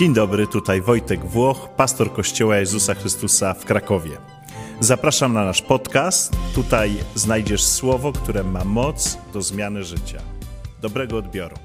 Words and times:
Dzień 0.00 0.14
dobry, 0.14 0.46
tutaj 0.46 0.80
Wojtek 0.80 1.24
Włoch, 1.24 1.68
pastor 1.76 2.12
Kościoła 2.12 2.56
Jezusa 2.56 2.94
Chrystusa 2.94 3.54
w 3.54 3.64
Krakowie. 3.64 4.18
Zapraszam 4.80 5.32
na 5.32 5.44
nasz 5.44 5.62
podcast. 5.62 6.32
Tutaj 6.54 6.90
znajdziesz 7.14 7.64
słowo, 7.64 8.12
które 8.12 8.44
ma 8.44 8.64
moc 8.64 9.18
do 9.32 9.42
zmiany 9.42 9.84
życia. 9.84 10.22
Dobrego 10.80 11.16
odbioru. 11.16 11.56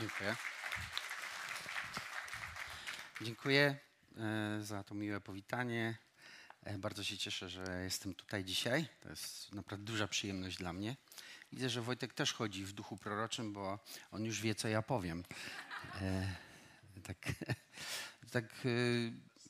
Dziękuję. 0.00 0.36
Dziękuję 3.22 3.76
e, 4.16 4.58
za 4.62 4.84
to 4.84 4.94
miłe 4.94 5.20
powitanie. 5.20 5.98
E, 6.64 6.78
bardzo 6.78 7.04
się 7.04 7.18
cieszę, 7.18 7.48
że 7.48 7.82
jestem 7.84 8.14
tutaj 8.14 8.44
dzisiaj. 8.44 8.88
To 9.00 9.08
jest 9.08 9.52
naprawdę 9.52 9.84
duża 9.84 10.08
przyjemność 10.08 10.56
dla 10.56 10.72
mnie. 10.72 10.96
Widzę, 11.52 11.70
że 11.70 11.82
Wojtek 11.82 12.14
też 12.14 12.32
chodzi 12.32 12.64
w 12.64 12.72
duchu 12.72 12.96
proroczym, 12.96 13.52
bo 13.52 13.78
on 14.12 14.24
już 14.24 14.40
wie, 14.40 14.54
co 14.54 14.68
ja 14.68 14.82
powiem. 14.82 15.24
E, 16.00 16.34
tak, 17.02 17.16
tak 18.32 18.44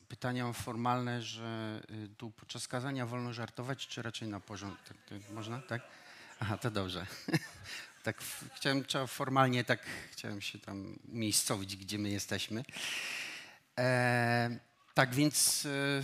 pytania 0.07 0.53
formalne, 0.53 1.21
że 1.21 1.81
tu 2.17 2.31
podczas 2.31 2.67
kazania 2.67 3.05
wolno 3.05 3.33
żartować, 3.33 3.87
czy 3.87 4.01
raczej 4.01 4.27
na 4.27 4.39
porządek? 4.39 4.79
Tak, 4.83 4.97
tak, 5.09 5.29
można? 5.29 5.61
Tak? 5.61 5.81
Aha, 6.39 6.57
to 6.57 6.71
dobrze. 6.71 7.05
tak 8.03 8.23
chciałem 8.55 8.85
trzeba 8.85 9.07
formalnie 9.07 9.63
tak 9.63 9.79
chciałem 10.11 10.41
się 10.41 10.59
tam 10.59 10.99
umiejscowić, 11.13 11.75
gdzie 11.77 11.97
my 11.97 12.09
jesteśmy. 12.09 12.63
E, 13.79 14.59
tak 14.93 15.15
więc 15.15 15.65
e, 15.65 16.03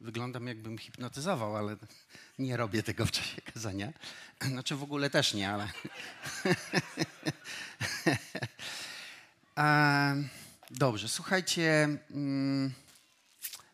wyglądam 0.00 0.46
jakbym 0.46 0.78
hipnotyzował, 0.78 1.56
ale 1.56 1.76
nie 2.38 2.56
robię 2.56 2.82
tego 2.82 3.06
w 3.06 3.10
czasie 3.10 3.42
kazania. 3.42 3.92
Znaczy 4.52 4.76
w 4.76 4.82
ogóle 4.82 5.10
też 5.10 5.34
nie, 5.34 5.50
ale. 5.50 5.68
dobrze, 10.70 11.08
słuchajcie. 11.08 11.98
Mm, 12.10 12.72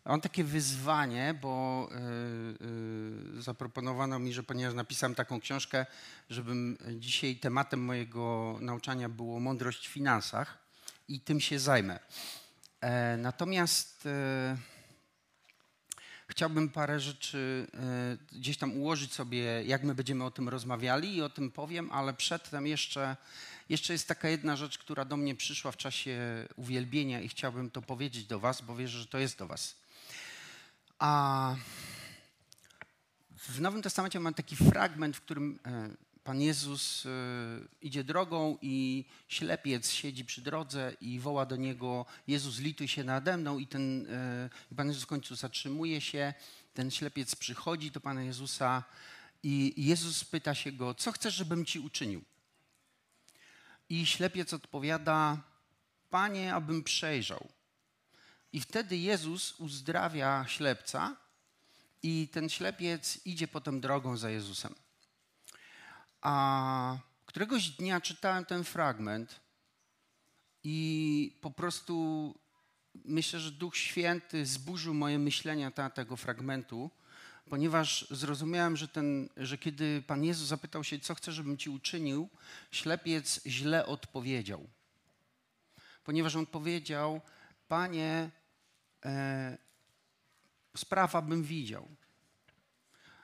Mam 0.09 0.21
takie 0.21 0.43
wyzwanie, 0.43 1.35
bo 1.41 1.89
y, 1.91 3.37
y, 3.37 3.41
zaproponowano 3.41 4.19
mi, 4.19 4.33
że 4.33 4.43
ponieważ 4.43 4.73
napisałem 4.73 5.15
taką 5.15 5.39
książkę, 5.39 5.85
żebym 6.29 6.77
dzisiaj 6.93 7.35
tematem 7.35 7.79
mojego 7.79 8.57
nauczania 8.61 9.09
było 9.09 9.39
mądrość 9.39 9.87
w 9.87 9.91
finansach 9.91 10.57
i 11.07 11.19
tym 11.19 11.41
się 11.41 11.59
zajmę. 11.59 11.99
E, 12.81 13.17
natomiast 13.17 14.05
e, 14.05 14.57
chciałbym 16.39 16.69
parę 16.69 16.99
rzeczy 16.99 17.67
e, 17.73 18.37
gdzieś 18.37 18.57
tam 18.57 18.73
ułożyć 18.73 19.13
sobie, 19.13 19.63
jak 19.63 19.83
my 19.83 19.95
będziemy 19.95 20.23
o 20.23 20.31
tym 20.31 20.49
rozmawiali 20.49 21.15
i 21.15 21.21
o 21.21 21.29
tym 21.29 21.51
powiem, 21.51 21.91
ale 21.91 22.13
przedtem 22.13 22.67
jeszcze, 22.67 23.17
jeszcze 23.69 23.93
jest 23.93 24.07
taka 24.07 24.29
jedna 24.29 24.55
rzecz, 24.55 24.77
która 24.77 25.05
do 25.05 25.17
mnie 25.17 25.35
przyszła 25.35 25.71
w 25.71 25.77
czasie 25.77 26.17
uwielbienia 26.55 27.21
i 27.21 27.29
chciałbym 27.29 27.69
to 27.71 27.81
powiedzieć 27.81 28.25
do 28.25 28.39
Was, 28.39 28.61
bo 28.61 28.75
wierzę, 28.75 28.99
że 28.99 29.05
to 29.05 29.17
jest 29.17 29.37
do 29.37 29.47
Was. 29.47 29.75
A 30.99 31.55
w 33.37 33.61
Nowym 33.61 33.81
Testamencie 33.81 34.19
mamy 34.19 34.35
taki 34.35 34.55
fragment, 34.55 35.17
w 35.17 35.21
którym 35.21 35.59
e, 35.65 35.89
Pan 36.23 36.41
Jezus 36.41 37.05
e, 37.05 37.09
idzie 37.81 38.03
drogą 38.03 38.57
i 38.61 39.05
ślepiec 39.27 39.91
siedzi 39.91 40.25
przy 40.25 40.41
drodze 40.41 40.93
i 41.01 41.19
woła 41.19 41.45
do 41.45 41.55
niego: 41.55 42.05
Jezus, 42.27 42.59
lituj 42.59 42.87
się 42.87 43.03
nade 43.03 43.37
mną. 43.37 43.59
I 43.59 43.67
ten, 43.67 44.07
e, 44.09 44.75
Pan 44.75 44.87
Jezus 44.87 45.03
w 45.03 45.07
końcu 45.07 45.35
zatrzymuje 45.35 46.01
się. 46.01 46.33
Ten 46.73 46.91
ślepiec 46.91 47.35
przychodzi 47.35 47.91
do 47.91 47.99
Pana 47.99 48.23
Jezusa 48.23 48.83
i 49.43 49.73
Jezus 49.77 50.23
pyta 50.23 50.55
się 50.55 50.71
go: 50.71 50.93
Co 50.93 51.11
chcesz, 51.11 51.35
żebym 51.35 51.65
ci 51.65 51.79
uczynił? 51.79 52.23
I 53.89 54.05
ślepiec 54.05 54.53
odpowiada: 54.53 55.37
Panie, 56.09 56.55
abym 56.55 56.83
przejrzał. 56.83 57.47
I 58.53 58.59
wtedy 58.59 58.97
Jezus 58.97 59.59
uzdrawia 59.59 60.45
ślepca 60.47 61.15
i 62.03 62.27
ten 62.31 62.49
ślepiec 62.49 63.19
idzie 63.25 63.47
potem 63.47 63.81
drogą 63.81 64.17
za 64.17 64.29
Jezusem. 64.29 64.75
A 66.21 66.97
któregoś 67.25 67.69
dnia 67.69 68.01
czytałem 68.01 68.45
ten 68.45 68.63
fragment 68.63 69.39
i 70.63 71.37
po 71.41 71.51
prostu 71.51 72.35
myślę, 73.05 73.39
że 73.39 73.51
Duch 73.51 73.77
Święty 73.77 74.45
zburzył 74.45 74.93
moje 74.93 75.19
myślenia 75.19 75.71
na 75.77 75.89
tego 75.89 76.17
fragmentu, 76.17 76.89
ponieważ 77.49 78.07
zrozumiałem, 78.11 78.77
że, 78.77 78.87
ten, 78.87 79.29
że 79.37 79.57
kiedy 79.57 80.03
Pan 80.07 80.23
Jezus 80.23 80.47
zapytał 80.47 80.83
się, 80.83 80.99
co 80.99 81.15
chce, 81.15 81.31
żebym 81.31 81.57
ci 81.57 81.69
uczynił, 81.69 82.29
ślepiec 82.71 83.41
źle 83.45 83.85
odpowiedział. 83.85 84.67
Ponieważ 86.03 86.35
on 86.35 86.45
powiedział, 86.45 87.21
Panie, 87.67 88.29
e, 89.05 89.57
sprawa 90.77 91.21
bym 91.21 91.43
widział. 91.43 91.87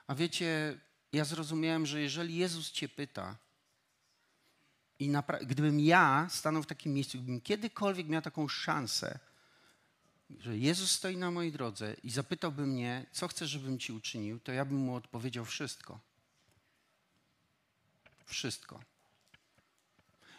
A 0.06 0.14
wiecie, 0.14 0.80
ja 1.12 1.24
zrozumiałem, 1.24 1.86
że 1.86 2.00
jeżeli 2.00 2.36
Jezus 2.36 2.70
cię 2.70 2.88
pyta, 2.88 3.36
i 4.98 5.12
gdybym 5.42 5.80
ja 5.80 6.28
stanął 6.30 6.62
w 6.62 6.66
takim 6.66 6.94
miejscu, 6.94 7.18
gdybym 7.18 7.40
kiedykolwiek 7.40 8.08
miał 8.08 8.22
taką 8.22 8.48
szansę, 8.48 9.18
że 10.38 10.58
Jezus 10.58 10.90
stoi 10.90 11.16
na 11.16 11.30
mojej 11.30 11.52
drodze 11.52 11.96
i 12.02 12.10
zapytałby 12.10 12.66
mnie, 12.66 13.06
co 13.12 13.28
chcesz, 13.28 13.50
żebym 13.50 13.78
ci 13.78 13.92
uczynił, 13.92 14.40
to 14.40 14.52
ja 14.52 14.64
bym 14.64 14.78
mu 14.78 14.94
odpowiedział 14.94 15.44
wszystko. 15.44 16.00
Wszystko. 18.24 18.80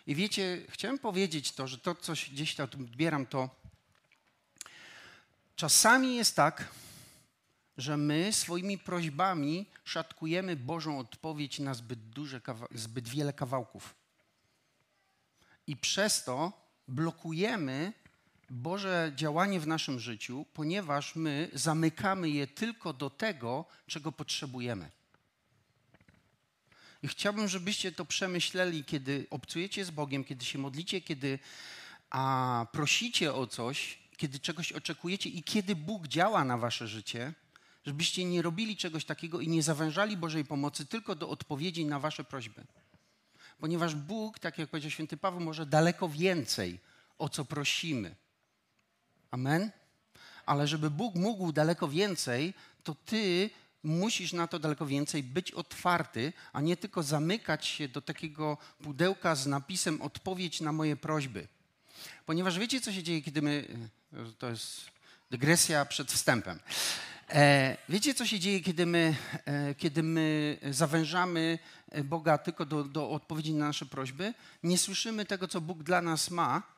I 0.07 0.16
wiecie, 0.16 0.66
chciałem 0.69 1.00
powiedzieć 1.00 1.51
to, 1.51 1.67
że 1.67 1.77
to, 1.77 1.95
co 1.95 2.13
gdzieś 2.13 2.56
tam 2.56 2.67
odbieram, 2.73 3.25
to 3.25 3.50
Czasami 5.57 6.16
jest 6.16 6.35
tak, 6.35 6.69
że 7.77 7.97
my 7.97 8.33
swoimi 8.33 8.77
prośbami 8.77 9.65
szatkujemy 9.83 10.55
Bożą 10.55 10.99
odpowiedź 10.99 11.59
na 11.59 11.73
zbyt, 11.73 11.99
duże, 12.09 12.41
zbyt 12.71 13.09
wiele 13.09 13.33
kawałków. 13.33 13.95
I 15.67 15.77
przez 15.77 16.23
to 16.23 16.51
blokujemy 16.88 17.93
Boże 18.49 19.11
działanie 19.15 19.59
w 19.59 19.67
naszym 19.67 19.99
życiu, 19.99 20.45
ponieważ 20.53 21.15
my 21.15 21.49
zamykamy 21.53 22.29
je 22.29 22.47
tylko 22.47 22.93
do 22.93 23.09
tego, 23.09 23.65
czego 23.88 24.11
potrzebujemy. 24.11 24.89
I 27.03 27.07
chciałbym, 27.07 27.47
żebyście 27.47 27.91
to 27.91 28.05
przemyśleli, 28.05 28.83
kiedy 28.83 29.27
obcujecie 29.29 29.85
z 29.85 29.91
Bogiem, 29.91 30.23
kiedy 30.23 30.45
się 30.45 30.59
modlicie, 30.59 31.01
kiedy 31.01 31.39
a, 32.09 32.65
prosicie 32.71 33.33
o 33.33 33.47
coś, 33.47 33.99
kiedy 34.17 34.39
czegoś 34.39 34.71
oczekujecie 34.71 35.29
i 35.29 35.44
kiedy 35.44 35.75
Bóg 35.75 36.07
działa 36.07 36.45
na 36.45 36.57
wasze 36.57 36.88
życie, 36.88 37.33
żebyście 37.87 38.25
nie 38.25 38.41
robili 38.41 38.77
czegoś 38.77 39.05
takiego 39.05 39.41
i 39.41 39.47
nie 39.47 39.63
zawężali 39.63 40.17
Bożej 40.17 40.45
pomocy 40.45 40.85
tylko 40.85 41.15
do 41.15 41.29
odpowiedzi 41.29 41.85
na 41.85 41.99
wasze 41.99 42.23
prośby. 42.23 42.63
Ponieważ 43.59 43.95
Bóg, 43.95 44.39
tak 44.39 44.57
jak 44.57 44.69
powiedział 44.69 44.91
święty 44.91 45.17
Paweł, 45.17 45.39
może 45.39 45.65
daleko 45.65 46.09
więcej, 46.09 46.79
o 47.17 47.29
co 47.29 47.45
prosimy. 47.45 48.15
Amen? 49.31 49.71
Ale 50.45 50.67
żeby 50.67 50.89
Bóg 50.89 51.15
mógł 51.15 51.51
daleko 51.51 51.87
więcej, 51.87 52.53
to 52.83 52.95
ty 52.95 53.49
musisz 53.83 54.33
na 54.33 54.47
to 54.47 54.59
daleko 54.59 54.85
więcej 54.85 55.23
być 55.23 55.51
otwarty, 55.51 56.33
a 56.53 56.61
nie 56.61 56.77
tylko 56.77 57.03
zamykać 57.03 57.65
się 57.65 57.87
do 57.87 58.01
takiego 58.01 58.57
pudełka 58.83 59.35
z 59.35 59.47
napisem 59.47 60.01
odpowiedź 60.01 60.61
na 60.61 60.71
moje 60.71 60.95
prośby. 60.95 61.47
Ponieważ 62.25 62.59
wiecie, 62.59 62.81
co 62.81 62.93
się 62.93 63.03
dzieje, 63.03 63.21
kiedy 63.21 63.41
my 63.41 63.67
to 64.37 64.49
jest 64.49 64.81
dygresja 65.29 65.85
przed 65.85 66.11
wstępem. 66.11 66.59
E, 67.29 67.77
wiecie, 67.89 68.13
co 68.13 68.25
się 68.25 68.39
dzieje, 68.39 68.59
kiedy 68.59 68.85
my, 68.85 69.15
e, 69.45 69.75
kiedy 69.75 70.03
my 70.03 70.57
zawężamy 70.71 71.59
Boga 72.03 72.38
tylko 72.38 72.65
do, 72.65 72.83
do 72.83 73.09
odpowiedzi 73.09 73.53
na 73.53 73.68
nasze 73.68 73.85
prośby? 73.85 74.33
Nie 74.63 74.77
słyszymy 74.77 75.25
tego, 75.25 75.47
co 75.47 75.62
Bóg 75.62 75.83
dla 75.83 76.01
nas 76.01 76.31
ma, 76.31 76.77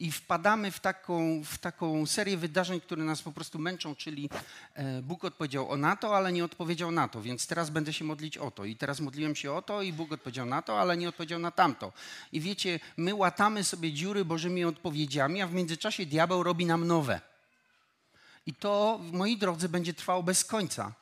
i 0.00 0.12
wpadamy 0.12 0.70
w 0.70 0.80
taką, 0.80 1.42
w 1.44 1.58
taką 1.58 2.06
serię 2.06 2.36
wydarzeń, 2.36 2.80
które 2.80 3.04
nas 3.04 3.22
po 3.22 3.32
prostu 3.32 3.58
męczą, 3.58 3.94
czyli 3.94 4.30
e, 4.74 5.02
Bóg 5.02 5.24
odpowiedział 5.24 5.70
o 5.70 5.76
na 5.76 5.96
to, 5.96 6.16
ale 6.16 6.32
nie 6.32 6.44
odpowiedział 6.44 6.90
na 6.90 7.08
to, 7.08 7.22
więc 7.22 7.46
teraz 7.46 7.70
będę 7.70 7.92
się 7.92 8.04
modlić 8.04 8.38
o 8.38 8.50
to. 8.50 8.64
I 8.64 8.76
teraz 8.76 9.00
modliłem 9.00 9.36
się 9.36 9.52
o 9.52 9.62
to 9.62 9.82
i 9.82 9.92
Bóg 9.92 10.12
odpowiedział 10.12 10.46
na 10.46 10.62
to, 10.62 10.80
ale 10.80 10.96
nie 10.96 11.08
odpowiedział 11.08 11.38
na 11.38 11.50
tamto. 11.50 11.92
I 12.32 12.40
wiecie, 12.40 12.80
my 12.96 13.14
łatamy 13.14 13.64
sobie 13.64 13.92
dziury 13.92 14.24
Bożymi 14.24 14.64
odpowiedziami, 14.64 15.42
a 15.42 15.46
w 15.46 15.54
międzyczasie 15.54 16.06
diabeł 16.06 16.42
robi 16.42 16.66
nam 16.66 16.86
nowe. 16.86 17.29
I 18.46 18.54
to, 18.54 19.00
moi 19.12 19.36
drodzy, 19.36 19.68
będzie 19.68 19.94
trwało 19.94 20.22
bez 20.22 20.44
końca, 20.44 20.94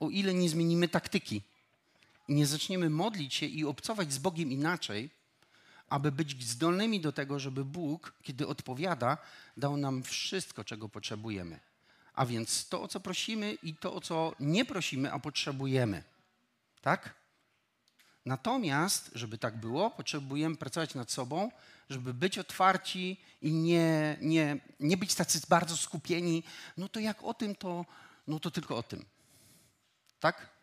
o 0.00 0.10
ile 0.10 0.34
nie 0.34 0.48
zmienimy 0.48 0.88
taktyki 0.88 1.42
i 2.28 2.34
nie 2.34 2.46
zaczniemy 2.46 2.90
modlić 2.90 3.34
się 3.34 3.46
i 3.46 3.64
obcować 3.64 4.12
z 4.12 4.18
Bogiem 4.18 4.52
inaczej, 4.52 5.10
aby 5.88 6.12
być 6.12 6.44
zdolnymi 6.44 7.00
do 7.00 7.12
tego, 7.12 7.38
żeby 7.38 7.64
Bóg, 7.64 8.12
kiedy 8.22 8.46
odpowiada, 8.46 9.18
dał 9.56 9.76
nam 9.76 10.02
wszystko, 10.02 10.64
czego 10.64 10.88
potrzebujemy. 10.88 11.60
A 12.14 12.26
więc 12.26 12.68
to, 12.68 12.82
o 12.82 12.88
co 12.88 13.00
prosimy 13.00 13.52
i 13.62 13.74
to, 13.74 13.94
o 13.94 14.00
co 14.00 14.34
nie 14.40 14.64
prosimy, 14.64 15.12
a 15.12 15.18
potrzebujemy. 15.18 16.02
Tak? 16.80 17.14
Natomiast, 18.26 19.10
żeby 19.14 19.38
tak 19.38 19.56
było, 19.56 19.90
potrzebujemy 19.90 20.56
pracować 20.56 20.94
nad 20.94 21.10
sobą, 21.10 21.50
żeby 21.90 22.14
być 22.14 22.38
otwarci 22.38 23.20
i 23.42 23.52
nie, 23.52 24.16
nie, 24.20 24.60
nie 24.80 24.96
być 24.96 25.14
tacy 25.14 25.40
bardzo 25.48 25.76
skupieni. 25.76 26.42
No 26.76 26.88
to 26.88 27.00
jak 27.00 27.22
o 27.22 27.34
tym, 27.34 27.54
to, 27.54 27.84
no 28.26 28.40
to 28.40 28.50
tylko 28.50 28.76
o 28.76 28.82
tym. 28.82 29.04
Tak? 30.20 30.56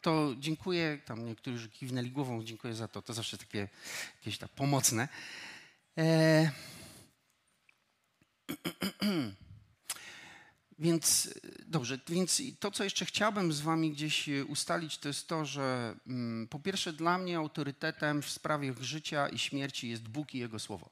To 0.00 0.34
dziękuję, 0.38 0.98
tam 1.04 1.26
niektórzy 1.26 1.68
kiwnęli 1.68 2.10
głową, 2.10 2.44
dziękuję 2.44 2.74
za 2.74 2.88
to, 2.88 3.02
to 3.02 3.14
zawsze 3.14 3.38
takie 3.38 3.68
jakieś 4.18 4.38
tak 4.38 4.50
pomocne. 4.50 5.08
E... 5.98 6.50
Więc 10.78 11.34
dobrze, 11.66 11.98
więc 12.08 12.42
to, 12.60 12.70
co 12.70 12.84
jeszcze 12.84 13.04
chciałbym 13.04 13.52
z 13.52 13.60
Wami 13.60 13.92
gdzieś 13.92 14.28
ustalić, 14.48 14.98
to 14.98 15.08
jest 15.08 15.28
to, 15.28 15.44
że 15.44 15.96
mm, 16.06 16.48
po 16.48 16.58
pierwsze, 16.58 16.92
dla 16.92 17.18
mnie 17.18 17.36
autorytetem 17.36 18.22
w 18.22 18.30
sprawie 18.30 18.74
życia 18.80 19.28
i 19.28 19.38
śmierci 19.38 19.88
jest 19.88 20.08
Bóg 20.08 20.34
i 20.34 20.38
Jego 20.38 20.58
Słowo. 20.58 20.90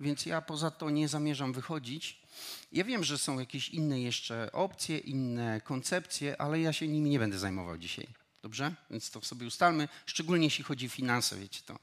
Więc 0.00 0.26
ja 0.26 0.42
poza 0.42 0.70
to 0.70 0.90
nie 0.90 1.08
zamierzam 1.08 1.52
wychodzić. 1.52 2.20
Ja 2.72 2.84
wiem, 2.84 3.04
że 3.04 3.18
są 3.18 3.38
jakieś 3.38 3.68
inne 3.68 4.00
jeszcze 4.00 4.52
opcje, 4.52 4.98
inne 4.98 5.60
koncepcje, 5.60 6.40
ale 6.40 6.60
ja 6.60 6.72
się 6.72 6.88
nimi 6.88 7.10
nie 7.10 7.18
będę 7.18 7.38
zajmował 7.38 7.78
dzisiaj. 7.78 8.08
Dobrze? 8.42 8.74
Więc 8.90 9.10
to 9.10 9.22
sobie 9.22 9.46
ustalmy, 9.46 9.88
szczególnie 10.06 10.44
jeśli 10.44 10.64
chodzi 10.64 10.86
o 10.86 10.90
finanse, 10.90 11.36
wiecie 11.36 11.60
to. 11.66 11.78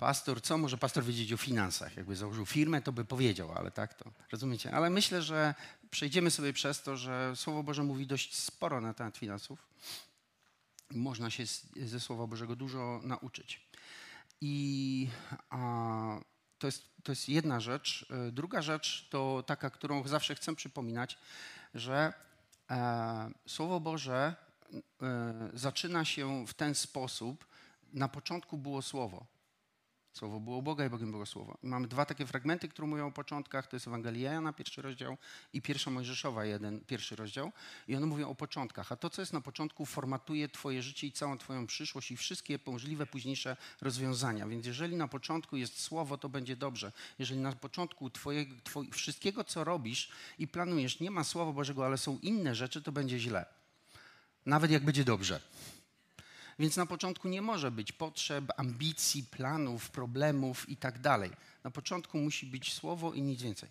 Pastor, 0.00 0.42
co 0.42 0.58
może 0.58 0.78
pastor 0.78 1.04
wiedzieć 1.04 1.32
o 1.32 1.36
finansach? 1.36 1.96
Jakby 1.96 2.16
założył 2.16 2.46
firmę, 2.46 2.82
to 2.82 2.92
by 2.92 3.04
powiedział, 3.04 3.52
ale 3.52 3.70
tak 3.70 3.94
to, 3.94 4.10
rozumiecie? 4.32 4.72
Ale 4.72 4.90
myślę, 4.90 5.22
że 5.22 5.54
przejdziemy 5.90 6.30
sobie 6.30 6.52
przez 6.52 6.82
to, 6.82 6.96
że 6.96 7.32
Słowo 7.36 7.62
Boże 7.62 7.82
mówi 7.82 8.06
dość 8.06 8.36
sporo 8.36 8.80
na 8.80 8.94
temat 8.94 9.16
finansów. 9.16 9.66
Można 10.90 11.30
się 11.30 11.44
ze 11.76 12.00
Słowa 12.00 12.26
Bożego 12.26 12.56
dużo 12.56 13.00
nauczyć. 13.04 13.68
I 14.40 15.08
a, 15.50 16.20
to, 16.58 16.66
jest, 16.66 16.84
to 17.02 17.12
jest 17.12 17.28
jedna 17.28 17.60
rzecz. 17.60 18.06
E, 18.10 18.32
druga 18.32 18.62
rzecz 18.62 19.08
to 19.10 19.44
taka, 19.46 19.70
którą 19.70 20.08
zawsze 20.08 20.34
chcę 20.34 20.54
przypominać, 20.54 21.18
że 21.74 22.12
e, 22.70 23.30
Słowo 23.46 23.80
Boże 23.80 24.34
e, 25.02 25.50
zaczyna 25.54 26.04
się 26.04 26.46
w 26.46 26.54
ten 26.54 26.74
sposób. 26.74 27.46
Na 27.92 28.08
początku 28.08 28.58
było 28.58 28.82
Słowo. 28.82 29.39
Słowo 30.12 30.40
było 30.40 30.62
Boga 30.62 30.86
i 30.86 30.90
Bogiem 30.90 31.10
było 31.10 31.26
Słowo. 31.26 31.58
Mamy 31.62 31.88
dwa 31.88 32.04
takie 32.04 32.26
fragmenty, 32.26 32.68
które 32.68 32.88
mówią 32.88 33.06
o 33.06 33.12
początkach. 33.12 33.66
To 33.66 33.76
jest 33.76 33.86
Ewangelia 33.86 34.32
Jana, 34.32 34.52
pierwszy 34.52 34.82
rozdział 34.82 35.16
i 35.52 35.62
pierwsza 35.62 35.90
Mojżeszowa, 35.90 36.44
jeden, 36.44 36.80
pierwszy 36.80 37.16
rozdział. 37.16 37.52
I 37.88 37.96
one 37.96 38.06
mówią 38.06 38.28
o 38.28 38.34
początkach. 38.34 38.92
A 38.92 38.96
to, 38.96 39.10
co 39.10 39.22
jest 39.22 39.32
na 39.32 39.40
początku, 39.40 39.86
formatuje 39.86 40.48
twoje 40.48 40.82
życie 40.82 41.06
i 41.06 41.12
całą 41.12 41.38
twoją 41.38 41.66
przyszłość 41.66 42.10
i 42.10 42.16
wszystkie 42.16 42.58
możliwe 42.66 43.06
późniejsze 43.06 43.56
rozwiązania. 43.80 44.46
Więc 44.46 44.66
jeżeli 44.66 44.96
na 44.96 45.08
początku 45.08 45.56
jest 45.56 45.80
Słowo, 45.80 46.18
to 46.18 46.28
będzie 46.28 46.56
dobrze. 46.56 46.92
Jeżeli 47.18 47.40
na 47.40 47.52
początku 47.52 48.10
twoje, 48.10 48.46
twoje, 48.64 48.90
wszystkiego, 48.90 49.44
co 49.44 49.64
robisz 49.64 50.10
i 50.38 50.48
planujesz, 50.48 51.00
nie 51.00 51.10
ma 51.10 51.24
Słowa 51.24 51.52
Bożego, 51.52 51.86
ale 51.86 51.98
są 51.98 52.18
inne 52.22 52.54
rzeczy, 52.54 52.82
to 52.82 52.92
będzie 52.92 53.18
źle. 53.18 53.46
Nawet 54.46 54.70
jak 54.70 54.84
będzie 54.84 55.04
dobrze. 55.04 55.40
Więc 56.60 56.76
na 56.76 56.86
początku 56.86 57.28
nie 57.28 57.42
może 57.42 57.70
być 57.70 57.92
potrzeb, 57.92 58.44
ambicji, 58.56 59.24
planów, 59.24 59.90
problemów 59.90 60.68
i 60.68 60.76
tak 60.76 60.98
dalej. 60.98 61.30
Na 61.64 61.70
początku 61.70 62.18
musi 62.18 62.46
być 62.46 62.72
słowo 62.72 63.12
i 63.12 63.22
nic 63.22 63.42
więcej. 63.42 63.68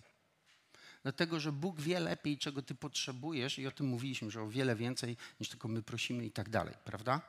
Dlatego, 1.03 1.39
że 1.39 1.51
Bóg 1.51 1.81
wie 1.81 1.99
lepiej, 1.99 2.37
czego 2.37 2.61
ty 2.61 2.75
potrzebujesz 2.75 3.59
i 3.59 3.67
o 3.67 3.71
tym 3.71 3.87
mówiliśmy, 3.87 4.31
że 4.31 4.41
o 4.41 4.49
wiele 4.49 4.75
więcej 4.75 5.17
niż 5.39 5.49
tylko 5.49 5.67
my 5.67 5.83
prosimy 5.83 6.25
i 6.25 6.31
tak 6.31 6.49
dalej, 6.49 6.73
prawda? 6.85 7.21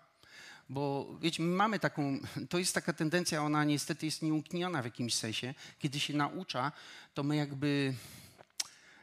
Bo 0.68 1.16
wiecie, 1.20 1.42
my 1.42 1.56
mamy 1.56 1.78
taką, 1.78 2.18
to 2.50 2.58
jest 2.58 2.74
taka 2.74 2.92
tendencja, 2.92 3.42
ona 3.42 3.64
niestety 3.64 4.06
jest 4.06 4.22
nieunikniona 4.22 4.82
w 4.82 4.84
jakimś 4.84 5.14
sensie. 5.14 5.54
Kiedy 5.78 6.00
się 6.00 6.14
naucza, 6.14 6.72
to 7.14 7.22
my 7.22 7.36
jakby 7.36 7.94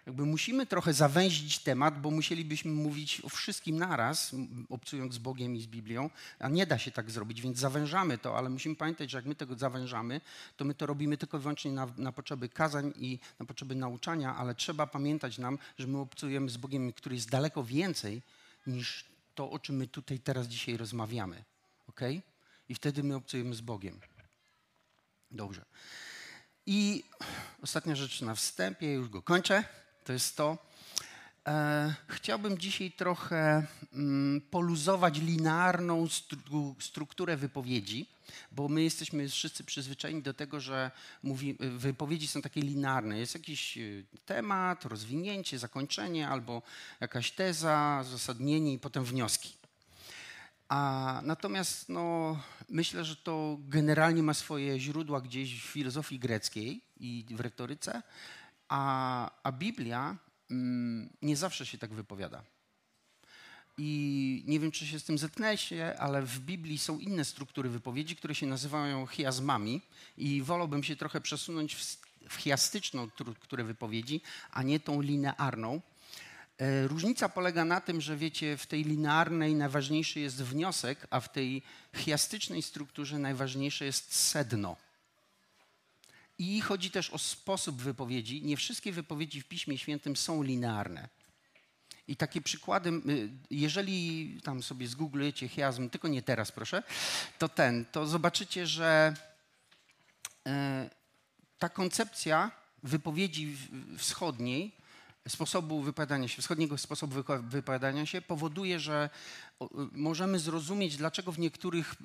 jakby 0.08 0.26
musimy 0.26 0.66
trochę 0.66 0.94
zawęzić 0.94 1.60
temat, 1.60 2.02
bo 2.02 2.12
musielibyśmy 2.12 2.72
mówić 2.72 3.22
o 3.24 3.30
wszystkim 3.30 3.78
naraz, 3.78 4.36
obcując 4.70 5.14
z 5.14 5.18
Bogiem 5.18 5.56
i 5.56 5.62
z 5.62 5.68
Biblią, 5.68 6.10
a 6.40 6.50
nie 6.50 6.66
da 6.66 6.78
się 6.78 6.92
tak 6.92 7.12
zrobić, 7.12 7.42
więc 7.42 7.58
zawężamy 7.58 8.18
to, 8.18 8.38
ale 8.38 8.50
musimy 8.50 8.76
pamiętać, 8.76 9.12
że 9.12 9.18
jak 9.18 9.26
my 9.26 9.36
tego 9.36 9.56
zawężamy, 9.56 10.22
to 10.58 10.66
my 10.66 10.74
to 10.74 10.86
robimy 10.86 11.18
tylko 11.18 11.38
i 11.38 11.42
wyłącznie 11.42 11.72
na, 11.72 11.88
na 11.98 12.12
potrzeby 12.12 12.50
kazań 12.50 12.94
i 12.96 13.20
na 13.40 13.46
potrzeby 13.46 13.76
nauczania, 13.76 14.36
ale 14.36 14.56
trzeba 14.56 14.88
pamiętać 14.88 15.38
nam, 15.38 15.58
że 15.78 15.88
my 15.88 15.98
obcujemy 15.98 16.50
z 16.50 16.58
Bogiem, 16.58 16.94
który 16.94 17.16
jest 17.16 17.30
daleko 17.30 17.64
więcej 17.64 18.22
niż 18.68 19.06
to, 19.36 19.52
o 19.52 19.60
czym 19.60 19.76
my 19.76 19.88
tutaj 19.88 20.20
teraz 20.20 20.48
dzisiaj 20.48 20.78
rozmawiamy. 20.78 21.44
ok? 21.88 22.02
I 22.70 22.76
wtedy 22.76 23.04
my 23.04 23.16
obcujemy 23.16 23.56
z 23.56 23.62
Bogiem. 23.62 24.00
Dobrze. 25.32 25.66
I 26.66 27.04
ostatnia 27.62 27.96
rzecz 27.96 28.22
na 28.22 28.36
wstępie, 28.36 28.94
już 28.94 29.10
go 29.10 29.22
kończę 29.22 29.64
to 30.08 30.14
jest 30.14 30.38
to. 30.38 30.58
E, 31.48 31.96
chciałbym 32.08 32.58
dzisiaj 32.58 32.92
trochę 32.92 33.68
mm, 33.94 34.42
poluzować 34.42 35.20
linearną 35.20 36.08
stru 36.08 36.76
strukturę 36.80 37.38
wypowiedzi, 37.38 38.10
bo 38.52 38.68
my 38.68 38.84
jesteśmy 38.84 39.30
wszyscy 39.30 39.64
przyzwyczajeni 39.64 40.22
do 40.22 40.34
tego, 40.34 40.60
że 40.60 40.92
mówi, 41.24 41.58
wypowiedzi 41.60 42.28
są 42.28 42.42
takie 42.42 42.62
linearne. 42.62 43.20
Jest 43.20 43.34
jakiś 43.34 43.78
e, 43.78 43.82
temat, 44.26 44.86
rozwinięcie, 44.86 45.60
zakończenie 45.60 46.28
albo 46.28 46.62
jakaś 47.00 47.32
teza, 47.32 48.04
zasadnienie 48.04 48.74
i 48.74 48.80
potem 48.80 49.04
wnioski. 49.04 49.54
A 50.70 51.22
natomiast 51.24 51.90
no, 51.90 52.38
myślę, 52.70 53.06
że 53.06 53.16
to 53.16 53.58
generalnie 53.60 54.24
ma 54.24 54.34
swoje 54.34 54.80
źródła 54.80 55.22
gdzieś 55.22 55.62
w 55.62 55.66
filozofii 55.66 56.20
greckiej 56.20 56.82
i 57.00 57.26
w 57.30 57.40
retoryce, 57.40 58.02
a, 58.70 59.32
a 59.44 59.52
Biblia 59.52 60.18
mm, 60.52 61.10
nie 61.22 61.38
zawsze 61.38 61.66
się 61.66 61.78
tak 61.78 61.94
wypowiada. 61.94 62.44
I 63.78 64.44
nie 64.48 64.60
wiem, 64.60 64.72
czy 64.72 64.88
się 64.88 65.00
z 65.00 65.04
tym 65.04 65.18
zetknęliście, 65.18 66.00
ale 66.00 66.22
w 66.22 66.40
Biblii 66.40 66.78
są 66.78 67.00
inne 67.00 67.26
struktury 67.26 67.70
wypowiedzi, 67.70 68.16
które 68.16 68.36
się 68.36 68.46
nazywają 68.46 69.08
chiasmami 69.08 69.82
i 70.18 70.42
wolałbym 70.42 70.84
się 70.84 70.96
trochę 70.96 71.22
przesunąć 71.22 71.76
w, 71.76 71.98
w 72.30 72.36
chiastyczną 72.36 73.10
strukturę 73.10 73.64
wypowiedzi, 73.64 74.22
a 74.52 74.64
nie 74.64 74.80
tą 74.80 75.02
linearną. 75.02 75.82
E, 76.58 76.88
różnica 76.88 77.30
polega 77.30 77.66
na 77.66 77.82
tym, 77.82 78.02
że 78.02 78.18
wiecie, 78.18 78.58
w 78.58 78.68
tej 78.68 78.84
linearnej 78.84 79.56
najważniejszy 79.56 80.20
jest 80.20 80.44
wniosek, 80.44 81.08
a 81.10 81.20
w 81.20 81.32
tej 81.32 81.62
chiastycznej 81.96 82.62
strukturze 82.62 83.20
najważniejsze 83.20 83.86
jest 83.86 84.16
sedno. 84.16 84.78
I 86.40 86.62
chodzi 86.62 86.92
też 86.92 87.10
o 87.10 87.18
sposób 87.18 87.82
wypowiedzi. 87.82 88.44
Nie 88.44 88.58
wszystkie 88.58 88.92
wypowiedzi 88.92 89.42
w 89.42 89.48
Piśmie 89.48 89.78
Świętym 89.78 90.16
są 90.16 90.44
linearne. 90.44 91.10
I 92.08 92.16
takie 92.16 92.42
przykłady, 92.42 92.90
y, 92.90 93.30
jeżeli 93.52 94.42
tam 94.44 94.64
sobie 94.64 94.88
zgooglujecie 94.88 95.50
chiasm, 95.50 95.90
tylko 95.90 96.08
nie 96.08 96.22
teraz 96.22 96.52
proszę, 96.52 96.84
to 97.40 97.50
ten, 97.50 97.86
to 97.86 98.08
zobaczycie, 98.08 98.68
że 98.68 99.14
e, 100.48 100.90
ta 101.60 101.70
koncepcja 101.70 102.52
wypowiedzi 102.84 103.58
wschodniej, 103.98 104.76
sposobu 105.28 105.82
wypowiadania 105.82 106.28
się, 106.28 106.42
wschodniego 106.42 106.78
sposobu 106.78 107.24
wypowiadania 107.42 108.06
się 108.06 108.22
powoduje, 108.22 108.80
że 108.80 109.10
możemy 109.92 110.40
zrozumieć, 110.40 110.98
dlaczego 110.98 111.32
w 111.32 111.40
niektórych 111.40 111.96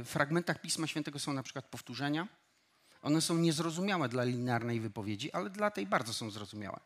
y, 0.00 0.04
fragmentach 0.04 0.60
Pisma 0.60 0.86
Świętego 0.86 1.18
są 1.18 1.32
na 1.32 1.42
przykład 1.42 1.64
powtórzenia, 1.64 2.28
one 3.02 3.20
są 3.20 3.36
niezrozumiałe 3.36 4.08
dla 4.08 4.24
linearnej 4.24 4.80
wypowiedzi, 4.80 5.32
ale 5.32 5.50
dla 5.50 5.70
tej 5.70 5.86
bardzo 5.86 6.14
są 6.14 6.30
zrozumiałe. 6.30 6.80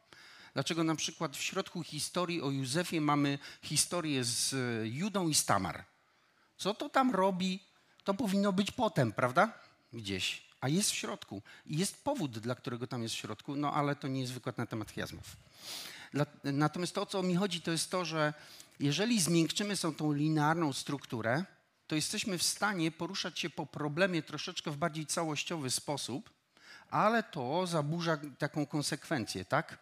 Dlaczego 0.55 0.85
na 0.85 0.95
przykład 0.95 1.37
w 1.37 1.43
środku 1.43 1.83
historii 1.83 2.43
o 2.43 2.51
Józefie 2.51 3.01
mamy 3.01 3.39
historię 3.63 4.25
z 4.25 4.53
e, 4.53 4.89
Judą 4.89 5.29
i 5.29 5.35
Stamar? 5.35 5.85
Co 6.57 6.75
to 6.75 6.89
tam 6.89 7.11
robi? 7.11 7.61
To 8.05 8.15
powinno 8.15 8.53
być 8.53 8.71
potem, 8.71 9.13
prawda? 9.13 9.53
Gdzieś. 9.93 10.47
A 10.61 10.69
jest 10.69 10.91
w 10.91 10.95
środku. 10.95 11.43
I 11.67 11.79
jest 11.79 12.05
powód, 12.05 12.39
dla 12.39 12.55
którego 12.55 12.87
tam 12.87 13.03
jest 13.03 13.15
w 13.15 13.19
środku, 13.19 13.57
no 13.57 13.73
ale 13.73 13.97
to 13.97 14.09
nie 14.09 14.21
jest 14.21 14.33
wykład 14.33 14.59
na 14.59 14.67
temat 14.67 14.93
chiasmów. 14.93 15.37
Natomiast 16.45 16.95
to, 16.95 17.03
o 17.03 17.07
co 17.07 17.23
mi 17.23 17.37
chodzi, 17.37 17.61
to 17.61 17.71
jest 17.71 17.91
to, 17.91 18.05
że 18.05 18.35
jeżeli 18.81 19.21
zmiękczymy 19.21 19.77
są 19.77 19.95
tą 19.95 20.13
linearną 20.13 20.73
strukturę, 20.73 21.45
to 21.87 21.95
jesteśmy 21.95 22.39
w 22.39 22.43
stanie 22.43 22.91
poruszać 22.91 23.39
się 23.39 23.51
po 23.51 23.67
problemie 23.67 24.23
troszeczkę 24.23 24.71
w 24.71 24.77
bardziej 24.77 25.07
całościowy 25.07 25.71
sposób, 25.71 26.31
ale 26.91 27.23
to 27.23 27.67
zaburza 27.67 28.19
taką 28.39 28.67
konsekwencję, 28.67 29.45
tak? 29.45 29.79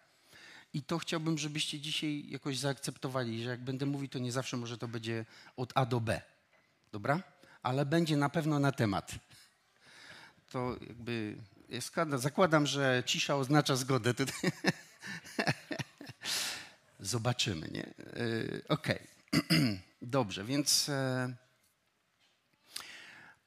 I 0.75 0.83
to 0.83 0.99
chciałbym, 0.99 1.39
żebyście 1.39 1.81
dzisiaj 1.81 2.25
jakoś 2.29 2.59
zaakceptowali, 2.59 3.43
że 3.43 3.51
jak 3.51 3.65
będę 3.65 3.87
mówił, 3.87 4.09
to 4.09 4.19
nie 4.19 4.33
zawsze 4.33 4.57
może 4.57 4.79
to 4.79 4.89
będzie 4.89 5.25
od 5.57 5.73
A 5.75 5.87
do 5.87 6.01
B. 6.01 6.21
Dobra? 6.93 7.23
Ale 7.63 7.87
będzie 7.87 8.17
na 8.17 8.29
pewno 8.29 8.59
na 8.59 8.73
temat. 8.73 9.13
To 10.51 10.77
jakby 10.89 11.37
zakładam, 12.17 12.67
że 12.67 13.03
cisza 13.07 13.37
oznacza 13.37 13.77
zgodę. 13.77 14.15
Zobaczymy, 17.01 17.69
nie? 17.73 17.95
Yy, 18.17 18.63
Okej. 18.69 18.99
Okay. 19.33 19.81
Dobrze, 20.03 20.45
więc. 20.45 20.91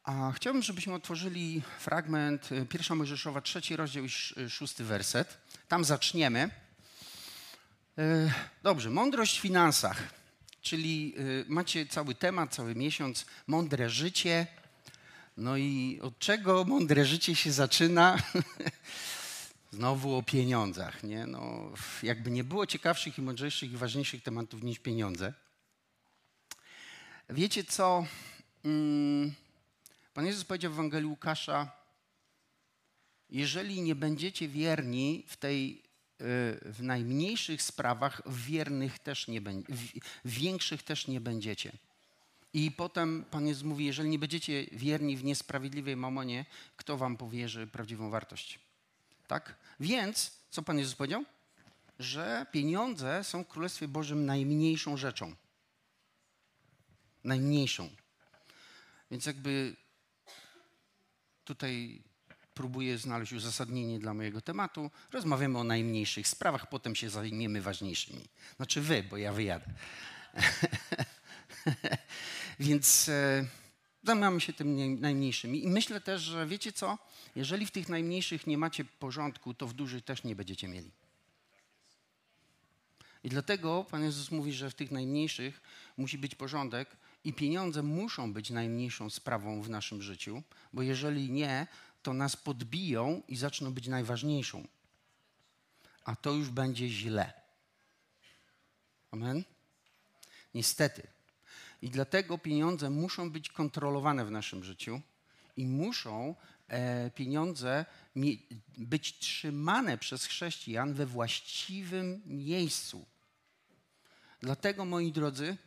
A 0.08 0.32
chciałbym, 0.32 0.64
żebyśmy 0.64 0.94
otworzyli 0.94 1.62
fragment 1.80 2.50
1 2.74 2.98
Mojżeszowa, 2.98 3.42
trzeci 3.42 3.76
rozdział 3.76 4.04
i 4.06 4.10
szósty 4.50 4.84
werset. 4.84 5.38
Tam 5.68 5.84
zaczniemy. 5.86 6.50
Dobrze, 8.64 8.90
mądrość 8.90 9.38
w 9.38 9.42
finansach, 9.42 10.04
czyli 10.62 11.16
macie 11.48 11.86
cały 11.86 12.16
temat, 12.16 12.56
cały 12.56 12.76
miesiąc, 12.76 13.26
mądre 13.48 13.90
życie. 13.90 14.48
No 15.38 15.58
i 15.58 16.00
od 16.04 16.20
czego 16.20 16.66
mądre 16.66 17.06
życie 17.06 17.36
się 17.36 17.52
zaczyna? 17.52 18.18
Znowu 19.74 20.16
o 20.16 20.24
pieniądzach, 20.24 21.04
nie? 21.04 21.26
No, 21.26 21.72
jakby 22.04 22.32
nie 22.32 22.44
było 22.44 22.68
ciekawszych 22.68 23.18
i 23.18 23.22
mądrzejszych 23.22 23.72
i 23.72 23.78
ważniejszych 23.78 24.24
tematów 24.24 24.64
niż 24.64 24.80
pieniądze. 24.80 25.34
Wiecie 27.30 27.64
co? 27.64 28.06
Pan 30.18 30.26
Jezus 30.26 30.44
powiedział 30.44 30.72
w 30.72 30.76
Ewangelii 30.76 31.10
Łukasza, 31.10 31.72
jeżeli 33.30 33.82
nie 33.82 33.96
będziecie 33.96 34.48
wierni 34.48 35.26
w 35.28 35.38
tej 35.38 35.72
y, 35.74 35.84
w 36.66 36.78
najmniejszych 36.82 37.62
sprawach, 37.62 38.22
wiernych 38.26 39.00
też 39.00 39.28
nie 39.28 39.42
będzie, 39.42 39.74
większych 40.26 40.84
też 40.84 41.08
nie 41.08 41.22
będziecie. 41.22 41.72
I 42.54 42.72
potem 42.72 43.26
Pan 43.32 43.48
Jezus 43.48 43.64
mówi, 43.64 43.86
jeżeli 43.86 44.10
nie 44.10 44.20
będziecie 44.20 44.66
wierni 44.72 45.18
w 45.18 45.24
niesprawiedliwej 45.24 45.96
mamonie, 45.96 46.46
kto 46.78 46.98
wam 46.98 47.18
powierzy 47.18 47.68
prawdziwą 47.68 48.10
wartość? 48.10 48.60
Tak? 49.28 49.56
Więc, 49.80 50.32
co 50.50 50.62
Pan 50.62 50.80
Jezus 50.80 50.96
powiedział? 50.96 51.26
Że 52.00 52.46
pieniądze 52.52 53.24
są 53.24 53.44
w 53.44 53.48
Królestwie 53.48 53.88
Bożym 53.88 54.26
najmniejszą 54.26 54.98
rzeczą. 54.98 55.36
Najmniejszą. 57.24 57.90
Więc 59.12 59.26
jakby 59.26 59.76
tutaj 61.48 62.02
próbuję 62.54 62.98
znaleźć 62.98 63.34
uzasadnienie 63.34 64.00
dla 64.00 64.14
mojego 64.14 64.42
tematu. 64.42 64.92
Rozmawiamy 65.12 65.60
o 65.60 65.64
najmniejszych 65.64 66.28
sprawach, 66.28 66.70
potem 66.70 66.96
się 66.96 67.10
zajmiemy 67.10 67.62
ważniejszymi. 67.62 68.26
Znaczy 68.56 68.82
wy, 68.82 69.04
bo 69.10 69.18
ja 69.18 69.34
wyjadę. 69.34 69.66
Więc 72.60 73.10
e, 73.10 73.46
zajmamy 74.04 74.42
się 74.42 74.54
tym 74.54 75.00
najmniejszymi. 75.00 75.64
I 75.64 75.68
myślę 75.68 76.02
też, 76.02 76.22
że 76.22 76.48
wiecie 76.48 76.72
co? 76.72 76.98
Jeżeli 77.36 77.66
w 77.66 77.72
tych 77.72 77.90
najmniejszych 77.90 78.48
nie 78.48 78.58
macie 78.58 78.86
porządku, 78.86 79.54
to 79.54 79.68
w 79.68 79.74
dużych 79.74 80.06
też 80.06 80.24
nie 80.24 80.36
będziecie 80.36 80.68
mieli. 80.68 80.92
I 83.24 83.30
dlatego 83.30 83.86
Pan 83.92 84.04
Jezus 84.04 84.32
mówi, 84.32 84.54
że 84.54 84.70
w 84.70 84.74
tych 84.74 84.92
najmniejszych 84.92 85.62
musi 85.98 86.18
być 86.18 86.36
porządek 86.36 86.98
i 87.28 87.34
pieniądze 87.34 87.84
muszą 87.84 88.34
być 88.34 88.50
najmniejszą 88.50 89.10
sprawą 89.10 89.62
w 89.62 89.70
naszym 89.70 90.02
życiu, 90.02 90.44
bo 90.74 90.82
jeżeli 90.82 91.32
nie, 91.32 91.68
to 92.04 92.14
nas 92.14 92.36
podbiją 92.36 93.22
i 93.28 93.36
zaczną 93.36 93.74
być 93.74 93.88
najważniejszą. 93.88 94.68
A 96.06 96.16
to 96.16 96.34
już 96.34 96.50
będzie 96.50 96.90
źle. 96.90 97.34
Amen? 99.12 99.44
Niestety. 100.54 101.08
I 101.82 101.90
dlatego 101.90 102.38
pieniądze 102.38 102.90
muszą 102.90 103.32
być 103.32 103.50
kontrolowane 103.50 104.26
w 104.26 104.32
naszym 104.32 104.64
życiu 104.64 105.02
i 105.58 105.68
muszą 105.68 106.36
e, 106.68 107.12
pieniądze 107.12 107.86
być 108.78 109.20
trzymane 109.20 109.98
przez 109.98 110.26
chrześcijan 110.26 110.94
we 110.94 111.06
właściwym 111.06 112.22
miejscu. 112.26 113.06
Dlatego, 114.42 114.86
moi 114.86 115.12
drodzy, 115.12 115.58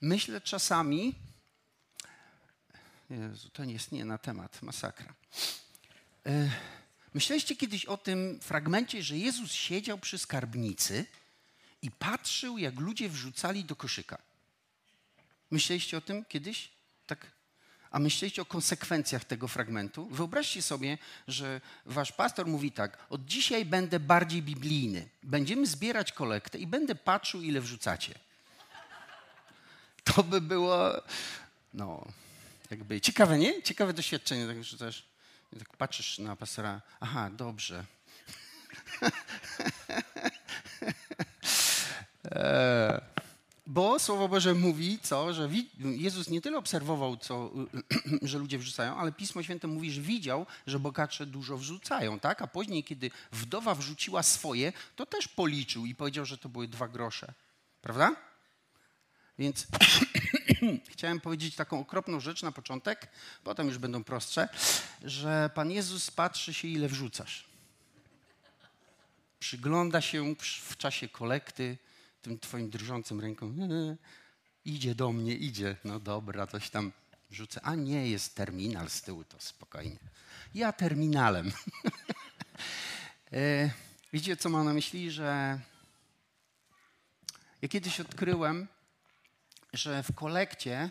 myślę 0.00 0.40
czasami, 0.40 1.14
Jezu, 3.10 3.50
to 3.50 3.64
nie 3.64 3.72
jest 3.72 3.92
nie 3.92 4.04
na 4.04 4.18
temat, 4.18 4.62
masakra. 4.62 5.14
E, 6.26 6.50
myśleliście 7.14 7.56
kiedyś 7.56 7.84
o 7.84 7.96
tym 7.96 8.40
fragmencie, 8.40 9.02
że 9.02 9.18
Jezus 9.18 9.52
siedział 9.52 9.98
przy 9.98 10.18
skarbnicy 10.18 11.06
i 11.82 11.90
patrzył, 11.90 12.58
jak 12.58 12.80
ludzie 12.80 13.08
wrzucali 13.08 13.64
do 13.64 13.76
koszyka. 13.76 14.18
Myśleliście 15.50 15.98
o 15.98 16.00
tym 16.00 16.24
kiedyś? 16.24 16.70
Tak? 17.06 17.26
A 17.90 17.98
myśleliście 17.98 18.42
o 18.42 18.44
konsekwencjach 18.44 19.24
tego 19.24 19.48
fragmentu? 19.48 20.06
Wyobraźcie 20.06 20.62
sobie, 20.62 20.98
że 21.28 21.60
wasz 21.86 22.12
pastor 22.12 22.46
mówi 22.46 22.72
tak: 22.72 22.98
Od 23.10 23.24
dzisiaj 23.24 23.64
będę 23.64 24.00
bardziej 24.00 24.42
biblijny. 24.42 25.08
Będziemy 25.22 25.66
zbierać 25.66 26.12
kolektę 26.12 26.58
i 26.58 26.66
będę 26.66 26.94
patrzył, 26.94 27.42
ile 27.42 27.60
wrzucacie. 27.60 28.14
To 30.04 30.22
by 30.22 30.40
było, 30.40 31.02
no, 31.74 32.06
jakby 32.70 33.00
ciekawe, 33.00 33.38
nie? 33.38 33.62
Ciekawe 33.62 33.92
doświadczenie, 33.92 34.46
tak, 34.46 34.64
że 34.64 34.78
też 34.78 35.12
tak 35.58 35.76
patrzysz 35.76 36.18
na 36.18 36.36
pastora, 36.36 36.82
aha, 37.00 37.30
dobrze. 37.30 37.84
Bo 43.66 43.98
Słowo 43.98 44.28
Boże 44.28 44.54
mówi, 44.54 44.98
co, 45.02 45.34
że 45.34 45.50
Jezus 45.78 46.28
nie 46.28 46.40
tyle 46.40 46.58
obserwował, 46.58 47.16
co, 47.16 47.50
że 48.22 48.38
ludzie 48.38 48.58
wrzucają, 48.58 48.96
ale 48.96 49.12
Pismo 49.12 49.42
Święte 49.42 49.68
mówi, 49.68 49.92
że 49.92 50.00
widział, 50.00 50.46
że 50.66 50.78
bogacze 50.78 51.26
dużo 51.26 51.56
wrzucają, 51.56 52.20
tak? 52.20 52.42
A 52.42 52.46
później, 52.46 52.84
kiedy 52.84 53.10
wdowa 53.32 53.74
wrzuciła 53.74 54.22
swoje, 54.22 54.72
to 54.96 55.06
też 55.06 55.28
policzył 55.28 55.86
i 55.86 55.94
powiedział, 55.94 56.24
że 56.24 56.38
to 56.38 56.48
były 56.48 56.68
dwa 56.68 56.88
grosze. 56.88 57.32
Prawda? 57.82 58.16
Więc 59.42 59.66
chciałem 60.92 61.20
powiedzieć 61.20 61.54
taką 61.54 61.80
okropną 61.80 62.20
rzecz 62.20 62.42
na 62.42 62.52
początek, 62.52 63.08
potem 63.44 63.66
już 63.66 63.78
będą 63.78 64.04
prostsze, 64.04 64.48
że 65.04 65.50
Pan 65.54 65.70
Jezus 65.70 66.10
patrzy 66.10 66.54
się, 66.54 66.68
ile 66.68 66.88
wrzucasz. 66.88 67.44
Przygląda 69.38 70.00
się 70.00 70.34
w 70.68 70.76
czasie 70.76 71.08
kolekty, 71.08 71.78
tym 72.22 72.38
twoim 72.38 72.70
drżącym 72.70 73.20
ręką. 73.20 73.54
Idzie 74.64 74.94
do 74.94 75.12
mnie, 75.12 75.34
idzie. 75.34 75.76
No 75.84 76.00
dobra, 76.00 76.46
coś 76.46 76.70
tam 76.70 76.92
rzucę. 77.30 77.60
A 77.62 77.74
nie, 77.74 78.08
jest 78.08 78.34
terminal 78.34 78.90
z 78.90 79.02
tyłu, 79.02 79.24
to 79.24 79.40
spokojnie. 79.40 79.98
Ja 80.54 80.72
terminalem. 80.72 81.52
e, 83.32 83.70
wiecie, 84.12 84.36
co 84.36 84.48
mam 84.48 84.64
na 84.64 84.72
myśli? 84.72 85.10
Że 85.10 85.60
ja 87.62 87.68
kiedyś 87.68 88.00
odkryłem, 88.00 88.68
że 89.72 90.02
w 90.02 90.14
kolekcie 90.14 90.90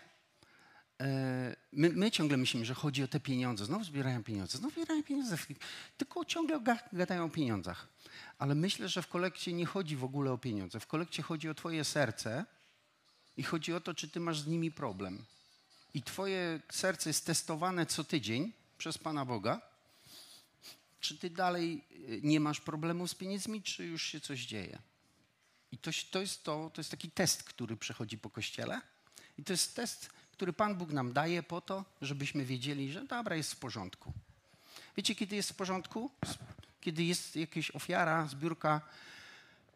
e, 1.01 1.55
My, 1.73 1.89
my, 1.89 2.11
ciągle 2.11 2.37
myślimy, 2.37 2.65
że 2.65 2.73
chodzi 2.73 3.03
o 3.03 3.07
te 3.07 3.19
pieniądze. 3.19 3.65
Znowu 3.65 3.83
zbierają 3.83 4.23
pieniądze, 4.23 4.57
znowu 4.57 4.73
zbierają 4.73 5.03
pieniądze. 5.03 5.37
Tylko 5.97 6.25
ciągle 6.25 6.59
gadają 6.93 7.25
o 7.25 7.29
pieniądzach. 7.29 7.87
Ale 8.37 8.55
myślę, 8.55 8.89
że 8.89 9.01
w 9.01 9.07
kolekcie 9.07 9.53
nie 9.53 9.65
chodzi 9.65 9.95
w 9.95 10.03
ogóle 10.03 10.31
o 10.31 10.37
pieniądze. 10.37 10.79
W 10.79 10.87
kolekcie 10.87 11.23
chodzi 11.23 11.49
o 11.49 11.53
Twoje 11.53 11.83
serce 11.83 12.45
i 13.37 13.43
chodzi 13.43 13.73
o 13.73 13.81
to, 13.81 13.93
czy 13.93 14.09
Ty 14.09 14.19
masz 14.19 14.39
z 14.39 14.47
nimi 14.47 14.71
problem. 14.71 15.25
I 15.93 16.03
Twoje 16.03 16.59
serce 16.71 17.09
jest 17.09 17.25
testowane 17.25 17.85
co 17.85 18.03
tydzień 18.03 18.51
przez 18.77 18.97
Pana 18.97 19.25
Boga. 19.25 19.61
Czy 20.99 21.17
Ty 21.17 21.29
dalej 21.29 21.81
y, 21.91 22.21
nie 22.23 22.39
masz 22.39 22.61
problemu 22.61 23.07
z 23.07 23.15
pieniędzmi, 23.15 23.61
czy 23.61 23.85
już 23.85 24.03
się 24.03 24.19
coś 24.19 24.45
dzieje? 24.45 24.79
I 25.71 25.77
to, 25.77 25.91
to, 26.11 26.21
jest 26.21 26.43
to, 26.43 26.71
to 26.73 26.81
jest 26.81 26.91
taki 26.91 27.11
test, 27.11 27.43
który 27.43 27.77
przechodzi 27.77 28.17
po 28.17 28.29
kościele. 28.29 28.81
I 29.37 29.43
to 29.43 29.53
jest 29.53 29.75
test, 29.75 30.09
który 30.31 30.53
Pan 30.53 30.75
Bóg 30.75 30.91
nam 30.91 31.13
daje 31.13 31.43
po 31.43 31.61
to, 31.61 31.85
żebyśmy 32.01 32.45
wiedzieli, 32.45 32.91
że 32.91 33.05
dobra, 33.05 33.35
jest 33.35 33.53
w 33.53 33.55
porządku. 33.55 34.13
Wiecie, 34.97 35.15
kiedy 35.15 35.35
jest 35.35 35.49
w 35.49 35.55
porządku? 35.55 36.11
kiedy 36.81 37.03
jest 37.03 37.35
jakaś 37.35 37.71
ofiara, 37.71 38.27
zbiórka 38.27 38.81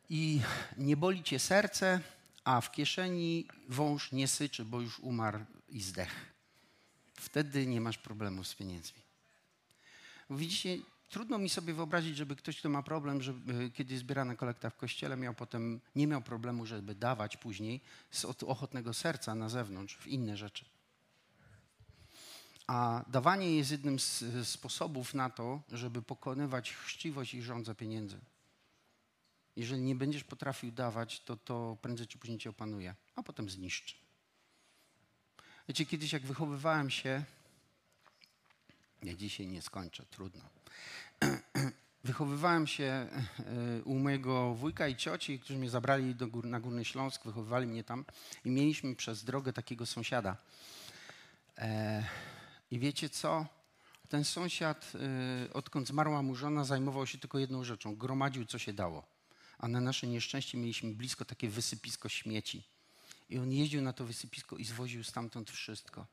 i 0.09 0.41
nie 0.77 0.97
boli 0.97 1.23
cię 1.23 1.39
serce, 1.39 2.01
a 2.43 2.61
w 2.61 2.71
kieszeni 2.71 3.47
wąż 3.69 4.11
nie 4.11 4.27
syczy, 4.27 4.65
bo 4.65 4.81
już 4.81 4.99
umarł 4.99 5.39
i 5.69 5.81
zdech. 5.81 6.33
Wtedy 7.15 7.67
nie 7.67 7.81
masz 7.81 7.97
problemu 7.97 8.43
z 8.43 8.55
pieniędzmi. 8.55 9.01
Widzicie, 10.29 10.77
trudno 11.09 11.37
mi 11.37 11.49
sobie 11.49 11.73
wyobrazić, 11.73 12.17
żeby 12.17 12.35
ktoś, 12.35 12.59
kto 12.59 12.69
ma 12.69 12.83
problem, 12.83 13.21
żeby 13.21 13.71
kiedy 13.71 13.97
zbierana 13.97 14.35
kolekta 14.35 14.69
w 14.69 14.77
kościele, 14.77 15.17
miał 15.17 15.33
potem, 15.33 15.81
nie 15.95 16.07
miał 16.07 16.21
problemu, 16.21 16.65
żeby 16.65 16.95
dawać 16.95 17.37
później 17.37 17.81
z 18.11 18.25
ochotnego 18.25 18.93
serca 18.93 19.35
na 19.35 19.49
zewnątrz 19.49 19.97
w 19.97 20.07
inne 20.07 20.37
rzeczy. 20.37 20.65
A 22.67 23.05
dawanie 23.07 23.55
jest 23.55 23.71
jednym 23.71 23.99
z 23.99 24.23
sposobów 24.47 25.13
na 25.13 25.29
to, 25.29 25.61
żeby 25.71 26.01
pokonywać 26.01 26.73
chciwość 26.73 27.33
i 27.33 27.41
rządza 27.41 27.75
pieniędzy. 27.75 28.19
Jeżeli 29.55 29.81
nie 29.81 29.95
będziesz 29.95 30.23
potrafił 30.23 30.71
dawać, 30.71 31.19
to 31.19 31.37
to 31.37 31.77
prędzej 31.81 32.07
czy 32.07 32.17
później 32.17 32.37
cię 32.39 32.49
opanuje, 32.49 32.95
a 33.15 33.23
potem 33.23 33.49
zniszczy. 33.49 33.95
Wiecie, 35.67 35.85
kiedyś 35.85 36.13
jak 36.13 36.23
wychowywałem 36.23 36.89
się, 36.89 37.23
ja 39.03 39.15
dzisiaj 39.15 39.47
nie 39.47 39.61
skończę, 39.61 40.05
trudno. 40.05 40.41
Wychowywałem 42.03 42.67
się 42.67 42.83
e, 42.83 43.09
u 43.83 43.95
mojego 43.95 44.53
wujka 44.53 44.87
i 44.87 44.95
cioci, 44.95 45.39
którzy 45.39 45.59
mnie 45.59 45.69
zabrali 45.69 46.15
gór, 46.15 46.45
na 46.45 46.59
Górny 46.59 46.85
Śląsk, 46.85 47.23
wychowywali 47.25 47.67
mnie 47.67 47.83
tam 47.83 48.05
i 48.45 48.49
mieliśmy 48.49 48.95
przez 48.95 49.23
drogę 49.23 49.53
takiego 49.53 49.85
sąsiada 49.85 50.37
E, 51.57 52.03
I 52.71 52.79
wiecie 52.79 53.09
co? 53.09 53.45
Ten 54.09 54.25
sąsiad, 54.25 54.91
y, 55.49 55.53
odkąd 55.53 55.87
zmarła 55.87 56.21
mu 56.21 56.35
żona, 56.35 56.63
zajmował 56.63 57.07
się 57.07 57.17
tylko 57.17 57.39
jedną 57.39 57.63
rzeczą 57.63 57.95
gromadził, 57.95 58.45
co 58.45 58.59
się 58.59 58.73
dało. 58.73 59.05
A 59.57 59.67
na 59.67 59.81
nasze 59.81 60.07
nieszczęście 60.07 60.57
mieliśmy 60.57 60.93
blisko 60.93 61.25
takie 61.25 61.49
wysypisko 61.49 62.09
śmieci. 62.09 62.63
I 63.29 63.37
on 63.37 63.51
jeździł 63.51 63.81
na 63.81 63.93
to 63.93 64.05
wysypisko 64.05 64.57
i 64.57 64.65
zwoził 64.65 65.03
stamtąd 65.03 65.51
wszystko, 65.51 66.05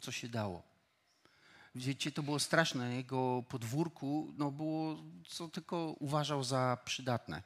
co 0.00 0.12
się 0.12 0.28
dało. 0.28 0.62
Wiecie, 1.78 2.12
to 2.12 2.22
było 2.22 2.38
straszne. 2.38 2.96
Jego 2.96 3.44
podwórku 3.48 4.34
no, 4.36 4.50
było, 4.50 5.04
co 5.28 5.48
tylko 5.48 5.96
uważał 5.98 6.44
za 6.44 6.78
przydatne. 6.84 7.42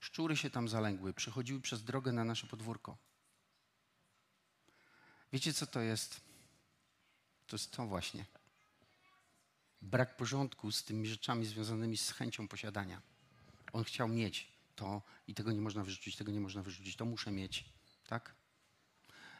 Szczury 0.00 0.36
się 0.36 0.50
tam 0.50 0.68
zalęgły, 0.68 1.14
przechodziły 1.14 1.60
przez 1.60 1.84
drogę 1.84 2.12
na 2.12 2.24
nasze 2.24 2.46
podwórko. 2.46 2.96
Wiecie, 5.32 5.54
co 5.54 5.66
to 5.66 5.80
jest? 5.80 6.20
To 7.46 7.56
jest 7.56 7.70
to 7.70 7.86
właśnie. 7.86 8.24
Brak 9.82 10.16
porządku 10.16 10.72
z 10.72 10.84
tymi 10.84 11.06
rzeczami 11.06 11.46
związanymi 11.46 11.96
z 11.96 12.10
chęcią 12.10 12.48
posiadania. 12.48 13.02
On 13.72 13.84
chciał 13.84 14.08
mieć 14.08 14.52
to 14.76 15.02
i 15.26 15.34
tego 15.34 15.52
nie 15.52 15.60
można 15.60 15.84
wyrzucić, 15.84 16.16
tego 16.16 16.32
nie 16.32 16.40
można 16.40 16.62
wyrzucić, 16.62 16.96
to 16.96 17.04
muszę 17.04 17.30
mieć. 17.30 17.64
Tak? 18.06 18.34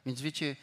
Więc 0.07 0.21
wiecie, 0.21 0.57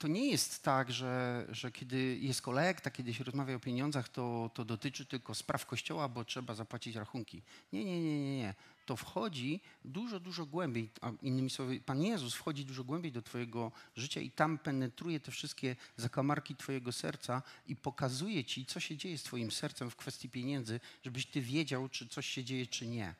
to 0.00 0.08
nie 0.08 0.30
jest 0.30 0.62
tak, 0.62 0.92
że, 0.92 1.46
że 1.50 1.72
kiedy 1.72 2.18
jest 2.20 2.42
kolekta, 2.42 2.90
kiedy 2.90 3.14
się 3.14 3.24
rozmawia 3.24 3.54
o 3.54 3.60
pieniądzach, 3.60 4.08
to, 4.08 4.50
to 4.54 4.64
dotyczy 4.64 5.06
tylko 5.06 5.34
spraw 5.34 5.66
kościoła, 5.66 6.08
bo 6.08 6.24
trzeba 6.24 6.54
zapłacić 6.54 6.96
rachunki. 6.96 7.42
Nie, 7.72 7.84
nie, 7.84 8.02
nie, 8.02 8.24
nie, 8.24 8.36
nie. 8.36 8.54
To 8.86 8.96
wchodzi 8.96 9.60
dużo, 9.84 10.20
dużo 10.20 10.46
głębiej. 10.46 10.88
A 11.00 11.12
innymi 11.22 11.50
słowy, 11.50 11.80
Pan 11.80 12.02
Jezus 12.02 12.34
wchodzi 12.34 12.64
dużo 12.64 12.84
głębiej 12.84 13.12
do 13.12 13.22
Twojego 13.22 13.72
życia 13.96 14.20
i 14.20 14.30
tam 14.30 14.58
penetruje 14.58 15.20
te 15.20 15.30
wszystkie 15.30 15.76
zakamarki 15.96 16.56
Twojego 16.56 16.92
serca 16.92 17.42
i 17.66 17.76
pokazuje 17.76 18.44
Ci, 18.44 18.66
co 18.66 18.80
się 18.80 18.96
dzieje 18.96 19.18
z 19.18 19.22
Twoim 19.22 19.50
sercem 19.50 19.90
w 19.90 19.96
kwestii 19.96 20.28
pieniędzy, 20.28 20.80
żebyś 21.04 21.26
Ty 21.26 21.40
wiedział, 21.40 21.88
czy 21.88 22.08
coś 22.08 22.26
się 22.26 22.44
dzieje, 22.44 22.66
czy 22.66 22.86
nie. 22.86 23.14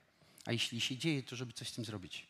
A 0.47 0.53
jeśli 0.53 0.81
się 0.81 0.97
dzieje, 0.97 1.23
to 1.23 1.37
żeby 1.37 1.53
coś 1.53 1.69
z 1.69 1.73
tym 1.73 1.85
zrobić. 1.85 2.30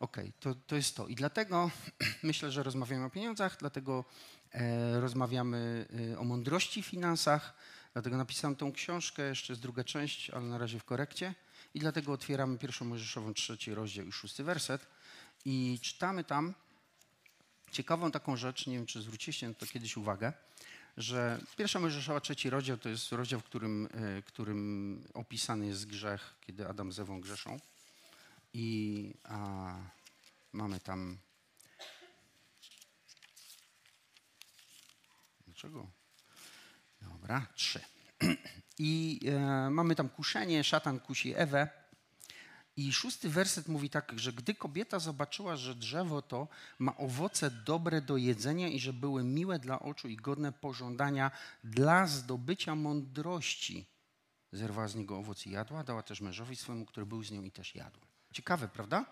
Okej, 0.00 0.28
okay, 0.28 0.32
to, 0.40 0.54
to 0.66 0.76
jest 0.76 0.96
to. 0.96 1.06
I 1.06 1.14
dlatego 1.14 1.70
myślę, 2.22 2.50
że 2.50 2.62
rozmawiamy 2.62 3.04
o 3.04 3.10
pieniądzach, 3.10 3.56
dlatego 3.60 4.04
e, 4.52 5.00
rozmawiamy 5.00 5.86
e, 6.12 6.18
o 6.18 6.24
mądrości 6.24 6.82
w 6.82 6.86
finansach, 6.86 7.54
dlatego 7.92 8.16
napisałem 8.16 8.56
tą 8.56 8.72
książkę, 8.72 9.22
jeszcze 9.22 9.52
jest 9.52 9.62
druga 9.62 9.84
część, 9.84 10.30
ale 10.30 10.44
na 10.44 10.58
razie 10.58 10.78
w 10.78 10.84
korekcie. 10.84 11.34
I 11.74 11.80
dlatego 11.80 12.12
otwieramy 12.12 12.58
pierwszą 12.58 12.84
Mojżeszową, 12.84 13.34
trzeci 13.34 13.74
rozdział 13.74 14.06
i 14.06 14.12
szósty 14.12 14.44
werset. 14.44 14.86
I 15.44 15.78
czytamy 15.82 16.24
tam 16.24 16.54
ciekawą 17.70 18.10
taką 18.10 18.36
rzecz, 18.36 18.66
nie 18.66 18.76
wiem, 18.76 18.86
czy 18.86 19.02
zwróciliście 19.02 19.48
na 19.48 19.54
to 19.54 19.66
kiedyś 19.66 19.96
uwagę, 19.96 20.32
że 20.96 21.40
pierwsza 21.56 21.80
Mojżeszowa, 21.80 22.20
trzeci 22.20 22.50
rozdział 22.50 22.76
to 22.76 22.88
jest 22.88 23.12
rozdział, 23.12 23.40
w 23.40 23.44
którym, 23.44 23.88
e, 23.94 24.22
którym 24.22 25.02
opisany 25.14 25.66
jest 25.66 25.86
grzech, 25.86 26.34
kiedy 26.40 26.68
Adam 26.68 26.92
z 26.92 26.98
Ewą 26.98 27.20
grzeszą. 27.20 27.60
I 28.52 29.14
a, 29.24 29.74
mamy 30.52 30.80
tam. 30.80 31.18
Dlaczego? 35.46 35.90
Dobra, 37.00 37.46
trzy. 37.54 37.80
I 38.78 39.20
e, 39.26 39.70
mamy 39.70 39.94
tam 39.94 40.08
kuszenie, 40.08 40.64
szatan 40.64 41.00
kusi 41.00 41.34
Ewę. 41.36 41.68
I 42.76 42.92
szósty 42.92 43.28
werset 43.30 43.68
mówi 43.68 43.90
tak, 43.90 44.12
że 44.16 44.32
gdy 44.32 44.54
kobieta 44.54 44.98
zobaczyła, 44.98 45.56
że 45.56 45.74
drzewo 45.74 46.22
to 46.22 46.48
ma 46.78 46.96
owoce 46.96 47.50
dobre 47.50 48.00
do 48.00 48.16
jedzenia 48.16 48.68
i 48.68 48.80
że 48.80 48.92
były 48.92 49.24
miłe 49.24 49.58
dla 49.58 49.80
oczu 49.80 50.08
i 50.08 50.16
godne 50.16 50.52
pożądania 50.52 51.30
dla 51.64 52.06
zdobycia 52.06 52.74
mądrości, 52.74 53.86
zerwała 54.52 54.88
z 54.88 54.94
niego 54.94 55.18
owoc 55.18 55.46
i 55.46 55.50
jadła, 55.50 55.84
dała 55.84 56.02
też 56.02 56.20
mężowi 56.20 56.56
swemu, 56.56 56.86
który 56.86 57.06
był 57.06 57.24
z 57.24 57.30
nią 57.30 57.42
i 57.42 57.50
też 57.50 57.74
jadł. 57.74 58.07
Ciekawe, 58.38 58.68
prawda? 58.68 59.04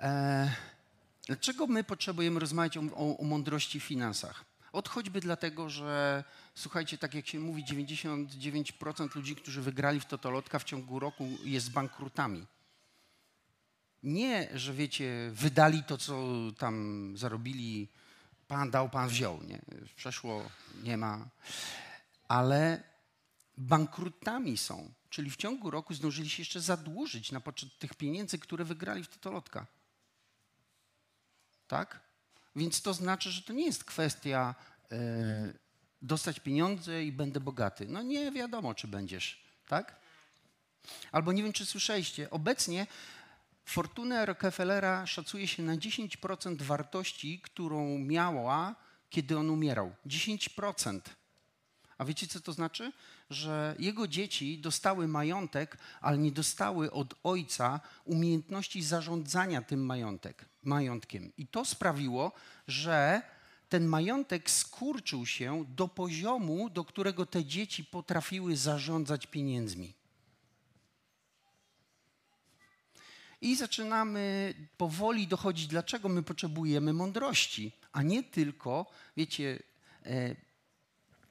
E, 0.00 0.54
dlaczego 1.26 1.66
my 1.66 1.84
potrzebujemy 1.84 2.40
rozmawiać 2.40 2.76
o, 2.76 2.80
o, 2.94 3.18
o 3.18 3.24
mądrości 3.24 3.80
w 3.80 3.84
finansach? 3.84 4.44
Od 4.72 4.88
choćby 4.88 5.20
dlatego, 5.20 5.70
że 5.70 6.24
słuchajcie, 6.54 6.98
tak 6.98 7.14
jak 7.14 7.26
się 7.26 7.38
mówi, 7.40 7.64
99% 7.64 9.16
ludzi, 9.16 9.36
którzy 9.36 9.62
wygrali 9.62 10.00
w 10.00 10.04
Totolotka 10.04 10.58
w 10.58 10.64
ciągu 10.64 10.98
roku 10.98 11.28
jest 11.44 11.70
bankrutami. 11.70 12.46
Nie, 14.02 14.48
że 14.54 14.72
wiecie, 14.72 15.30
wydali 15.32 15.82
to, 15.82 15.98
co 15.98 16.24
tam 16.58 17.12
zarobili, 17.16 17.88
pan 18.48 18.70
dał, 18.70 18.88
pan 18.88 19.08
wziął. 19.08 19.42
Nie? 19.42 19.60
Przeszło, 19.96 20.42
nie 20.82 20.96
ma. 20.96 21.28
Ale 22.28 22.93
bankrutami 23.56 24.58
są. 24.58 24.92
Czyli 25.10 25.30
w 25.30 25.36
ciągu 25.36 25.70
roku 25.70 25.94
zdążyli 25.94 26.30
się 26.30 26.40
jeszcze 26.40 26.60
zadłużyć 26.60 27.32
na 27.32 27.40
poczet 27.40 27.78
tych 27.78 27.94
pieniędzy, 27.94 28.38
które 28.38 28.64
wygrali 28.64 29.04
w 29.04 29.08
Totolotka. 29.08 29.66
Tak? 31.68 32.00
Więc 32.56 32.82
to 32.82 32.94
znaczy, 32.94 33.30
że 33.30 33.42
to 33.42 33.52
nie 33.52 33.66
jest 33.66 33.84
kwestia 33.84 34.54
e, 34.92 35.54
dostać 36.02 36.40
pieniądze 36.40 37.04
i 37.04 37.12
będę 37.12 37.40
bogaty. 37.40 37.86
No 37.88 38.02
nie 38.02 38.32
wiadomo, 38.32 38.74
czy 38.74 38.88
będziesz, 38.88 39.44
tak? 39.68 39.96
Albo 41.12 41.32
nie 41.32 41.42
wiem, 41.42 41.52
czy 41.52 41.66
słyszeliście, 41.66 42.30
obecnie 42.30 42.86
fortunę 43.64 44.26
Rockefellera 44.26 45.06
szacuje 45.06 45.48
się 45.48 45.62
na 45.62 45.76
10% 45.76 46.62
wartości, 46.62 47.40
którą 47.40 47.98
miała, 47.98 48.74
kiedy 49.10 49.38
on 49.38 49.50
umierał. 49.50 49.94
10%. 50.06 51.00
A 51.98 52.04
wiecie, 52.04 52.26
co 52.26 52.40
to 52.40 52.52
znaczy? 52.52 52.92
Że 53.30 53.76
jego 53.78 54.08
dzieci 54.08 54.58
dostały 54.58 55.08
majątek, 55.08 55.78
ale 56.00 56.18
nie 56.18 56.32
dostały 56.32 56.92
od 56.92 57.14
ojca 57.22 57.80
umiejętności 58.04 58.82
zarządzania 58.82 59.62
tym 59.62 59.86
majątek, 59.86 60.44
majątkiem. 60.62 61.32
I 61.36 61.46
to 61.46 61.64
sprawiło, 61.64 62.32
że 62.68 63.22
ten 63.68 63.86
majątek 63.86 64.50
skurczył 64.50 65.26
się 65.26 65.64
do 65.68 65.88
poziomu, 65.88 66.70
do 66.70 66.84
którego 66.84 67.26
te 67.26 67.44
dzieci 67.44 67.84
potrafiły 67.84 68.56
zarządzać 68.56 69.26
pieniędzmi. 69.26 69.94
I 73.40 73.56
zaczynamy 73.56 74.54
powoli 74.76 75.26
dochodzić, 75.26 75.66
dlaczego 75.66 76.08
my 76.08 76.22
potrzebujemy 76.22 76.92
mądrości, 76.92 77.72
a 77.92 78.02
nie 78.02 78.22
tylko, 78.22 78.86
wiecie, 79.16 79.62
e, 80.06 80.36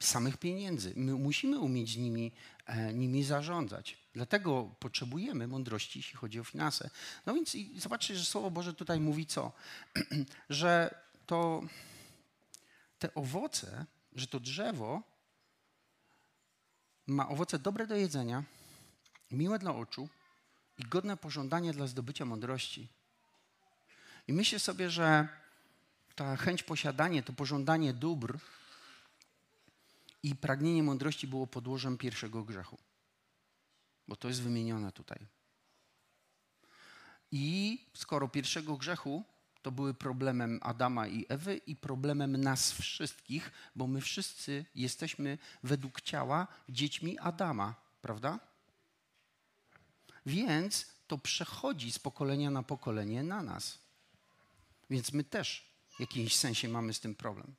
samych 0.06 0.38
pieniędzy. 0.38 0.94
My 0.96 1.14
musimy 1.14 1.60
umieć 1.60 1.96
nimi, 1.96 2.32
e, 2.66 2.94
nimi 2.94 3.24
zarządzać. 3.24 3.98
Dlatego 4.14 4.76
potrzebujemy 4.80 5.48
mądrości, 5.48 6.00
jeśli 6.00 6.18
chodzi 6.18 6.40
o 6.40 6.44
finanse. 6.44 6.90
No 7.26 7.34
więc 7.34 7.56
i 7.56 7.80
zobaczcie, 7.80 8.16
że 8.16 8.26
Słowo 8.26 8.52
Boże 8.52 8.74
tutaj 8.74 9.00
mówi 9.00 9.26
co? 9.26 9.52
że 10.50 10.96
to 11.26 11.64
te 13.00 13.14
owoce, 13.14 13.86
że 14.16 14.28
to 14.28 14.40
drzewo 14.40 15.04
ma 17.08 17.30
owoce 17.30 17.60
dobre 17.60 17.88
do 17.88 17.96
jedzenia, 17.96 18.44
miłe 19.32 19.60
dla 19.60 19.76
oczu 19.76 20.10
i 20.78 20.84
godne 20.84 21.18
pożądania 21.18 21.74
dla 21.74 21.88
zdobycia 21.88 22.26
mądrości. 22.26 22.88
I 24.28 24.34
myślę 24.34 24.60
sobie, 24.60 24.90
że 24.90 25.28
ta 26.16 26.36
chęć 26.36 26.64
posiadania, 26.64 27.24
to 27.24 27.34
pożądanie 27.34 27.94
dóbr, 27.94 28.38
i 30.24 30.36
pragnienie 30.36 30.84
mądrości 30.84 31.28
było 31.28 31.48
podłożem 31.48 31.98
pierwszego 31.98 32.44
grzechu. 32.44 32.78
Bo 34.08 34.16
to 34.16 34.28
jest 34.28 34.42
wymienione 34.42 34.92
tutaj. 34.92 35.26
I 37.32 37.80
skoro 37.94 38.28
pierwszego 38.28 38.78
grzechu 38.78 39.24
to 39.62 39.72
były 39.72 39.94
problemem 39.94 40.60
Adama 40.62 41.08
i 41.08 41.26
Ewy 41.30 41.58
i 41.58 41.76
problemem 41.76 42.38
nas 42.38 42.72
wszystkich, 42.72 43.52
bo 43.76 43.88
my 43.88 44.02
wszyscy 44.02 44.66
jesteśmy 44.76 45.38
według 45.64 46.02
ciała 46.02 46.48
dziećmi 46.70 47.20
Adama, 47.20 47.76
prawda? 48.02 48.40
Więc 50.26 50.86
to 51.08 51.18
przechodzi 51.18 51.92
z 51.92 52.00
pokolenia 52.00 52.52
na 52.52 52.64
pokolenie 52.64 53.24
na 53.24 53.44
nas. 53.44 53.80
Więc 54.90 55.14
my 55.14 55.24
też 55.24 55.74
w 55.90 56.00
jakimś 56.00 56.36
sensie 56.36 56.70
mamy 56.70 56.94
z 56.94 57.00
tym 57.00 57.16
problem. 57.16 57.56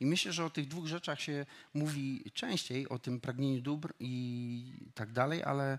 I 0.00 0.06
myślę, 0.06 0.32
że 0.32 0.44
o 0.44 0.50
tych 0.50 0.68
dwóch 0.68 0.86
rzeczach 0.86 1.20
się 1.20 1.46
mówi 1.74 2.30
częściej, 2.34 2.88
o 2.88 2.98
tym 2.98 3.20
pragnieniu 3.20 3.60
dóbr 3.60 3.94
i 4.00 4.90
tak 4.94 5.12
dalej, 5.12 5.42
ale 5.42 5.78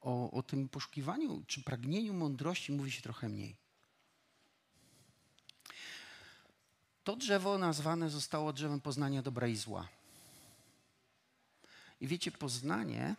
o, 0.00 0.30
o 0.30 0.42
tym 0.42 0.68
poszukiwaniu 0.68 1.44
czy 1.46 1.62
pragnieniu 1.62 2.14
mądrości 2.14 2.72
mówi 2.72 2.90
się 2.90 3.02
trochę 3.02 3.28
mniej. 3.28 3.56
To 7.04 7.16
drzewo 7.16 7.58
nazwane 7.58 8.10
zostało 8.10 8.52
drzewem 8.52 8.80
poznania 8.80 9.22
dobra 9.22 9.46
i 9.46 9.56
zła. 9.56 9.88
I 12.00 12.06
wiecie, 12.06 12.30
poznanie 12.30 13.16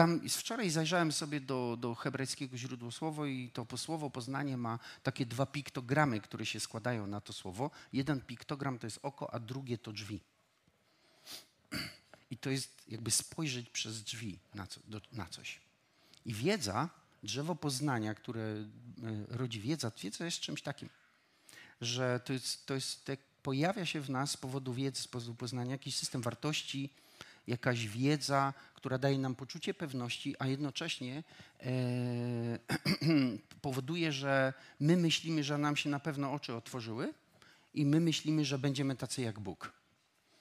tam 0.00 0.28
wczoraj 0.28 0.70
zajrzałem 0.70 1.12
sobie 1.12 1.40
do, 1.40 1.76
do 1.80 1.94
hebrajskiego 1.94 2.56
źródłosłowo 2.56 3.26
i 3.26 3.50
to 3.50 3.76
słowo 3.76 4.10
poznanie 4.10 4.56
ma 4.56 4.78
takie 5.02 5.26
dwa 5.26 5.46
piktogramy, 5.46 6.20
które 6.20 6.46
się 6.46 6.60
składają 6.60 7.06
na 7.06 7.20
to 7.20 7.32
słowo. 7.32 7.70
Jeden 7.92 8.20
piktogram 8.20 8.78
to 8.78 8.86
jest 8.86 8.98
oko, 9.02 9.34
a 9.34 9.40
drugie 9.40 9.78
to 9.78 9.92
drzwi. 9.92 10.20
I 12.30 12.36
to 12.36 12.50
jest 12.50 12.82
jakby 12.88 13.10
spojrzeć 13.10 13.70
przez 13.70 14.02
drzwi 14.02 14.38
na, 14.54 14.66
co, 14.66 14.80
do, 14.88 15.00
na 15.12 15.26
coś. 15.26 15.60
I 16.26 16.34
wiedza, 16.34 16.88
drzewo 17.22 17.54
poznania, 17.54 18.14
które 18.14 18.40
e, 18.42 18.66
rodzi 19.28 19.60
wiedza, 19.60 19.92
wiedza 20.02 20.24
jest 20.24 20.40
czymś 20.40 20.62
takim, 20.62 20.88
że 21.80 22.20
to 22.24 22.32
jest, 22.32 22.66
to 22.66 22.74
jest 22.74 23.10
pojawia 23.42 23.86
się 23.86 24.00
w 24.00 24.10
nas 24.10 24.30
z 24.30 24.36
powodu 24.36 24.74
wiedzy, 24.74 25.02
z 25.02 25.08
powodu 25.08 25.34
poznania 25.34 25.70
jakiś 25.70 25.96
system 25.96 26.22
wartości, 26.22 26.90
jakaś 27.46 27.88
wiedza, 27.88 28.54
która 28.74 28.98
daje 28.98 29.18
nam 29.18 29.34
poczucie 29.34 29.74
pewności, 29.74 30.34
a 30.38 30.46
jednocześnie 30.46 31.22
e, 31.60 31.72
powoduje, 33.62 34.12
że 34.12 34.52
my 34.80 34.96
myślimy, 34.96 35.44
że 35.44 35.58
nam 35.58 35.76
się 35.76 35.90
na 35.90 36.00
pewno 36.00 36.32
oczy 36.32 36.54
otworzyły 36.54 37.14
i 37.74 37.86
my 37.86 38.00
myślimy, 38.00 38.44
że 38.44 38.58
będziemy 38.58 38.96
tacy 38.96 39.22
jak 39.22 39.40
Bóg. 39.40 39.72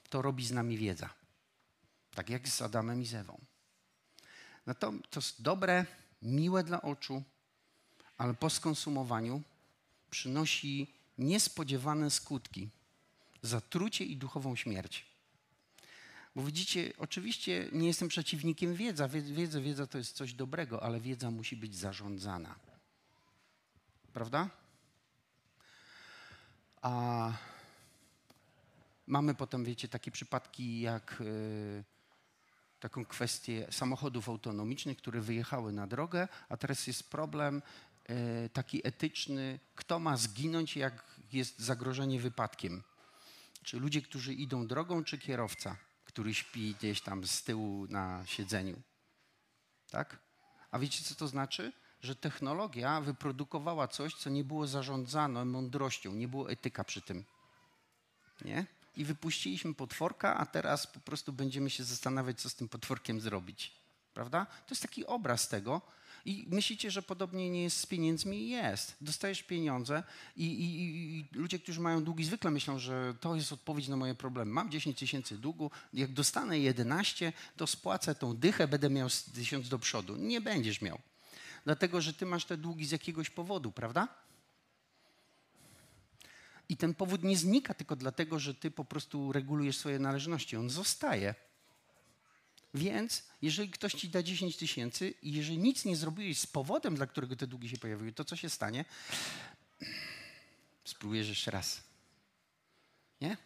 To 0.09 0.21
robi 0.21 0.45
z 0.45 0.51
nami 0.51 0.77
wiedza. 0.77 1.09
Tak 2.15 2.29
jak 2.29 2.47
z 2.47 2.61
Adamem 2.61 3.01
i 3.01 3.05
z 3.05 3.13
Ewą. 3.13 3.39
No 4.67 4.75
to, 4.75 4.93
to 5.09 5.19
jest 5.19 5.41
dobre, 5.41 5.85
miłe 6.21 6.63
dla 6.63 6.81
oczu, 6.81 7.23
ale 8.17 8.33
po 8.33 8.49
skonsumowaniu 8.49 9.41
przynosi 10.09 10.93
niespodziewane 11.17 12.11
skutki 12.11 12.69
zatrucie 13.41 14.05
i 14.05 14.17
duchową 14.17 14.55
śmierć. 14.55 15.08
Bo 16.39 16.45
widzicie, 16.45 16.93
oczywiście 16.97 17.69
nie 17.71 17.87
jestem 17.87 18.07
przeciwnikiem 18.07 18.75
wiedza. 18.75 19.07
Wiedza, 19.07 19.61
wiedza 19.61 19.87
to 19.87 19.97
jest 19.97 20.15
coś 20.15 20.33
dobrego, 20.33 20.83
ale 20.83 20.99
wiedza 20.99 21.31
musi 21.31 21.55
być 21.55 21.75
zarządzana. 21.75 22.55
Prawda? 24.13 24.49
A 26.81 27.33
mamy 29.07 29.35
potem, 29.35 29.65
wiecie, 29.65 29.87
takie 29.87 30.11
przypadki 30.11 30.81
jak 30.81 31.21
y, 31.21 31.83
taką 32.79 33.05
kwestię 33.05 33.67
samochodów 33.71 34.29
autonomicznych, 34.29 34.97
które 34.97 35.21
wyjechały 35.21 35.71
na 35.71 35.87
drogę, 35.87 36.27
a 36.49 36.57
teraz 36.57 36.87
jest 36.87 37.09
problem 37.09 37.61
y, 38.09 38.49
taki 38.53 38.87
etyczny, 38.87 39.59
kto 39.75 39.99
ma 39.99 40.17
zginąć, 40.17 40.75
jak 40.77 41.03
jest 41.33 41.59
zagrożenie 41.59 42.19
wypadkiem. 42.19 42.83
Czy 43.63 43.79
ludzie, 43.79 44.01
którzy 44.01 44.33
idą 44.33 44.67
drogą, 44.67 45.03
czy 45.03 45.17
kierowca? 45.17 45.88
Który 46.19 46.33
śpi 46.33 46.75
gdzieś 46.75 47.01
tam 47.01 47.27
z 47.27 47.43
tyłu 47.43 47.87
na 47.89 48.25
siedzeniu. 48.25 48.81
Tak? 49.91 50.17
A 50.71 50.79
wiecie, 50.79 51.03
co 51.03 51.15
to 51.15 51.27
znaczy? 51.27 51.71
Że 52.01 52.15
technologia 52.15 53.01
wyprodukowała 53.01 53.87
coś, 53.87 54.15
co 54.15 54.29
nie 54.29 54.43
było 54.43 54.67
zarządzane 54.67 55.45
mądrością, 55.45 56.11
nie 56.11 56.27
było 56.27 56.51
etyka 56.51 56.83
przy 56.83 57.01
tym. 57.01 57.25
Nie? 58.45 58.65
I 58.95 59.05
wypuściliśmy 59.05 59.73
potworka, 59.73 60.37
a 60.37 60.45
teraz 60.45 60.87
po 60.87 60.99
prostu 60.99 61.33
będziemy 61.33 61.69
się 61.69 61.83
zastanawiać, 61.83 62.41
co 62.41 62.49
z 62.49 62.55
tym 62.55 62.69
potworkiem 62.69 63.21
zrobić. 63.21 63.71
Prawda? 64.13 64.45
To 64.45 64.69
jest 64.69 64.81
taki 64.81 65.05
obraz 65.05 65.47
tego, 65.47 65.81
i 66.25 66.45
myślicie, 66.49 66.91
że 66.91 67.01
podobnie 67.01 67.49
nie 67.49 67.63
jest 67.63 67.77
z 67.77 67.85
pieniędzmi? 67.85 68.49
Jest. 68.49 68.95
Dostajesz 69.01 69.43
pieniądze 69.43 70.03
i, 70.35 70.45
i, 70.45 71.19
i, 71.19 71.25
ludzie, 71.33 71.59
którzy 71.59 71.81
mają 71.81 72.03
długi, 72.03 72.25
zwykle 72.25 72.51
myślą, 72.51 72.79
że 72.79 73.13
to 73.19 73.35
jest 73.35 73.53
odpowiedź 73.53 73.87
na 73.87 73.95
moje 73.95 74.15
problemy. 74.15 74.51
Mam 74.51 74.71
10 74.71 74.99
tysięcy 74.99 75.37
długu, 75.37 75.71
jak 75.93 76.13
dostanę 76.13 76.59
11, 76.59 77.33
to 77.57 77.67
spłacę 77.67 78.15
tą 78.15 78.37
dychę, 78.37 78.67
będę 78.67 78.89
miał 78.89 79.09
tysiąc 79.35 79.69
do 79.69 79.79
przodu. 79.79 80.15
Nie 80.15 80.41
będziesz 80.41 80.81
miał. 80.81 80.99
Dlatego, 81.65 82.01
że 82.01 82.13
ty 82.13 82.25
masz 82.25 82.45
te 82.45 82.57
długi 82.57 82.85
z 82.85 82.91
jakiegoś 82.91 83.29
powodu, 83.29 83.71
prawda? 83.71 84.07
I 86.69 86.77
ten 86.77 86.93
powód 86.93 87.23
nie 87.23 87.37
znika 87.37 87.73
tylko 87.73 87.95
dlatego, 87.95 88.39
że 88.39 88.55
ty 88.55 88.71
po 88.71 88.85
prostu 88.85 89.31
regulujesz 89.31 89.77
swoje 89.77 89.99
należności. 89.99 90.57
On 90.57 90.69
zostaje. 90.69 91.35
Więc 92.73 93.23
jeżeli 93.41 93.69
ktoś 93.69 93.93
ci 93.93 94.09
da 94.09 94.23
10 94.23 94.57
tysięcy 94.57 95.13
i 95.21 95.33
jeżeli 95.33 95.57
nic 95.57 95.85
nie 95.85 95.95
zrobiłeś 95.95 96.39
z 96.39 96.47
powodem, 96.47 96.95
dla 96.95 97.07
którego 97.07 97.35
te 97.35 97.47
długi 97.47 97.69
się 97.69 97.77
pojawiły, 97.77 98.11
to 98.11 98.25
co 98.25 98.35
się 98.35 98.49
stanie? 98.49 98.85
Spróbujesz 100.85 101.29
jeszcze 101.29 101.51
raz. 101.51 101.83
Nie? 103.21 103.37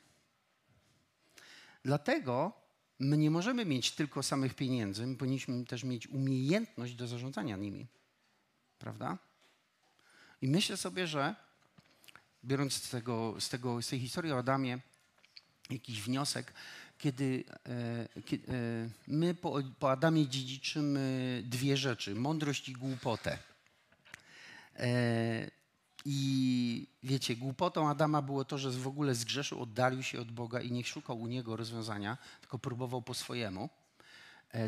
Dlatego 1.83 2.53
my 2.99 3.17
nie 3.17 3.31
możemy 3.31 3.65
mieć 3.65 3.91
tylko 3.91 4.23
samych 4.23 4.53
pieniędzy, 4.53 5.07
my 5.07 5.15
powinniśmy 5.15 5.65
też 5.65 5.83
mieć 5.83 6.07
umiejętność 6.07 6.93
do 6.93 7.07
zarządzania 7.07 7.57
nimi. 7.57 7.88
Prawda? 8.79 9.17
I 10.41 10.47
myślę 10.47 10.77
sobie, 10.77 11.07
że 11.07 11.36
biorąc 12.45 12.73
z, 12.73 12.89
tego, 12.89 13.36
z, 13.39 13.49
tego, 13.49 13.81
z 13.81 13.88
tej 13.88 13.99
historii 13.99 14.31
o 14.31 14.38
Adamie 14.38 14.79
jakiś 15.69 16.01
wniosek, 16.01 16.53
kiedy, 17.03 17.43
e, 17.65 17.69
e, 17.69 18.89
my 19.07 19.35
po, 19.35 19.59
po 19.79 19.91
Adamie 19.91 20.27
dziedziczymy 20.27 21.43
dwie 21.45 21.77
rzeczy: 21.77 22.15
mądrość 22.15 22.69
i 22.69 22.73
głupotę. 22.73 23.37
E, 24.75 25.51
I 26.05 26.87
wiecie, 27.03 27.35
głupotą 27.35 27.89
Adama 27.89 28.21
było 28.21 28.45
to, 28.45 28.57
że 28.57 28.71
w 28.71 28.87
ogóle 28.87 29.15
zgrzeszył, 29.15 29.61
oddalił 29.61 30.03
się 30.03 30.21
od 30.21 30.31
Boga 30.31 30.61
i 30.61 30.71
nie 30.71 30.83
szukał 30.83 31.21
u 31.21 31.27
niego 31.27 31.55
rozwiązania, 31.55 32.17
tylko 32.41 32.59
próbował 32.59 33.01
po 33.01 33.13
swojemu 33.13 33.69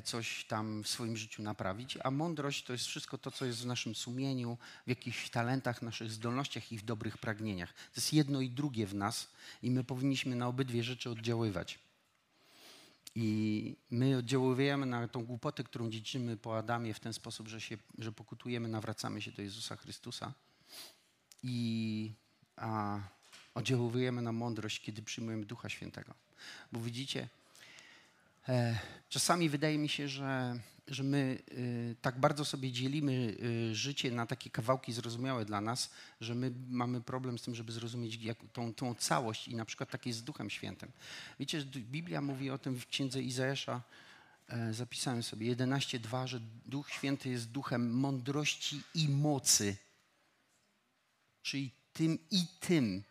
coś 0.04 0.46
tam 0.46 0.84
w 0.84 0.88
swoim 0.88 1.18
życiu 1.18 1.44
naprawić. 1.44 1.98
A 2.04 2.12
mądrość 2.12 2.64
to 2.64 2.74
jest 2.74 2.86
wszystko 2.86 3.18
to, 3.18 3.32
co 3.32 3.46
jest 3.46 3.62
w 3.62 3.66
naszym 3.66 3.96
sumieniu, 3.96 4.58
w 4.86 4.90
jakichś 4.90 5.30
talentach, 5.30 5.82
naszych 5.82 6.12
zdolnościach 6.12 6.72
i 6.72 6.78
w 6.78 6.86
dobrych 6.86 7.18
pragnieniach. 7.18 7.74
To 7.74 7.96
jest 7.96 8.14
jedno 8.14 8.42
i 8.42 8.50
drugie 8.50 8.88
w 8.88 8.96
nas 8.96 9.28
i 9.62 9.72
my 9.72 9.84
powinniśmy 9.84 10.36
na 10.36 10.48
obydwie 10.48 10.84
rzeczy 10.84 11.10
oddziaływać. 11.10 11.85
I 13.16 13.76
my 13.92 14.18
oddziałujemy 14.18 14.86
na 14.86 15.08
tą 15.08 15.26
głupotę, 15.26 15.64
którą 15.64 15.90
dziedziczymy 15.90 16.38
po 16.38 16.58
Adamie 16.58 16.94
w 16.94 17.00
ten 17.00 17.14
sposób, 17.14 17.48
że, 17.48 17.62
się, 17.62 17.78
że 17.98 18.12
pokutujemy, 18.12 18.68
nawracamy 18.68 19.22
się 19.22 19.32
do 19.32 19.42
Jezusa 19.42 19.76
Chrystusa 19.76 20.34
i 21.44 22.14
a, 22.56 23.00
oddziałujemy 23.54 24.22
na 24.22 24.32
mądrość, 24.32 24.82
kiedy 24.82 25.02
przyjmujemy 25.02 25.46
Ducha 25.46 25.70
Świętego. 25.70 26.14
Bo 26.72 26.80
widzicie, 26.80 27.30
czasami 29.10 29.50
wydaje 29.50 29.78
mi 29.78 29.90
się, 29.90 30.08
że 30.08 30.60
że 30.88 31.04
my 31.04 31.40
y, 31.52 31.96
tak 32.02 32.20
bardzo 32.20 32.46
sobie 32.46 32.72
dzielimy 32.72 33.38
y, 33.72 33.76
życie 33.76 34.12
na 34.12 34.26
takie 34.26 34.50
kawałki 34.50 34.94
zrozumiałe 34.94 35.46
dla 35.46 35.62
nas, 35.62 35.90
że 36.22 36.36
my 36.36 36.52
mamy 36.68 37.02
problem 37.02 37.38
z 37.40 37.42
tym, 37.42 37.56
żeby 37.56 37.72
zrozumieć 37.72 38.16
jak, 38.16 38.38
tą, 38.54 38.74
tą 38.74 38.96
całość 38.96 39.48
i 39.48 39.56
na 39.56 39.66
przykład 39.66 39.90
takie 39.90 40.14
z 40.14 40.24
Duchem 40.24 40.50
Świętym. 40.50 40.92
Wiecie, 41.40 41.66
Biblia 41.66 42.22
mówi 42.22 42.50
o 42.50 42.58
tym 42.58 42.80
w 42.80 42.88
księdze 42.88 43.22
Izajasza, 43.22 43.82
e, 44.48 44.74
zapisałem 44.74 45.24
sobie 45.24 45.56
11.2, 45.56 46.28
że 46.28 46.40
Duch 46.66 46.90
Święty 46.90 47.30
jest 47.30 47.52
duchem 47.52 47.92
mądrości 47.92 48.82
i 48.96 49.10
mocy. 49.10 49.78
Czyli 51.42 51.72
tym 51.94 52.20
i 52.32 52.48
tym 52.60 53.04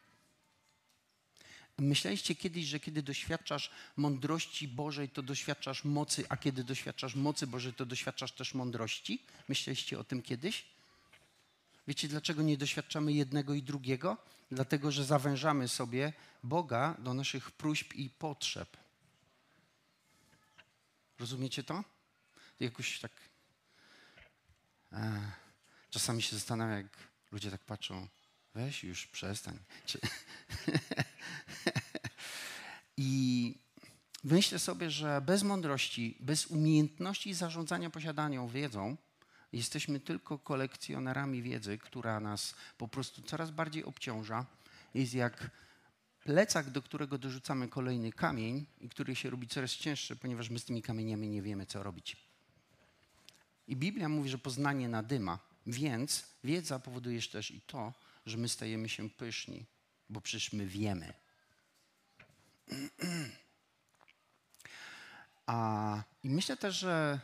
Myśleliście 1.78 2.34
kiedyś, 2.34 2.64
że 2.64 2.80
kiedy 2.80 3.02
doświadczasz 3.02 3.70
mądrości 3.96 4.68
Bożej, 4.68 5.08
to 5.08 5.22
doświadczasz 5.22 5.84
mocy, 5.84 6.24
a 6.28 6.36
kiedy 6.36 6.64
doświadczasz 6.64 7.14
mocy 7.14 7.46
Bożej, 7.46 7.74
to 7.74 7.86
doświadczasz 7.86 8.32
też 8.32 8.54
mądrości? 8.54 9.22
Myśleliście 9.48 9.98
o 9.98 10.04
tym 10.04 10.22
kiedyś? 10.22 10.64
Wiecie, 11.88 12.08
dlaczego 12.08 12.42
nie 12.42 12.56
doświadczamy 12.56 13.12
jednego 13.12 13.54
i 13.54 13.62
drugiego? 13.62 14.16
Dlatego, 14.50 14.92
że 14.92 15.04
zawężamy 15.04 15.68
sobie 15.68 16.12
Boga 16.42 16.96
do 16.98 17.14
naszych 17.14 17.50
próśb 17.50 17.94
i 17.94 18.10
potrzeb. 18.10 18.76
Rozumiecie 21.18 21.64
to? 21.64 21.84
Jakoś 22.60 23.00
tak. 23.00 23.12
E, 24.92 25.32
czasami 25.90 26.22
się 26.22 26.36
zastanawiam, 26.36 26.76
jak 26.76 26.98
ludzie 27.32 27.50
tak 27.50 27.64
patrzą. 27.64 28.08
Weź 28.54 28.84
już, 28.84 29.06
przestań. 29.06 29.58
I 32.96 33.54
myślę 34.24 34.58
sobie, 34.58 34.90
że 34.90 35.20
bez 35.20 35.42
mądrości, 35.42 36.16
bez 36.20 36.46
umiejętności 36.46 37.34
zarządzania 37.34 37.90
posiadaną 37.90 38.48
wiedzą, 38.48 38.96
jesteśmy 39.52 40.00
tylko 40.00 40.38
kolekcjonerami 40.38 41.42
wiedzy, 41.42 41.78
która 41.78 42.20
nas 42.20 42.54
po 42.78 42.88
prostu 42.88 43.22
coraz 43.22 43.50
bardziej 43.50 43.84
obciąża. 43.84 44.46
Jest 44.94 45.14
jak 45.14 45.50
plecak, 46.24 46.70
do 46.70 46.82
którego 46.82 47.18
dorzucamy 47.18 47.68
kolejny 47.68 48.12
kamień 48.12 48.66
i 48.80 48.88
który 48.88 49.16
się 49.16 49.30
robi 49.30 49.48
coraz 49.48 49.72
cięższy, 49.72 50.16
ponieważ 50.16 50.50
my 50.50 50.58
z 50.58 50.64
tymi 50.64 50.82
kamieniami 50.82 51.28
nie 51.28 51.42
wiemy, 51.42 51.66
co 51.66 51.82
robić. 51.82 52.16
I 53.68 53.76
Biblia 53.76 54.08
mówi, 54.08 54.30
że 54.30 54.38
poznanie 54.38 54.88
nadyma, 54.88 55.38
więc 55.66 56.24
wiedza 56.44 56.78
powoduje 56.78 57.22
też 57.22 57.50
i 57.50 57.60
to, 57.60 57.92
że 58.26 58.38
my 58.38 58.48
stajemy 58.48 58.88
się 58.88 59.10
pyszni, 59.10 59.66
bo 60.10 60.20
przecież 60.20 60.52
my 60.52 60.66
wiemy. 60.66 61.12
A, 65.46 66.02
I 66.22 66.30
myślę 66.30 66.56
też, 66.56 66.76
że 66.76 67.20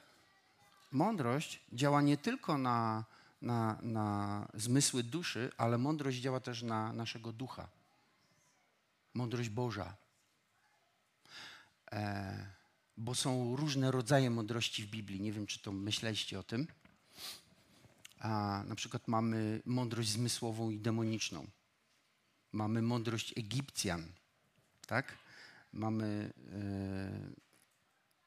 mądrość 0.93 1.61
działa 1.73 2.03
nie 2.03 2.17
tylko 2.17 2.59
na, 2.59 3.05
na, 3.43 3.79
na 3.83 4.49
zmysły 4.55 5.03
duszy, 5.03 5.53
ale 5.57 5.79
mądrość 5.79 6.19
działa 6.19 6.41
też 6.41 6.63
na 6.63 6.93
naszego 6.93 7.33
ducha. 7.33 7.69
Mądrość 9.15 9.49
Boża. 9.49 9.95
E, 11.93 12.47
bo 12.97 13.15
są 13.15 13.57
różne 13.57 13.91
rodzaje 13.91 14.31
mądrości 14.31 14.83
w 14.83 14.91
Biblii. 14.91 15.21
Nie 15.21 15.33
wiem, 15.33 15.47
czy 15.47 15.59
to 15.59 15.73
myśleliście 15.73 16.39
o 16.39 16.43
tym. 16.43 16.67
A, 18.21 18.63
na 18.67 18.75
przykład 18.75 19.09
mamy 19.09 19.63
mądrość 19.65 20.09
zmysłową 20.09 20.71
i 20.71 20.79
demoniczną. 20.79 21.47
Mamy 22.53 22.83
mądrość 22.83 23.39
Egipcjan, 23.39 24.13
tak? 24.87 25.17
Mamy 25.73 26.33
e, 26.53 27.31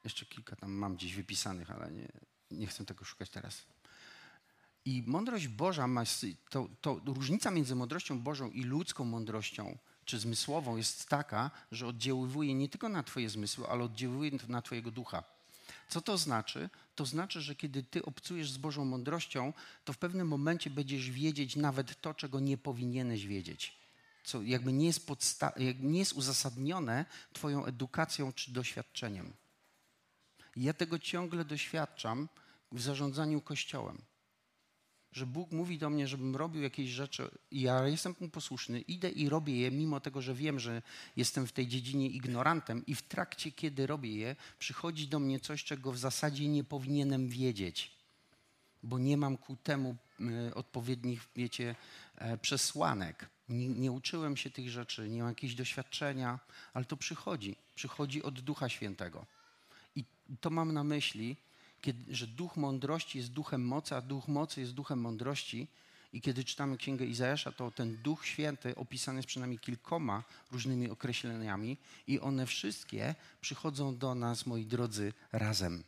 jeszcze 0.03 0.25
kilka 0.25 0.55
tam 0.55 0.71
mam 0.71 0.95
gdzieś 0.95 1.13
wypisanych, 1.13 1.71
ale 1.71 1.91
nie, 1.91 2.07
nie 2.51 2.67
chcę 2.67 2.85
tego 2.85 3.05
szukać 3.05 3.29
teraz. 3.29 3.65
I 4.85 5.03
mądrość 5.07 5.47
Boża 5.47 5.87
ma, 5.87 6.03
to, 6.49 6.69
to 6.81 7.01
różnica 7.05 7.51
między 7.51 7.75
mądrością 7.75 8.19
Bożą 8.19 8.51
i 8.51 8.63
ludzką 8.63 9.05
mądrością 9.05 9.77
czy 10.05 10.19
zmysłową 10.19 10.77
jest 10.77 11.09
taka, 11.09 11.51
że 11.71 11.87
oddziaływuje 11.87 12.53
nie 12.53 12.69
tylko 12.69 12.89
na 12.89 13.03
Twoje 13.03 13.29
zmysły, 13.29 13.67
ale 13.67 13.83
oddziaływuje 13.83 14.31
na 14.47 14.61
Twojego 14.61 14.91
ducha. 14.91 15.23
Co 15.93 16.01
to 16.01 16.17
znaczy? 16.17 16.69
To 16.95 17.05
znaczy, 17.05 17.41
że 17.41 17.55
kiedy 17.55 17.83
Ty 17.83 18.05
obcujesz 18.05 18.51
z 18.51 18.57
Bożą 18.57 18.85
mądrością, 18.85 19.53
to 19.85 19.93
w 19.93 19.97
pewnym 19.97 20.27
momencie 20.27 20.69
będziesz 20.69 21.11
wiedzieć 21.11 21.55
nawet 21.55 22.01
to, 22.01 22.13
czego 22.13 22.39
nie 22.39 22.57
powinieneś 22.57 23.25
wiedzieć. 23.25 23.77
Co 24.23 24.41
jakby 24.41 24.73
nie 24.73 24.85
jest, 24.85 25.07
podsta- 25.07 25.51
nie 25.79 25.99
jest 25.99 26.13
uzasadnione 26.13 27.05
Twoją 27.33 27.65
edukacją 27.65 28.33
czy 28.33 28.51
doświadczeniem. 28.51 29.33
ja 30.55 30.73
tego 30.73 30.99
ciągle 30.99 31.45
doświadczam 31.45 32.29
w 32.71 32.81
zarządzaniu 32.81 33.41
Kościołem 33.41 34.01
że 35.13 35.25
Bóg 35.25 35.51
mówi 35.51 35.77
do 35.77 35.89
mnie, 35.89 36.07
żebym 36.07 36.35
robił 36.35 36.61
jakieś 36.61 36.89
rzeczy 36.89 37.31
i 37.51 37.61
ja 37.61 37.87
jestem 37.87 38.15
mu 38.19 38.29
posłuszny, 38.29 38.81
idę 38.81 39.09
i 39.09 39.29
robię 39.29 39.57
je, 39.57 39.71
mimo 39.71 39.99
tego, 39.99 40.21
że 40.21 40.33
wiem, 40.33 40.59
że 40.59 40.81
jestem 41.15 41.47
w 41.47 41.51
tej 41.51 41.67
dziedzinie 41.67 42.07
ignorantem 42.07 42.85
i 42.85 42.95
w 42.95 43.01
trakcie, 43.01 43.51
kiedy 43.51 43.87
robię 43.87 44.15
je, 44.17 44.35
przychodzi 44.59 45.07
do 45.07 45.19
mnie 45.19 45.39
coś, 45.39 45.63
czego 45.63 45.91
w 45.91 45.97
zasadzie 45.97 46.47
nie 46.47 46.63
powinienem 46.63 47.27
wiedzieć, 47.27 47.91
bo 48.83 48.99
nie 48.99 49.17
mam 49.17 49.37
ku 49.37 49.55
temu 49.55 49.95
e, 50.19 50.55
odpowiednich, 50.55 51.27
wiecie, 51.35 51.75
e, 52.15 52.37
przesłanek. 52.37 53.29
Nie, 53.49 53.69
nie 53.69 53.91
uczyłem 53.91 54.37
się 54.37 54.49
tych 54.49 54.69
rzeczy, 54.69 55.09
nie 55.09 55.19
mam 55.19 55.29
jakiegoś 55.29 55.55
doświadczenia, 55.55 56.39
ale 56.73 56.85
to 56.85 56.97
przychodzi. 56.97 57.55
Przychodzi 57.75 58.23
od 58.23 58.39
Ducha 58.39 58.69
Świętego. 58.69 59.25
I 59.95 60.05
to 60.41 60.49
mam 60.49 60.73
na 60.73 60.83
myśli, 60.83 61.37
kiedy, 61.83 62.15
że 62.15 62.27
duch 62.27 62.57
mądrości 62.57 63.17
jest 63.17 63.31
duchem 63.31 63.67
mocy, 63.67 63.95
a 63.95 64.01
duch 64.01 64.27
mocy 64.27 64.61
jest 64.61 64.73
duchem 64.73 64.99
mądrości. 64.99 65.67
I 66.13 66.21
kiedy 66.21 66.43
czytamy 66.43 66.77
Księgę 66.77 67.05
Izajasza, 67.05 67.51
to 67.51 67.71
ten 67.71 67.97
Duch 67.97 68.25
Święty 68.25 68.75
opisany 68.75 69.17
jest 69.19 69.27
przynajmniej 69.27 69.59
kilkoma 69.59 70.23
różnymi 70.51 70.89
określeniami 70.89 71.77
i 72.07 72.19
one 72.19 72.45
wszystkie 72.45 73.15
przychodzą 73.41 73.97
do 73.97 74.15
nas, 74.15 74.45
moi 74.45 74.65
drodzy, 74.65 75.13
razem. 75.31 75.83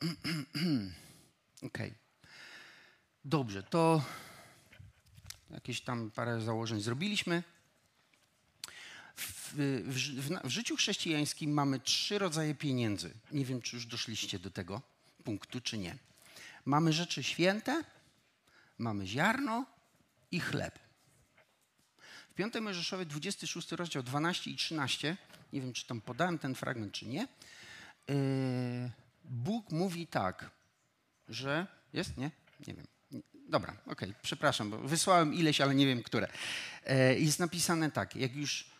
OK. 1.66 1.78
Dobrze, 3.24 3.62
to 3.62 4.02
jakieś 5.50 5.80
tam 5.80 6.10
parę 6.10 6.40
założeń 6.40 6.80
zrobiliśmy 6.80 7.42
w, 9.20 9.54
w, 9.54 10.44
w, 10.44 10.48
życiu 10.48 10.76
chrześcijańskim 10.76 11.52
mamy 11.52 11.80
trzy 11.80 12.18
rodzaje 12.18 12.54
pieniędzy. 12.54 13.14
Nie 13.32 13.44
wiem, 13.44 13.62
czy 13.62 13.76
już 13.76 13.86
doszliście 13.86 14.38
do 14.38 14.50
tego 14.50 14.82
punktu, 15.24 15.60
czy 15.60 15.78
nie. 15.78 15.96
Mamy 16.64 16.92
rzeczy 16.92 17.22
święte, 17.22 17.84
mamy 18.78 19.06
ziarno 19.06 19.66
i 20.30 20.40
chleb. 20.40 20.78
W 22.30 22.34
5 22.34 22.54
Mojżeszowie 22.54 23.06
26 23.06 23.72
rozdział 23.72 24.02
12 24.02 24.50
i 24.50 24.56
13, 24.56 25.16
nie 25.52 25.60
wiem, 25.60 25.72
czy 25.72 25.86
tam 25.86 26.00
podałem 26.00 26.38
ten 26.38 26.54
fragment, 26.54 26.92
czy 26.92 27.06
nie, 27.06 27.28
yy, 28.08 28.16
Bóg 29.24 29.70
mówi 29.70 30.06
tak, 30.06 30.50
że 31.28 31.66
jest, 31.92 32.16
nie? 32.16 32.30
Nie 32.66 32.74
wiem. 32.74 32.86
Dobra, 33.48 33.72
okej, 33.72 33.92
okay, 33.92 34.14
przepraszam, 34.22 34.70
bo 34.70 34.78
wysłałem 34.78 35.34
ileś, 35.34 35.60
ale 35.60 35.74
nie 35.74 35.86
wiem, 35.86 36.02
które. 36.02 36.28
Yy, 36.86 37.20
jest 37.20 37.38
napisane 37.38 37.90
tak, 37.90 38.16
jak 38.16 38.36
już 38.36 38.64
E, 38.64 38.79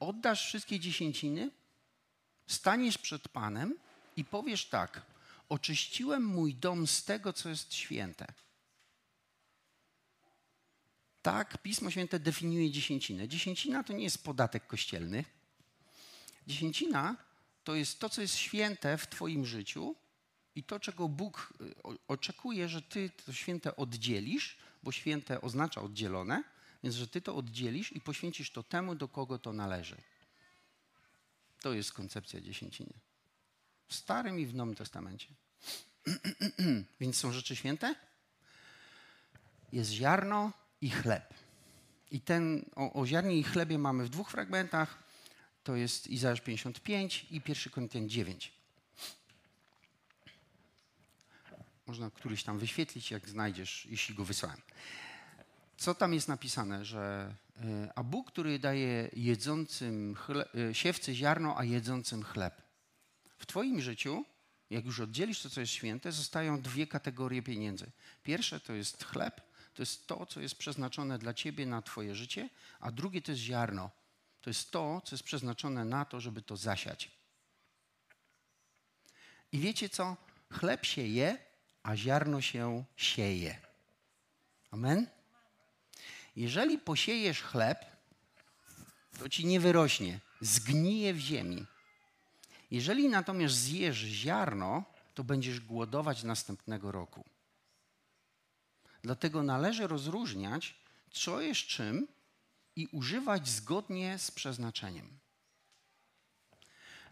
oddasz 0.00 0.46
wszystkie 0.46 0.80
dziesięciny, 0.80 1.50
staniesz 2.46 2.98
przed 2.98 3.28
Panem 3.28 3.78
i 4.16 4.24
powiesz 4.24 4.66
tak: 4.68 5.02
Oczyściłem 5.48 6.24
mój 6.24 6.54
dom 6.54 6.86
z 6.86 7.04
tego, 7.04 7.32
co 7.32 7.48
jest 7.48 7.74
święte. 7.74 8.26
Tak, 11.22 11.58
Pismo 11.62 11.90
Święte 11.90 12.20
definiuje 12.20 12.70
dziesięcinę. 12.70 13.28
Dziesięcina 13.28 13.84
to 13.84 13.92
nie 13.92 14.04
jest 14.04 14.24
podatek 14.24 14.66
kościelny. 14.66 15.24
Dziesięcina 16.46 17.16
to 17.64 17.74
jest 17.74 18.00
to, 18.00 18.08
co 18.08 18.22
jest 18.22 18.36
święte 18.36 18.98
w 18.98 19.08
Twoim 19.08 19.46
życiu 19.46 19.96
i 20.54 20.64
to, 20.64 20.80
czego 20.80 21.08
Bóg 21.08 21.52
e, 21.60 21.94
oczekuje, 22.08 22.68
że 22.68 22.82
Ty 22.82 23.10
to 23.26 23.32
święte 23.32 23.76
oddzielisz, 23.76 24.56
bo 24.82 24.92
święte 24.92 25.40
oznacza 25.40 25.80
oddzielone 25.82 26.44
więc, 26.82 26.96
że 26.96 27.06
ty 27.06 27.20
to 27.20 27.36
oddzielisz 27.36 27.92
i 27.92 28.00
poświęcisz 28.00 28.50
to 28.50 28.62
temu, 28.62 28.94
do 28.94 29.08
kogo 29.08 29.38
to 29.38 29.52
należy. 29.52 29.96
To 31.60 31.72
jest 31.72 31.92
koncepcja 31.92 32.40
dziesięciny. 32.40 32.92
W 33.88 33.94
Starym 33.94 34.40
i 34.40 34.46
w 34.46 34.54
Nowym 34.54 34.74
Testamencie. 34.74 35.28
Więc 37.00 37.16
są 37.16 37.32
rzeczy 37.32 37.56
święte? 37.56 37.94
Jest 39.72 39.90
ziarno 39.90 40.52
i 40.80 40.90
chleb. 40.90 41.34
I 42.10 42.20
ten, 42.20 42.64
o, 42.76 42.92
o 42.92 43.06
ziarnie 43.06 43.36
i 43.36 43.42
chlebie 43.42 43.78
mamy 43.78 44.04
w 44.04 44.08
dwóch 44.08 44.30
fragmentach. 44.30 45.02
To 45.64 45.76
jest 45.76 46.06
Izajasz 46.06 46.40
55 46.40 47.26
i 47.30 47.42
1 47.48 47.72
Koryntian 47.72 48.08
9. 48.08 48.52
Można 51.86 52.10
któryś 52.10 52.42
tam 52.42 52.58
wyświetlić, 52.58 53.10
jak 53.10 53.28
znajdziesz, 53.28 53.86
jeśli 53.86 54.14
go 54.14 54.24
wysłałem 54.24 54.60
co 55.80 55.94
tam 55.94 56.14
jest 56.14 56.28
napisane, 56.28 56.84
że 56.84 57.34
e, 57.56 57.92
a 57.94 58.02
Bóg, 58.02 58.30
który 58.30 58.58
daje 58.58 59.10
jedzącym 59.12 60.14
chle, 60.14 60.48
e, 60.52 60.74
siewcy 60.74 61.14
ziarno, 61.14 61.58
a 61.58 61.64
jedzącym 61.64 62.22
chleb. 62.22 62.62
W 63.38 63.46
Twoim 63.46 63.80
życiu, 63.80 64.24
jak 64.70 64.84
już 64.84 65.00
oddzielisz 65.00 65.42
to, 65.42 65.50
co 65.50 65.60
jest 65.60 65.72
święte, 65.72 66.12
zostają 66.12 66.62
dwie 66.62 66.86
kategorie 66.86 67.42
pieniędzy. 67.42 67.90
Pierwsze 68.22 68.60
to 68.60 68.72
jest 68.72 69.04
chleb, 69.04 69.40
to 69.74 69.82
jest 69.82 70.06
to, 70.06 70.26
co 70.26 70.40
jest 70.40 70.54
przeznaczone 70.54 71.18
dla 71.18 71.34
Ciebie 71.34 71.66
na 71.66 71.82
Twoje 71.82 72.14
życie, 72.14 72.48
a 72.80 72.92
drugie 72.92 73.22
to 73.22 73.32
jest 73.32 73.42
ziarno. 73.42 73.90
To 74.40 74.50
jest 74.50 74.70
to, 74.70 75.02
co 75.04 75.14
jest 75.14 75.24
przeznaczone 75.24 75.84
na 75.84 76.04
to, 76.04 76.20
żeby 76.20 76.42
to 76.42 76.56
zasiać. 76.56 77.10
I 79.52 79.58
wiecie 79.58 79.88
co? 79.88 80.16
Chleb 80.50 80.86
się 80.86 81.02
je, 81.02 81.38
a 81.82 81.96
ziarno 81.96 82.40
się 82.40 82.84
sieje. 82.96 83.58
Amen? 84.70 85.19
Jeżeli 86.40 86.78
posiejesz 86.78 87.42
chleb, 87.42 87.84
to 89.18 89.28
ci 89.28 89.46
nie 89.46 89.60
wyrośnie, 89.60 90.20
zgnije 90.40 91.14
w 91.14 91.18
ziemi. 91.18 91.66
Jeżeli 92.70 93.08
natomiast 93.08 93.54
zjesz 93.54 93.96
ziarno, 93.98 94.84
to 95.14 95.24
będziesz 95.24 95.60
głodować 95.60 96.22
następnego 96.22 96.92
roku. 96.92 97.24
Dlatego 99.02 99.42
należy 99.42 99.86
rozróżniać, 99.86 100.74
co 101.10 101.40
jest 101.40 101.60
czym 101.60 102.08
i 102.76 102.86
używać 102.86 103.48
zgodnie 103.48 104.18
z 104.18 104.30
przeznaczeniem. 104.30 105.18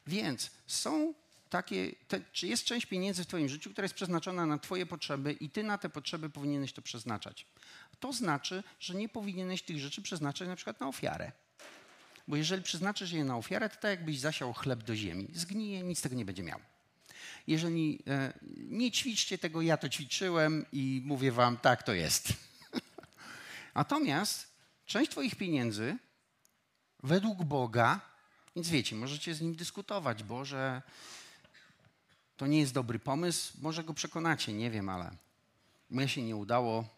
Więc 0.07 0.51
są 0.67 1.15
takie, 1.51 1.93
te, 2.09 2.21
czy 2.33 2.47
jest 2.47 2.65
część 2.65 2.87
pieniędzy 2.87 3.25
w 3.25 3.27
Twoim 3.27 3.49
życiu, 3.49 3.71
która 3.71 3.85
jest 3.85 3.95
przeznaczona 3.95 4.47
na 4.47 4.59
Twoje 4.59 4.87
potrzeby 4.87 5.33
i 5.33 5.51
Ty 5.51 5.63
na 5.63 5.79
te 5.79 5.89
potrzeby 5.89 6.31
powinieneś 6.31 6.73
to 6.73 6.83
przeznaczać. 6.83 7.47
To 8.01 8.13
znaczy, 8.13 8.63
że 8.81 8.95
nie 8.95 9.09
powinieneś 9.09 9.63
tych 9.63 9.79
rzeczy 9.79 10.03
przeznaczać 10.03 10.49
na 10.49 10.57
przykład 10.57 10.81
na 10.81 10.89
ofiarę. 10.89 11.33
Bo 12.29 12.37
jeżeli 12.37 12.63
przeznaczysz 12.63 13.13
je 13.13 13.25
na 13.25 13.37
ofiarę, 13.37 13.69
to 13.69 13.75
tak 13.77 13.91
jakbyś 13.91 14.21
zasiał 14.21 14.53
chleb 14.53 14.83
do 14.83 14.97
ziemi. 14.97 15.29
Zgnije, 15.35 15.83
nic 15.83 16.01
tego 16.01 16.17
nie 16.17 16.25
będzie 16.25 16.43
miał. 16.43 16.61
Jeżeli 17.47 18.03
e, 18.07 18.33
nie 18.57 18.91
ćwiczcie 18.91 19.39
tego, 19.39 19.63
ja 19.63 19.77
to 19.77 19.89
ćwiczyłem 19.89 20.67
i 20.73 21.03
mówię 21.05 21.33
wam, 21.33 21.57
tak 21.57 21.83
to 21.83 21.93
jest. 21.93 22.33
Natomiast 23.75 24.47
część 24.87 25.11
Twoich 25.11 25.37
pieniędzy 25.37 25.97
według 27.03 27.45
Boga, 27.45 28.01
więc 28.57 28.69
wiecie, 28.69 28.97
możecie 28.97 29.35
z 29.35 29.41
nim 29.41 29.55
dyskutować, 29.55 30.23
Boże, 30.23 30.83
to 32.37 32.47
nie 32.47 32.61
jest 32.61 32.73
dobry 32.73 32.99
pomysł, 32.99 33.53
może 33.63 33.85
go 33.85 33.95
przekonacie, 33.95 34.53
nie 34.53 34.71
wiem, 34.71 34.89
ale 34.89 35.11
mnie 35.91 36.09
się 36.09 36.23
nie 36.23 36.37
udało. 36.37 36.98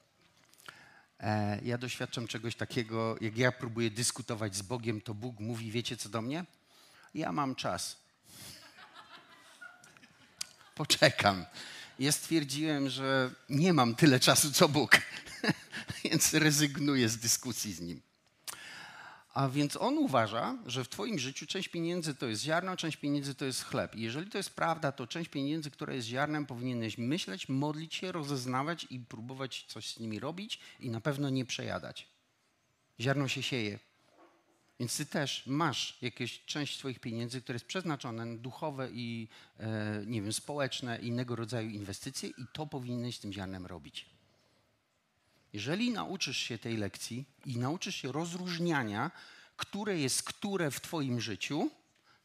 E, 1.21 1.61
ja 1.65 1.79
doświadczam 1.79 2.27
czegoś 2.27 2.55
takiego, 2.55 3.17
jak 3.21 3.39
ja 3.39 3.53
próbuję 3.53 3.91
dyskutować 3.91 4.57
z 4.57 4.63
Bogiem, 4.63 5.01
to 5.01 5.15
Bóg 5.15 5.41
mówi, 5.41 5.71
wiecie 5.71 5.97
co 5.97 6.09
do 6.09 6.23
mnie? 6.23 6.45
Ja 7.15 7.33
mam 7.33 7.55
czas. 7.55 7.97
poczekam. 10.75 11.45
Ja 11.99 12.13
stwierdziłem, 12.13 12.89
że 12.89 13.31
nie 13.49 13.73
mam 13.73 13.95
tyle 13.95 14.21
czasu 14.21 14.53
co 14.53 14.69
Bóg, 14.69 14.99
więc 16.05 16.35
rezygnuję 16.35 17.09
z 17.09 17.17
dyskusji 17.17 17.73
z 17.73 17.81
nim. 17.81 18.01
A 19.35 19.49
więc 19.49 19.77
on 19.77 19.99
uważa, 19.99 20.59
że 20.67 20.85
w 20.85 20.89
Twoim 20.89 21.19
życiu 21.19 21.47
część 21.47 21.69
pieniędzy 21.69 22.15
to 22.15 22.27
jest 22.27 22.43
ziarno, 22.43 22.77
część 22.77 22.97
pieniędzy 22.97 23.35
to 23.35 23.45
jest 23.45 23.65
chleb. 23.65 23.97
I 23.97 24.01
jeżeli 24.01 24.31
to 24.31 24.39
jest 24.39 24.55
prawda, 24.55 24.93
to 24.93 25.07
część 25.07 25.31
pieniędzy, 25.31 25.71
która 25.71 25.95
jest 25.95 26.09
ziarnem, 26.09 26.47
powinieneś 26.47 26.99
myśleć, 26.99 27.49
modlić 27.49 27.95
się, 27.95 28.13
rozeznawać 28.13 28.87
i 28.91 29.01
próbować 29.01 29.65
coś 29.69 29.95
z 29.95 30.01
nimi 30.01 30.21
robić 30.21 30.61
i 30.81 30.91
na 30.91 31.01
pewno 31.01 31.31
nie 31.31 31.45
przejadać. 31.45 32.09
Ziarno 33.01 33.29
się 33.29 33.43
sieje. 33.43 33.79
Więc 34.81 34.97
ty 34.97 35.07
też 35.07 35.47
masz 35.47 35.99
jakąś 36.03 36.45
część 36.45 36.79
swoich 36.79 37.01
pieniędzy, 37.01 37.43
które 37.43 37.55
jest 37.55 37.67
przeznaczone 37.67 38.27
na 38.27 38.37
duchowe 38.37 38.91
i 38.93 39.29
e, 39.59 40.03
nie 40.07 40.23
wiem, 40.23 40.33
społeczne, 40.33 40.99
innego 40.99 41.37
rodzaju 41.37 41.71
inwestycje 41.71 42.29
i 42.29 42.47
to 42.53 42.67
powinieneś 42.67 43.17
z 43.17 43.21
tym 43.21 43.33
ziarnem 43.33 43.67
robić. 43.67 44.10
Jeżeli 45.53 45.91
nauczysz 45.91 46.37
się 46.37 46.59
tej 46.59 46.77
lekcji 46.77 47.25
i 47.47 47.59
nauczysz 47.59 47.97
się 47.97 48.13
rozróżniania, 48.13 49.11
które 49.57 49.99
jest 49.99 50.23
które 50.23 50.71
w 50.71 50.81
Twoim 50.81 51.21
życiu, 51.21 51.71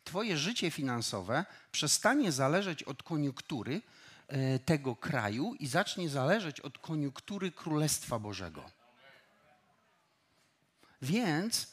Twoje 0.04 0.38
życie 0.38 0.72
finansowe 0.72 1.46
przestanie 1.72 2.32
zależeć 2.32 2.84
od 2.84 3.04
koniunktury 3.04 3.82
e, 4.28 4.60
tego 4.60 4.96
kraju 4.96 5.56
i 5.60 5.68
zacznie 5.68 6.10
zależeć 6.10 6.60
od 6.60 6.78
koniunktury 6.78 7.52
Królestwa 7.52 8.20
Bożego. 8.20 8.66
Więc 11.02 11.68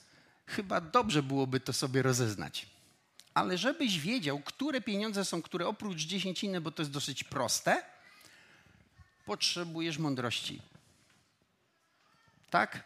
chyba 0.46 0.80
dobrze 0.80 1.22
byłoby 1.22 1.60
to 1.60 1.72
sobie 1.72 2.02
rozeznać. 2.02 2.66
Ale 3.34 3.58
żebyś 3.58 3.98
wiedział, 3.98 4.38
które 4.38 4.80
pieniądze 4.80 5.24
są 5.24 5.42
które 5.42 5.66
oprócz 5.66 6.02
dziesięciny, 6.02 6.60
bo 6.60 6.70
to 6.70 6.82
jest 6.82 6.92
dosyć 6.92 7.24
proste, 7.24 7.82
potrzebujesz 9.26 9.98
mądrości 9.98 10.62
tak? 12.52 12.84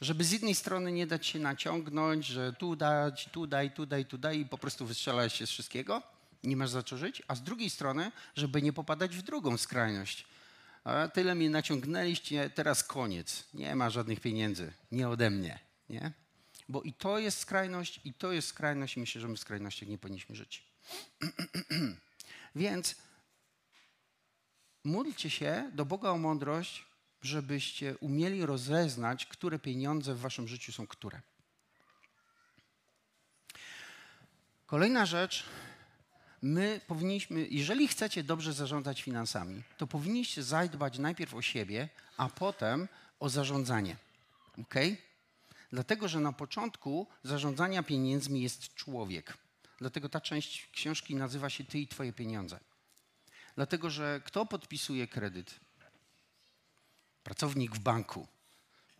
Żeby 0.00 0.24
z 0.24 0.30
jednej 0.32 0.54
strony 0.54 0.92
nie 0.92 1.06
dać 1.06 1.26
się 1.26 1.38
naciągnąć, 1.38 2.26
że 2.26 2.52
tu 2.52 2.76
dać, 2.76 3.28
tu 3.32 3.46
daj, 3.46 3.70
tu 3.70 3.86
daj, 3.86 4.06
tu 4.06 4.18
daj 4.18 4.40
i 4.40 4.46
po 4.46 4.58
prostu 4.58 4.86
wystrzelać 4.86 5.32
się 5.32 5.46
z 5.46 5.50
wszystkiego, 5.50 6.02
nie 6.44 6.56
masz 6.56 6.70
za 6.70 6.82
co 6.82 6.96
żyć, 6.96 7.22
a 7.28 7.34
z 7.34 7.42
drugiej 7.42 7.70
strony, 7.70 8.12
żeby 8.36 8.62
nie 8.62 8.72
popadać 8.72 9.16
w 9.16 9.22
drugą 9.22 9.58
skrajność. 9.58 10.26
A 10.84 11.08
tyle 11.08 11.34
mnie 11.34 11.50
naciągnęliście, 11.50 12.50
teraz 12.50 12.84
koniec. 12.84 13.44
Nie 13.54 13.74
ma 13.74 13.90
żadnych 13.90 14.20
pieniędzy, 14.20 14.72
nie 14.92 15.08
ode 15.08 15.30
mnie, 15.30 15.58
nie? 15.88 16.12
Bo 16.68 16.82
i 16.82 16.92
to 16.92 17.18
jest 17.18 17.38
skrajność, 17.38 18.00
i 18.04 18.14
to 18.14 18.32
jest 18.32 18.48
skrajność 18.48 18.96
i 18.96 19.00
myślę, 19.00 19.20
że 19.20 19.28
my 19.28 19.36
w 19.36 19.40
skrajnościach 19.40 19.88
nie 19.88 19.98
powinniśmy 19.98 20.36
żyć. 20.36 20.64
Więc 22.56 22.94
módlcie 24.84 25.30
się 25.30 25.70
do 25.74 25.84
Boga 25.84 26.10
o 26.10 26.18
mądrość, 26.18 26.89
żebyście 27.22 27.98
umieli 27.98 28.46
rozeznać, 28.46 29.26
które 29.26 29.58
pieniądze 29.58 30.14
w 30.14 30.20
waszym 30.20 30.48
życiu 30.48 30.72
są 30.72 30.86
które. 30.86 31.20
Kolejna 34.66 35.06
rzecz, 35.06 35.44
my 36.42 36.80
powinniśmy, 36.86 37.46
jeżeli 37.50 37.88
chcecie 37.88 38.24
dobrze 38.24 38.52
zarządzać 38.52 39.02
finansami, 39.02 39.62
to 39.76 39.86
powinniście 39.86 40.42
zadbać 40.42 40.98
najpierw 40.98 41.34
o 41.34 41.42
siebie, 41.42 41.88
a 42.16 42.28
potem 42.28 42.88
o 43.20 43.28
zarządzanie. 43.28 43.96
Ok? 44.58 44.74
Dlatego, 45.70 46.08
że 46.08 46.20
na 46.20 46.32
początku 46.32 47.06
zarządzania 47.22 47.82
pieniędzmi 47.82 48.42
jest 48.42 48.74
człowiek. 48.74 49.36
Dlatego 49.78 50.08
ta 50.08 50.20
część 50.20 50.68
książki 50.72 51.14
nazywa 51.14 51.50
się 51.50 51.64
Ty 51.64 51.78
i 51.78 51.88
Twoje 51.88 52.12
pieniądze. 52.12 52.60
Dlatego, 53.54 53.90
że 53.90 54.20
kto 54.24 54.46
podpisuje 54.46 55.08
kredyt? 55.08 55.60
Pracownik 57.30 57.74
w 57.74 57.78
banku 57.78 58.26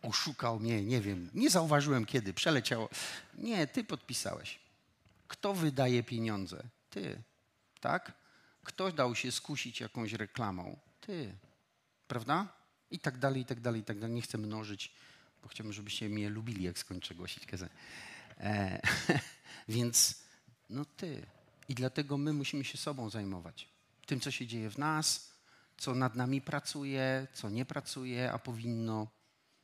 oszukał 0.01 0.59
mnie, 0.59 0.83
nie 0.83 1.01
wiem, 1.01 1.29
nie 1.33 1.49
zauważyłem 1.49 2.05
kiedy, 2.05 2.33
przeleciało. 2.33 2.89
Nie, 3.33 3.67
ty 3.67 3.83
podpisałeś. 3.83 4.59
Kto 5.27 5.53
wydaje 5.53 6.03
pieniądze? 6.03 6.63
Ty, 6.89 7.23
tak? 7.81 8.11
Kto 8.63 8.91
dał 8.91 9.15
się 9.15 9.31
skusić 9.31 9.79
jakąś 9.79 10.13
reklamą? 10.13 10.79
Ty, 11.01 11.35
prawda? 12.07 12.47
I 12.91 12.99
tak 12.99 13.17
dalej, 13.17 13.41
i 13.41 13.45
tak 13.45 13.59
dalej, 13.59 13.81
i 13.81 13.83
tak 13.83 13.99
dalej. 13.99 14.15
Nie 14.15 14.21
chcę 14.21 14.37
mnożyć, 14.37 14.93
bo 15.43 15.49
chciałbym, 15.49 15.73
żebyście 15.73 16.09
mnie 16.09 16.29
lubili, 16.29 16.63
jak 16.63 16.79
skończę 16.79 17.15
głosić 17.15 17.45
kazę. 17.45 17.69
E, 18.37 18.81
więc, 19.75 20.23
no 20.69 20.85
ty. 20.85 21.25
I 21.69 21.75
dlatego 21.75 22.17
my 22.17 22.33
musimy 22.33 22.63
się 22.63 22.77
sobą 22.77 23.09
zajmować. 23.09 23.67
Tym, 24.05 24.19
co 24.19 24.31
się 24.31 24.47
dzieje 24.47 24.69
w 24.69 24.77
nas, 24.77 25.30
co 25.81 25.95
nad 25.95 26.15
nami 26.15 26.41
pracuje, 26.41 27.27
co 27.33 27.49
nie 27.49 27.65
pracuje, 27.65 28.31
a 28.31 28.39
powinno. 28.39 29.07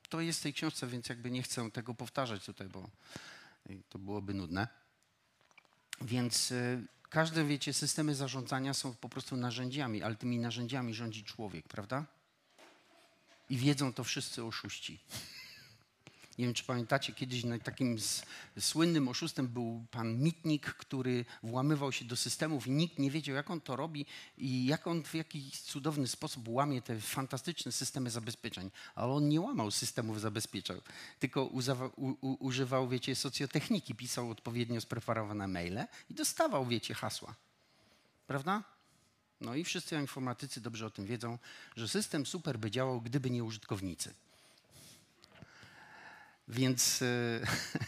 To 0.09 0.21
jest 0.21 0.39
w 0.39 0.43
tej 0.43 0.53
książce, 0.53 0.87
więc 0.87 1.09
jakby 1.09 1.31
nie 1.31 1.43
chcę 1.43 1.71
tego 1.71 1.93
powtarzać 1.93 2.45
tutaj, 2.45 2.67
bo 2.67 2.89
to 3.89 3.99
byłoby 3.99 4.33
nudne. 4.33 4.67
Więc 6.01 6.51
y, 6.51 6.87
każde, 7.09 7.45
wiecie, 7.45 7.73
systemy 7.73 8.15
zarządzania 8.15 8.73
są 8.73 8.95
po 8.95 9.09
prostu 9.09 9.37
narzędziami, 9.37 10.03
ale 10.03 10.15
tymi 10.15 10.39
narzędziami 10.39 10.93
rządzi 10.93 11.23
człowiek, 11.23 11.67
prawda? 11.67 12.05
I 13.49 13.57
wiedzą 13.57 13.93
to 13.93 14.03
wszyscy 14.03 14.43
oszuści. 14.43 14.99
Nie 16.37 16.45
wiem, 16.45 16.53
czy 16.53 16.63
pamiętacie, 16.63 17.13
kiedyś 17.13 17.43
takim 17.63 17.97
słynnym 18.59 19.07
oszustem 19.07 19.47
był 19.47 19.85
pan 19.91 20.19
Mitnik, 20.19 20.65
który 20.65 21.25
włamywał 21.43 21.91
się 21.91 22.05
do 22.05 22.15
systemów 22.15 22.67
i 22.67 22.71
nikt 22.71 22.99
nie 22.99 23.11
wiedział, 23.11 23.35
jak 23.35 23.51
on 23.51 23.61
to 23.61 23.75
robi 23.75 24.05
i 24.37 24.65
jak 24.65 24.87
on 24.87 25.03
w 25.03 25.15
jakiś 25.15 25.61
cudowny 25.61 26.07
sposób 26.07 26.47
łamie 26.47 26.81
te 26.81 26.99
fantastyczne 26.99 27.71
systemy 27.71 28.09
zabezpieczeń. 28.09 28.71
Ale 28.95 29.13
on 29.13 29.29
nie 29.29 29.41
łamał 29.41 29.71
systemów 29.71 30.21
zabezpieczeń, 30.21 30.81
tylko 31.19 31.45
uzawa, 31.45 31.87
u, 31.87 32.09
u, 32.09 32.45
używał, 32.45 32.89
wiecie, 32.89 33.15
socjotechniki, 33.15 33.95
pisał 33.95 34.31
odpowiednio 34.31 34.81
spreparowane 34.81 35.47
maile 35.47 35.87
i 36.09 36.13
dostawał, 36.13 36.65
wiecie, 36.65 36.93
hasła. 36.93 37.35
Prawda? 38.27 38.63
No 39.41 39.55
i 39.55 39.63
wszyscy 39.63 39.95
informatycy 39.95 40.61
dobrze 40.61 40.85
o 40.85 40.89
tym 40.89 41.05
wiedzą, 41.05 41.37
że 41.75 41.87
system 41.87 42.25
super 42.25 42.59
by 42.59 42.71
działał, 42.71 43.01
gdyby 43.01 43.29
nie 43.29 43.43
użytkownicy. 43.43 44.13
Więc, 46.47 47.01
e, 47.01 47.39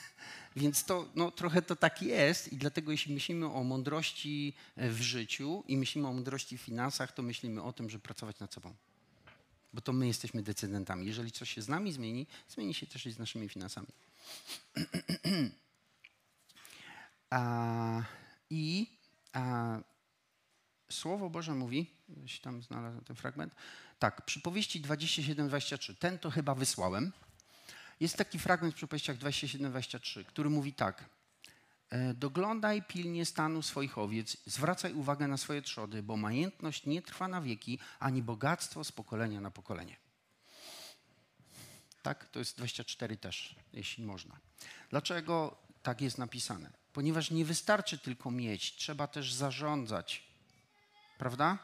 więc 0.61 0.83
to 0.83 1.09
no, 1.15 1.31
trochę 1.31 1.61
to 1.61 1.75
tak 1.75 2.01
jest 2.01 2.53
i 2.53 2.57
dlatego 2.57 2.91
jeśli 2.91 3.13
myślimy 3.13 3.45
o 3.45 3.63
mądrości 3.63 4.53
e, 4.75 4.89
w 4.89 5.01
życiu 5.01 5.63
i 5.67 5.77
myślimy 5.77 6.07
o 6.07 6.13
mądrości 6.13 6.57
w 6.57 6.61
finansach, 6.61 7.11
to 7.11 7.21
myślimy 7.21 7.63
o 7.63 7.73
tym, 7.73 7.89
żeby 7.89 8.03
pracować 8.03 8.39
nad 8.39 8.53
sobą. 8.53 8.73
Bo 9.73 9.81
to 9.81 9.93
my 9.93 10.07
jesteśmy 10.07 10.43
decydentami. 10.43 11.07
Jeżeli 11.07 11.31
coś 11.31 11.49
się 11.53 11.61
z 11.61 11.67
nami 11.67 11.93
zmieni, 11.93 12.27
zmieni 12.49 12.73
się 12.73 12.87
też 12.87 13.05
i 13.05 13.11
z 13.11 13.19
naszymi 13.19 13.49
finansami. 13.49 13.87
a, 17.29 18.03
I 18.49 18.87
a, 19.33 19.79
Słowo 20.91 21.29
Boże 21.29 21.55
mówi, 21.55 21.91
jeśli 22.21 22.41
tam 22.41 22.63
znalazłem 22.63 23.03
ten 23.03 23.15
fragment, 23.15 23.55
tak, 23.99 24.25
przypowieści 24.25 24.81
27-23, 24.81 25.95
ten 25.95 26.19
to 26.19 26.31
chyba 26.31 26.55
wysłałem, 26.55 27.11
jest 27.99 28.17
taki 28.17 28.39
fragment 28.39 28.73
w 28.73 28.77
przypowieściach 28.77 29.17
27-23, 29.17 30.25
który 30.25 30.49
mówi 30.49 30.73
tak. 30.73 31.09
E, 31.89 32.13
doglądaj 32.13 32.83
pilnie 32.83 33.25
stanu 33.25 33.61
swoich 33.61 33.97
owiec, 33.97 34.37
zwracaj 34.45 34.93
uwagę 34.93 35.27
na 35.27 35.37
swoje 35.37 35.61
trzody, 35.61 36.03
bo 36.03 36.17
majętność 36.17 36.85
nie 36.85 37.01
trwa 37.01 37.27
na 37.27 37.41
wieki, 37.41 37.79
ani 37.99 38.21
bogactwo 38.21 38.83
z 38.83 38.91
pokolenia 38.91 39.41
na 39.41 39.51
pokolenie. 39.51 39.97
Tak, 42.01 42.29
to 42.29 42.39
jest 42.39 42.57
24 42.57 43.17
też, 43.17 43.55
jeśli 43.73 44.03
można. 44.03 44.39
Dlaczego 44.89 45.57
tak 45.83 46.01
jest 46.01 46.17
napisane? 46.17 46.71
Ponieważ 46.93 47.31
nie 47.31 47.45
wystarczy 47.45 47.97
tylko 47.97 48.31
mieć, 48.31 48.75
trzeba 48.75 49.07
też 49.07 49.33
zarządzać. 49.33 50.23
Prawda? 51.17 51.57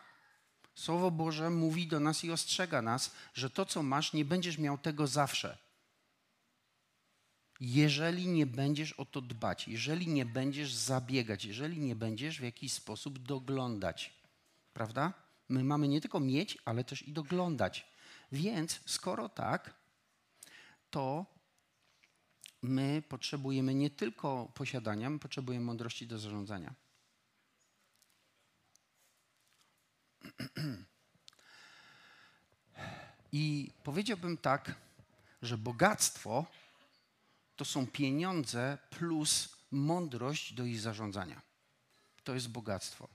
Słowo 0.76 1.12
Boże 1.12 1.50
mówi 1.50 1.88
do 1.88 2.00
nas 2.00 2.24
i 2.24 2.32
ostrzega 2.32 2.82
nas, 2.82 3.12
że 3.34 3.50
to, 3.50 3.66
co 3.66 3.84
masz, 3.84 4.14
nie 4.14 4.26
będziesz 4.26 4.58
miał 4.58 4.78
tego 4.78 5.08
zawsze 5.08 5.65
jeżeli 7.60 8.28
nie 8.28 8.46
będziesz 8.46 8.94
o 8.94 9.06
to 9.06 9.22
dbać, 9.22 9.68
jeżeli 9.68 10.08
nie 10.08 10.26
będziesz 10.26 10.74
zabiegać, 10.74 11.46
jeżeli 11.46 11.80
nie 11.80 11.96
będziesz 11.96 12.40
w 12.40 12.44
jakiś 12.44 12.74
sposób 12.74 13.20
doglądać. 13.20 14.14
Prawda? 14.74 15.14
My 15.50 15.64
mamy 15.64 15.88
nie 15.88 16.02
tylko 16.02 16.20
mieć, 16.20 16.58
ale 16.66 16.84
też 16.84 17.08
i 17.08 17.12
doglądać. 17.12 17.88
Więc 18.32 18.80
skoro 18.86 19.30
tak, 19.30 19.74
to 20.90 21.26
my 22.62 23.04
potrzebujemy 23.10 23.76
nie 23.76 23.90
tylko 23.90 24.52
posiadania, 24.54 25.10
my 25.10 25.20
potrzebujemy 25.20 25.66
mądrości 25.66 26.08
do 26.08 26.20
zarządzania. 26.20 26.74
I 33.32 33.72
powiedziałbym 33.84 34.38
tak, 34.38 34.76
że 35.42 35.58
bogactwo 35.58 36.46
to 37.56 37.66
są 37.66 37.88
pieniądze 37.88 38.78
plus 38.90 39.58
mądrość 39.72 40.54
do 40.54 40.66
ich 40.66 40.80
zarządzania. 40.80 41.42
To 42.24 42.34
jest 42.34 42.50
bogactwo. 42.50 43.10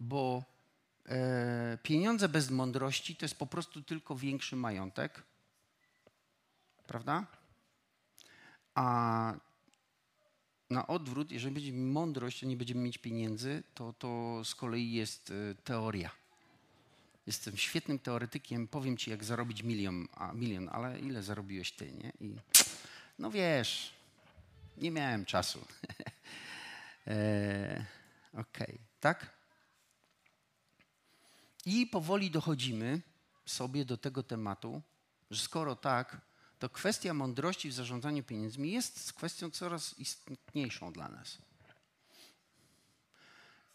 bo 0.00 0.44
e, 1.08 1.78
pieniądze 1.82 2.28
bez 2.28 2.50
mądrości 2.50 3.16
to 3.16 3.24
jest 3.24 3.38
po 3.38 3.46
prostu 3.46 3.82
tylko 3.82 4.16
większy 4.16 4.56
majątek, 4.56 5.22
prawda? 6.86 7.26
A 8.74 9.34
na 10.70 10.86
odwrót, 10.86 11.32
jeżeli 11.32 11.54
będziemy 11.54 11.78
mądrość, 11.78 12.44
a 12.44 12.46
nie 12.46 12.56
będziemy 12.56 12.80
mieć 12.80 12.98
pieniędzy, 12.98 13.62
to 13.74 13.92
to 13.92 14.40
z 14.44 14.54
kolei 14.54 14.92
jest 14.92 15.30
e, 15.30 15.54
teoria. 15.54 16.10
Jestem 17.30 17.56
świetnym 17.56 17.98
teoretykiem, 17.98 18.68
powiem 18.68 18.96
ci, 18.96 19.10
jak 19.10 19.24
zarobić 19.24 19.62
milion, 19.62 20.08
a 20.14 20.32
milion, 20.32 20.68
ale 20.72 21.00
ile 21.00 21.22
zarobiłeś 21.22 21.72
ty, 21.72 21.92
nie? 21.92 22.12
I 22.20 22.36
no 23.18 23.30
wiesz, 23.30 23.94
nie 24.76 24.90
miałem 24.90 25.24
czasu. 25.24 25.66
e, 27.06 27.86
Okej, 28.32 28.66
okay. 28.66 28.78
tak? 29.00 29.30
I 31.66 31.86
powoli 31.86 32.30
dochodzimy 32.30 33.00
sobie 33.46 33.84
do 33.84 33.96
tego 33.96 34.22
tematu, 34.22 34.82
że 35.30 35.42
skoro 35.42 35.76
tak, 35.76 36.20
to 36.58 36.68
kwestia 36.68 37.14
mądrości 37.14 37.68
w 37.68 37.74
zarządzaniu 37.74 38.22
pieniędzmi 38.22 38.72
jest 38.72 39.12
kwestią 39.12 39.50
coraz 39.50 39.98
istotniejszą 39.98 40.92
dla 40.92 41.08
nas. 41.08 41.38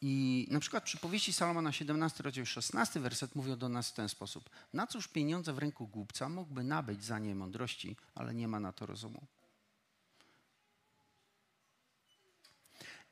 I 0.08 0.47
na 0.51 0.60
przykład 0.60 0.84
przy 0.84 0.97
powieści 0.97 1.34
Salomona 1.34 1.72
17, 1.72 2.24
rozdział 2.24 2.45
16, 2.45 2.99
werset 2.99 3.36
mówią 3.36 3.58
do 3.58 3.70
nas 3.70 3.89
w 3.89 3.93
ten 3.93 4.10
sposób. 4.10 4.49
Na 4.74 4.88
cóż 4.88 5.08
pieniądze 5.08 5.53
w 5.53 5.58
ręku 5.58 5.88
głupca 5.88 6.30
mógłby 6.30 6.64
nabyć 6.64 7.03
za 7.03 7.20
nie 7.20 7.36
mądrości, 7.36 7.95
ale 8.16 8.34
nie 8.34 8.47
ma 8.47 8.60
na 8.60 8.72
to 8.72 8.86
rozumu. 8.86 9.26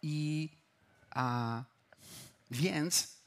I 0.01 0.49
a 1.09 1.63
więc 2.51 3.17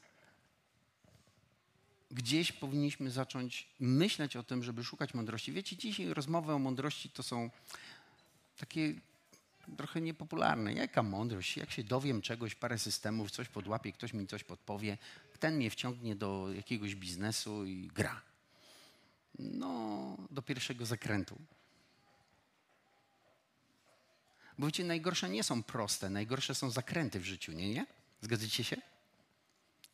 gdzieś 2.11 2.51
powinniśmy 2.51 3.11
zacząć 3.11 3.67
myśleć 3.79 4.35
o 4.35 4.43
tym, 4.43 4.63
żeby 4.63 4.83
szukać 4.83 5.13
mądrości. 5.13 5.51
Wiecie, 5.51 5.77
dzisiaj 5.77 6.13
rozmowy 6.13 6.53
o 6.53 6.59
mądrości 6.59 7.09
to 7.09 7.23
są 7.23 7.49
takie 8.57 8.93
trochę 9.77 10.01
niepopularne. 10.01 10.73
Jaka 10.73 11.03
mądrość? 11.03 11.57
Jak 11.57 11.71
się 11.71 11.83
dowiem 11.83 12.21
czegoś, 12.21 12.55
parę 12.55 12.79
systemów, 12.79 13.31
coś 13.31 13.47
podłapię, 13.49 13.91
ktoś 13.91 14.13
mi 14.13 14.27
coś 14.27 14.43
podpowie, 14.43 14.97
ten 15.39 15.55
mnie 15.55 15.69
wciągnie 15.69 16.15
do 16.15 16.53
jakiegoś 16.53 16.95
biznesu 16.95 17.65
i 17.65 17.87
gra. 17.87 18.21
No, 19.39 20.17
do 20.31 20.41
pierwszego 20.41 20.85
zakrętu. 20.85 21.37
Bo 24.57 24.65
wiecie, 24.65 24.83
najgorsze 24.83 25.29
nie 25.29 25.43
są 25.43 25.63
proste, 25.63 26.09
najgorsze 26.09 26.55
są 26.55 26.69
zakręty 26.69 27.19
w 27.19 27.25
życiu, 27.25 27.51
nie? 27.51 27.73
nie? 27.73 27.85
Zgadzacie 28.21 28.63
się? 28.63 28.77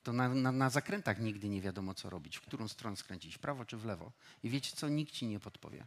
To 0.04 0.14
na, 0.14 0.30
na, 0.30 0.52
na, 0.52 0.70
zakrętach 0.70 1.20
nigdy 1.20 1.50
nie 1.50 1.62
wiadomo, 1.62 1.94
co 1.94 2.10
robić, 2.10 2.38
w 2.38 2.42
którą 2.42 2.68
stronę 2.68 2.98
skręcić, 2.98 3.36
w 3.36 3.40
prawo 3.40 3.66
czy 3.66 3.78
w 3.78 3.86
lewo. 3.86 4.12
I 4.44 4.50
wiecie 4.50 4.76
co? 4.76 4.90
Nikt 4.90 5.14
ci 5.14 5.26
nie 5.26 5.40
podpowie. 5.40 5.86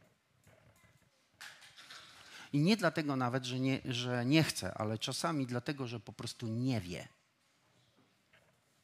I 2.53 2.59
nie 2.59 2.77
dlatego 2.77 3.17
nawet, 3.17 3.45
że 3.45 3.61
nie, 3.61 3.81
że 3.85 4.27
nie 4.27 4.43
chce, 4.43 4.75
ale 4.75 4.99
czasami 4.99 5.47
dlatego, 5.47 5.87
że 5.87 6.01
po 6.01 6.13
prostu 6.13 6.47
nie 6.47 6.81
wie. 6.81 7.09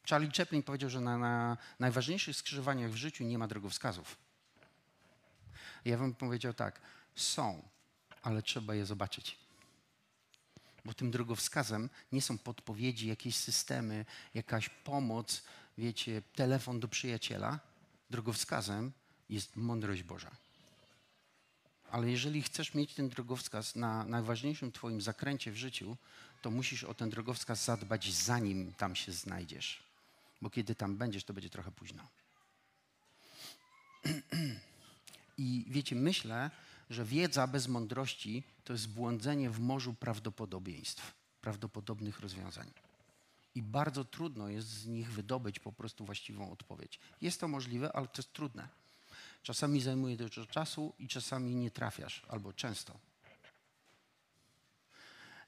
Charlie 0.08 0.30
Chaplin 0.36 0.62
powiedział, 0.62 0.90
że 0.90 1.00
na, 1.00 1.18
na 1.18 1.56
najważniejszych 1.78 2.36
skrzyżowaniach 2.36 2.90
w 2.90 2.96
życiu 2.96 3.24
nie 3.24 3.38
ma 3.38 3.48
drogowskazów. 3.48 4.16
Ja 5.84 5.98
bym 5.98 6.14
powiedział 6.14 6.54
tak, 6.54 6.80
są, 7.14 7.62
ale 8.22 8.42
trzeba 8.42 8.74
je 8.74 8.86
zobaczyć. 8.86 9.38
Bo 10.84 10.94
tym 10.94 11.10
drogowskazem 11.10 11.90
nie 12.12 12.22
są 12.22 12.38
podpowiedzi, 12.38 13.08
jakieś 13.08 13.36
systemy, 13.36 14.04
jakaś 14.34 14.68
pomoc, 14.68 15.42
wiecie, 15.78 16.22
telefon 16.34 16.80
do 16.80 16.88
przyjaciela. 16.88 17.60
Drogowskazem 18.10 18.92
jest 19.28 19.56
mądrość 19.56 20.02
Boża. 20.02 20.30
Ale 21.92 22.10
jeżeli 22.10 22.42
chcesz 22.42 22.74
mieć 22.74 22.94
ten 22.94 23.08
drogowskaz 23.08 23.76
na 23.76 24.04
najważniejszym 24.04 24.72
Twoim 24.72 25.00
zakręcie 25.00 25.52
w 25.52 25.56
życiu, 25.56 25.96
to 26.42 26.50
musisz 26.50 26.84
o 26.84 26.94
ten 26.94 27.10
drogowskaz 27.10 27.64
zadbać, 27.64 28.12
zanim 28.12 28.72
tam 28.74 28.96
się 28.96 29.12
znajdziesz. 29.12 29.82
Bo 30.42 30.50
kiedy 30.50 30.74
tam 30.74 30.96
będziesz, 30.96 31.24
to 31.24 31.32
będzie 31.32 31.50
trochę 31.50 31.70
późno. 31.70 32.08
I 35.38 35.64
wiecie, 35.68 35.96
myślę, 35.96 36.50
że 36.90 37.04
wiedza 37.04 37.46
bez 37.46 37.68
mądrości 37.68 38.42
to 38.64 38.72
jest 38.72 38.88
błądzenie 38.88 39.50
w 39.50 39.60
morzu 39.60 39.94
prawdopodobieństw, 39.94 41.14
prawdopodobnych 41.40 42.20
rozwiązań. 42.20 42.70
I 43.54 43.62
bardzo 43.62 44.04
trudno 44.04 44.48
jest 44.48 44.68
z 44.68 44.86
nich 44.86 45.12
wydobyć 45.12 45.58
po 45.58 45.72
prostu 45.72 46.04
właściwą 46.04 46.52
odpowiedź. 46.52 46.98
Jest 47.20 47.40
to 47.40 47.48
możliwe, 47.48 47.92
ale 47.92 48.06
to 48.06 48.22
jest 48.22 48.32
trudne. 48.32 48.81
Czasami 49.42 49.80
zajmuje 49.80 50.16
dużo 50.16 50.46
czasu 50.46 50.92
i 50.98 51.08
czasami 51.08 51.54
nie 51.54 51.70
trafiasz, 51.70 52.22
albo 52.28 52.52
często. 52.52 52.98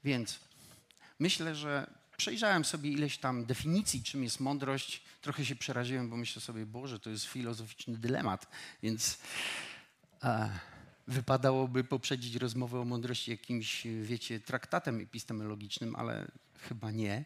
Więc 0.04 0.40
myślę, 1.18 1.54
że 1.54 1.90
przejrzałem 2.16 2.64
sobie 2.64 2.90
ileś 2.90 3.18
tam 3.18 3.44
definicji, 3.44 4.02
czym 4.02 4.24
jest 4.24 4.40
mądrość. 4.40 5.02
Trochę 5.20 5.44
się 5.44 5.56
przeraziłem, 5.56 6.10
bo 6.10 6.16
myślę 6.16 6.42
sobie, 6.42 6.66
Boże, 6.66 7.00
to 7.00 7.10
jest 7.10 7.24
filozoficzny 7.24 7.98
dylemat, 7.98 8.46
więc 8.82 9.18
e, 10.22 10.50
wypadałoby 11.08 11.84
poprzedzić 11.84 12.34
rozmowę 12.34 12.80
o 12.80 12.84
mądrości 12.84 13.30
jakimś, 13.30 13.86
wiecie, 14.02 14.40
traktatem 14.40 15.00
epistemologicznym, 15.00 15.96
ale 15.96 16.30
chyba 16.68 16.90
nie. 16.90 17.24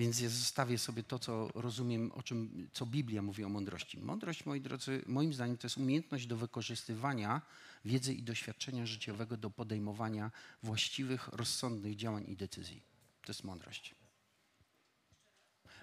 Więc 0.00 0.20
ja 0.20 0.28
zostawię 0.28 0.78
sobie 0.78 1.02
to, 1.02 1.18
co 1.18 1.48
rozumiem, 1.54 2.12
o 2.12 2.22
czym, 2.22 2.68
co 2.72 2.86
Biblia 2.86 3.22
mówi 3.22 3.44
o 3.44 3.48
mądrości. 3.48 3.98
Mądrość, 3.98 4.46
moi 4.46 4.60
drodzy, 4.60 5.02
moim 5.06 5.34
zdaniem 5.34 5.58
to 5.58 5.66
jest 5.66 5.76
umiejętność 5.76 6.26
do 6.26 6.36
wykorzystywania 6.36 7.42
wiedzy 7.84 8.14
i 8.14 8.22
doświadczenia 8.22 8.86
życiowego 8.86 9.36
do 9.36 9.50
podejmowania 9.50 10.30
właściwych, 10.62 11.28
rozsądnych 11.28 11.96
działań 11.96 12.24
i 12.28 12.36
decyzji. 12.36 12.82
To 13.22 13.32
jest 13.32 13.44
mądrość. 13.44 13.94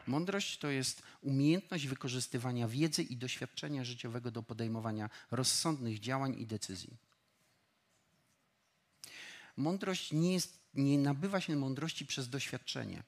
Mądrość 0.08 0.58
to 0.58 0.70
jest 0.70 1.02
umiejętność 1.22 1.88
wykorzystywania 1.88 2.68
wiedzy 2.68 3.04
i 3.04 3.18
doświadczenia 3.18 3.86
życiowego 3.86 4.32
do 4.32 4.44
podejmowania 4.44 5.10
rozsądnych 5.32 6.00
działań 6.00 6.40
i 6.40 6.46
decyzji. 6.46 6.98
Mądrość 9.58 10.12
nie, 10.12 10.34
jest, 10.34 10.60
nie 10.74 10.98
nabywa 10.98 11.42
się 11.42 11.56
mądrości 11.56 12.06
przez 12.06 12.30
doświadczenie. 12.30 13.04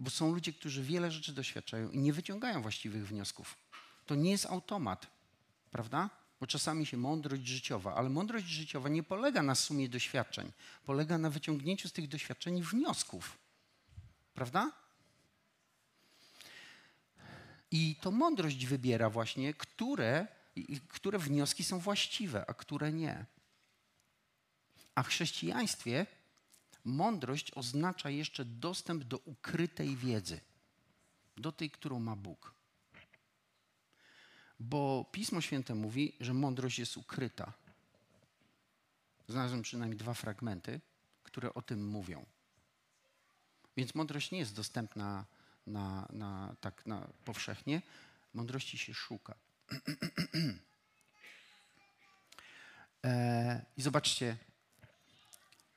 Bo 0.00 0.10
są 0.10 0.32
ludzie, 0.32 0.52
którzy 0.52 0.82
wiele 0.82 1.10
rzeczy 1.10 1.32
doświadczają 1.32 1.90
i 1.90 1.98
nie 1.98 2.12
wyciągają 2.12 2.62
właściwych 2.62 3.08
wniosków. 3.08 3.56
To 4.06 4.14
nie 4.14 4.30
jest 4.30 4.46
automat, 4.46 5.06
prawda? 5.70 6.10
Bo 6.40 6.46
czasami 6.46 6.86
się 6.86 6.96
mądrość 6.96 7.46
życiowa, 7.46 7.94
ale 7.94 8.08
mądrość 8.08 8.46
życiowa 8.46 8.88
nie 8.88 9.02
polega 9.02 9.42
na 9.42 9.54
sumie 9.54 9.88
doświadczeń, 9.88 10.52
polega 10.84 11.18
na 11.18 11.30
wyciągnięciu 11.30 11.88
z 11.88 11.92
tych 11.92 12.08
doświadczeń 12.08 12.62
wniosków. 12.62 13.38
Prawda? 14.34 14.72
I 17.70 17.96
to 18.00 18.10
mądrość 18.10 18.66
wybiera 18.66 19.10
właśnie, 19.10 19.54
które, 19.54 20.26
które 20.88 21.18
wnioski 21.18 21.64
są 21.64 21.78
właściwe, 21.78 22.44
a 22.50 22.54
które 22.54 22.92
nie. 22.92 23.26
A 24.94 25.02
w 25.02 25.08
chrześcijaństwie 25.08 26.06
Mądrość 26.84 27.52
oznacza 27.54 28.10
jeszcze 28.10 28.44
dostęp 28.44 29.04
do 29.04 29.18
ukrytej 29.18 29.96
wiedzy, 29.96 30.40
do 31.36 31.52
tej, 31.52 31.70
którą 31.70 32.00
ma 32.00 32.16
Bóg. 32.16 32.54
Bo 34.60 35.04
Pismo 35.12 35.40
Święte 35.40 35.74
mówi, 35.74 36.16
że 36.20 36.34
mądrość 36.34 36.78
jest 36.78 36.96
ukryta. 36.96 37.52
Znalazłem 39.28 39.62
przynajmniej 39.62 39.98
dwa 39.98 40.14
fragmenty, 40.14 40.80
które 41.22 41.54
o 41.54 41.62
tym 41.62 41.88
mówią. 41.88 42.26
Więc 43.76 43.94
mądrość 43.94 44.30
nie 44.30 44.38
jest 44.38 44.54
dostępna 44.54 45.24
na, 45.66 46.08
na, 46.12 46.54
tak 46.60 46.86
na 46.86 47.08
powszechnie. 47.24 47.82
Mądrości 48.34 48.78
się 48.78 48.94
szuka. 48.94 49.34
e, 53.04 53.64
I 53.76 53.82
zobaczcie, 53.82 54.36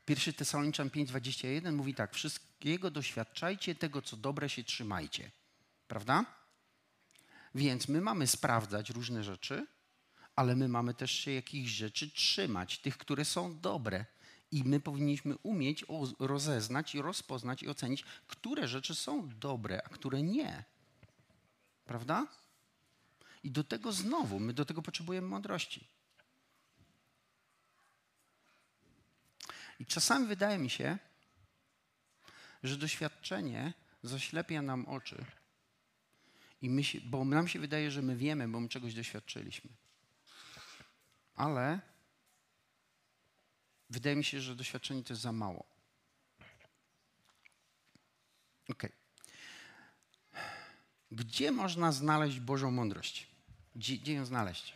1 0.08 0.34
Tesaloniczan 0.34 0.90
5,21 0.90 1.74
mówi 1.74 1.96
tak: 1.96 2.14
Wszystkiego 2.14 2.92
doświadczajcie, 2.92 3.76
tego 3.76 4.02
co 4.02 4.18
dobre 4.18 4.50
się 4.50 4.64
trzymajcie. 4.64 5.32
Prawda? 5.88 6.26
Więc 7.56 7.88
my 7.88 8.02
mamy 8.02 8.28
sprawdzać 8.28 8.90
różne 8.90 9.24
rzeczy, 9.24 9.68
ale 10.36 10.56
my 10.56 10.68
mamy 10.68 10.94
też 10.94 11.12
się 11.12 11.32
jakichś 11.32 11.72
rzeczy 11.72 12.12
trzymać, 12.12 12.80
tych, 12.80 12.98
które 12.98 13.26
są 13.26 13.60
dobre. 13.60 14.06
I 14.52 14.64
my 14.64 14.80
powinniśmy 14.80 15.38
umieć 15.38 15.86
rozeznać 16.20 16.96
i 16.96 17.02
rozpoznać 17.02 17.64
i 17.64 17.70
ocenić, 17.70 18.04
które 18.28 18.68
rzeczy 18.68 18.96
są 18.96 19.30
dobre, 19.30 19.82
a 19.86 19.90
które 19.90 20.24
nie. 20.24 20.64
Prawda? 21.86 22.28
I 23.44 23.52
do 23.52 23.64
tego 23.64 23.92
znowu, 23.92 24.40
my 24.40 24.54
do 24.54 24.66
tego 24.66 24.82
potrzebujemy 24.82 25.28
mądrości. 25.28 25.88
I 29.84 29.86
czasami 29.86 30.28
wydaje 30.28 30.58
mi 30.58 30.70
się, 30.70 30.98
że 32.64 32.78
doświadczenie 32.78 33.74
zaślepia 34.04 34.62
nam 34.62 34.86
oczy 34.86 35.26
I 36.62 36.70
my 36.70 36.84
się, 36.84 37.02
bo 37.02 37.26
nam 37.26 37.48
się 37.48 37.60
wydaje, 37.60 37.92
że 37.92 38.02
my 38.02 38.16
wiemy, 38.16 38.48
bo 38.48 38.60
my 38.60 38.70
czegoś 38.70 38.94
doświadczyliśmy. 38.94 39.72
Ale 41.36 41.80
wydaje 43.90 44.16
mi 44.16 44.24
się, 44.24 44.42
że 44.42 44.56
doświadczenie 44.56 45.04
to 45.04 45.14
jest 45.14 45.22
za 45.22 45.32
mało. 45.32 45.66
Ok. 48.70 48.84
Gdzie 51.12 51.52
można 51.52 51.92
znaleźć 51.92 52.40
Bożą 52.40 52.72
mądrość? 52.72 53.28
Gdzie, 53.76 53.98
gdzie 53.98 54.14
ją 54.14 54.26
znaleźć? 54.26 54.74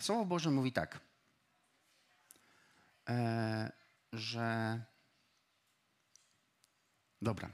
Słowo 0.00 0.24
Boże 0.24 0.50
mówi 0.50 0.72
tak, 0.72 1.05
że. 4.12 4.80
Dobra. 7.22 7.50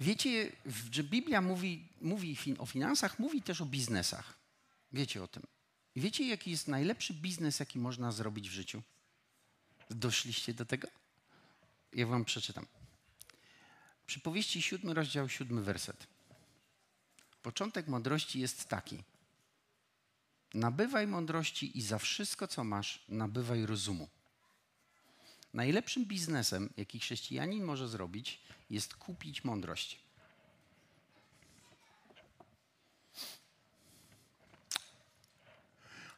Wiecie, 0.00 0.52
że 0.92 1.04
Biblia 1.04 1.40
mówi, 1.40 1.88
mówi 2.00 2.36
o 2.58 2.66
finansach, 2.66 3.18
mówi 3.18 3.42
też 3.42 3.60
o 3.60 3.66
biznesach. 3.66 4.38
Wiecie 4.92 5.22
o 5.22 5.28
tym. 5.28 5.42
Wiecie, 5.96 6.26
jaki 6.26 6.50
jest 6.50 6.68
najlepszy 6.68 7.14
biznes, 7.14 7.60
jaki 7.60 7.78
można 7.78 8.12
zrobić 8.12 8.48
w 8.48 8.52
życiu? 8.52 8.82
Doszliście 9.90 10.54
do 10.54 10.64
tego? 10.64 10.88
Ja 11.92 12.06
wam 12.06 12.24
przeczytam. 12.24 12.66
Przypowieści 14.06 14.62
siódmy 14.62 14.94
rozdział, 14.94 15.28
siódmy 15.28 15.62
werset. 15.62 16.06
Początek 17.42 17.88
mądrości 17.88 18.40
jest 18.40 18.68
taki. 18.68 19.02
Nabywaj 20.54 21.06
mądrości 21.06 21.78
i 21.78 21.82
za 21.82 21.98
wszystko, 21.98 22.48
co 22.48 22.64
masz, 22.64 23.04
nabywaj 23.08 23.66
rozumu. 23.66 24.08
Najlepszym 25.54 26.04
biznesem, 26.04 26.70
jaki 26.76 26.98
chrześcijanin 26.98 27.64
może 27.64 27.88
zrobić, 27.88 28.40
jest 28.70 28.94
kupić 28.94 29.44
mądrość. 29.44 29.98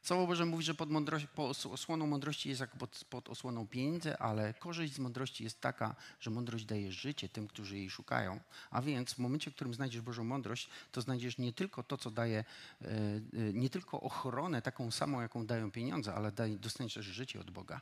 Słowo 0.04 0.26
Boże 0.26 0.46
mówi, 0.46 0.64
że 0.64 0.74
pod, 0.74 0.90
mądrość, 0.90 1.26
pod 1.26 1.66
osłoną 1.66 2.06
mądrości 2.06 2.48
jest 2.48 2.60
jak 2.60 2.76
pod, 2.76 3.04
pod 3.10 3.28
osłoną 3.28 3.66
pieniędzy, 3.66 4.18
ale 4.18 4.54
korzyść 4.54 4.94
z 4.94 4.98
mądrości 4.98 5.44
jest 5.44 5.60
taka, 5.60 5.96
że 6.20 6.30
mądrość 6.30 6.64
daje 6.64 6.92
życie 6.92 7.28
tym, 7.28 7.48
którzy 7.48 7.78
jej 7.78 7.90
szukają. 7.90 8.40
A 8.70 8.82
więc 8.82 9.14
w 9.14 9.18
momencie, 9.18 9.50
w 9.50 9.54
którym 9.54 9.74
znajdziesz 9.74 10.00
Bożą 10.00 10.24
mądrość, 10.24 10.68
to 10.92 11.00
znajdziesz 11.00 11.38
nie 11.38 11.52
tylko 11.52 11.82
to, 11.82 11.98
co 11.98 12.10
daje, 12.10 12.38
e, 12.38 12.86
e, 12.86 13.52
nie 13.52 13.70
tylko 13.70 14.00
ochronę 14.00 14.62
taką 14.62 14.90
samą, 14.90 15.20
jaką 15.20 15.46
dają 15.46 15.70
pieniądze, 15.70 16.14
ale 16.14 16.32
dostaniesz 16.58 16.94
też 16.94 17.06
życie 17.06 17.40
od 17.40 17.50
Boga. 17.50 17.80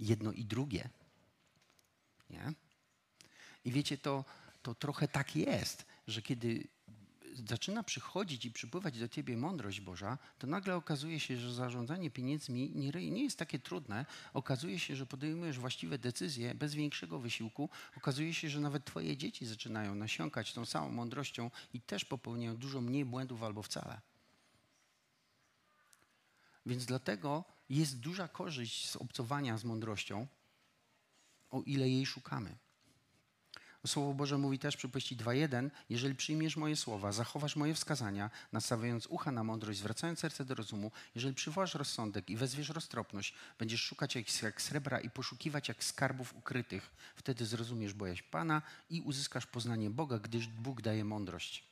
Jedno 0.00 0.32
i 0.32 0.44
drugie. 0.44 0.88
Nie? 2.30 2.52
I 3.64 3.72
wiecie, 3.72 3.98
to, 3.98 4.24
to 4.62 4.74
trochę 4.74 5.08
tak 5.08 5.36
jest, 5.36 5.86
że 6.06 6.22
kiedy 6.22 6.68
zaczyna 7.48 7.82
przychodzić 7.82 8.44
i 8.44 8.50
przypływać 8.50 8.98
do 8.98 9.08
ciebie 9.08 9.36
mądrość 9.36 9.80
Boża, 9.80 10.18
to 10.38 10.46
nagle 10.46 10.76
okazuje 10.76 11.20
się, 11.20 11.36
że 11.36 11.54
zarządzanie 11.54 12.10
pieniędzmi 12.10 12.72
nie, 12.74 13.24
jest 13.24 13.38
takie 13.38 13.58
trudne. 13.58 14.06
Okazuje 14.34 14.78
się, 14.78 14.96
że 14.96 15.06
podejmujesz 15.06 15.58
właściwe 15.58 15.98
decyzje 15.98 16.54
bez 16.54 16.74
większego 16.74 17.18
wysiłku. 17.18 17.68
Okazuje 17.96 18.34
się, 18.34 18.50
że 18.50 18.60
nawet 18.60 18.84
twoje 18.84 19.16
dzieci 19.16 19.46
zaczynają 19.46 19.94
nasiąkać 19.94 20.52
tą 20.52 20.64
samą 20.64 20.90
mądrością 20.90 21.50
i 21.74 21.80
też 21.80 22.04
popełniają 22.04 22.56
dużo 22.56 22.80
mniej 22.80 23.04
błędów 23.04 23.42
albo 23.42 23.62
wcale. 23.62 24.00
Więc 26.66 26.86
dlatego 26.86 27.44
jest 27.68 28.00
duża 28.00 28.28
korzyść 28.28 28.90
z 28.90 28.96
obcowania 28.96 29.58
z 29.58 29.64
mądrością, 29.64 30.26
o 31.50 31.62
ile 31.62 31.88
jej 31.88 32.06
szukamy. 32.06 32.56
Słowo 33.86 34.14
Boże 34.14 34.38
mówi 34.38 34.58
też 34.58 34.76
przy 34.76 34.88
powieści 34.88 35.16
2.1, 35.16 35.70
jeżeli 35.90 36.14
przyjmiesz 36.14 36.56
moje 36.56 36.76
słowa, 36.76 37.12
zachowasz 37.12 37.56
moje 37.56 37.74
wskazania, 37.74 38.30
nastawiając 38.52 39.06
ucha 39.06 39.32
na 39.32 39.44
mądrość, 39.44 39.78
zwracając 39.78 40.18
serce 40.18 40.44
do 40.44 40.54
rozumu, 40.54 40.90
jeżeli 41.14 41.34
przywołasz 41.34 41.74
rozsądek 41.74 42.30
i 42.30 42.36
wezwiesz 42.36 42.68
roztropność, 42.68 43.34
będziesz 43.58 43.82
szukać 43.82 44.16
jak 44.42 44.62
srebra 44.62 45.00
i 45.00 45.10
poszukiwać 45.10 45.68
jak 45.68 45.84
skarbów 45.84 46.36
ukrytych, 46.36 46.90
wtedy 47.16 47.46
zrozumiesz 47.46 47.94
bojaźń 47.94 48.22
Pana 48.30 48.62
i 48.90 49.00
uzyskasz 49.00 49.46
poznanie 49.46 49.90
Boga, 49.90 50.18
gdyż 50.18 50.46
Bóg 50.48 50.82
daje 50.82 51.04
mądrość. 51.04 51.64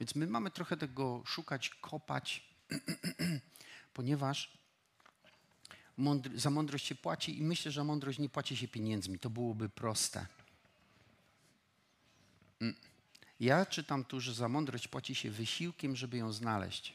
Więc 0.00 0.14
my 0.14 0.26
mamy 0.26 0.50
trochę 0.50 0.76
tego 0.76 1.22
szukać, 1.26 1.70
kopać, 1.70 2.48
ponieważ 3.94 4.63
za 6.34 6.50
mądrość 6.50 6.86
się 6.86 6.94
płaci 6.94 7.38
i 7.38 7.42
myślę, 7.42 7.72
że 7.72 7.84
mądrość 7.84 8.18
nie 8.18 8.28
płaci 8.28 8.56
się 8.56 8.68
pieniędzmi. 8.68 9.18
To 9.18 9.30
byłoby 9.30 9.68
proste. 9.68 10.26
Mm. 12.60 12.74
Ja 13.40 13.66
czytam 13.66 14.04
tu, 14.04 14.20
że 14.20 14.34
za 14.34 14.48
mądrość 14.48 14.88
płaci 14.88 15.14
się 15.14 15.30
wysiłkiem, 15.30 15.96
żeby 15.96 16.16
ją 16.16 16.32
znaleźć. 16.32 16.94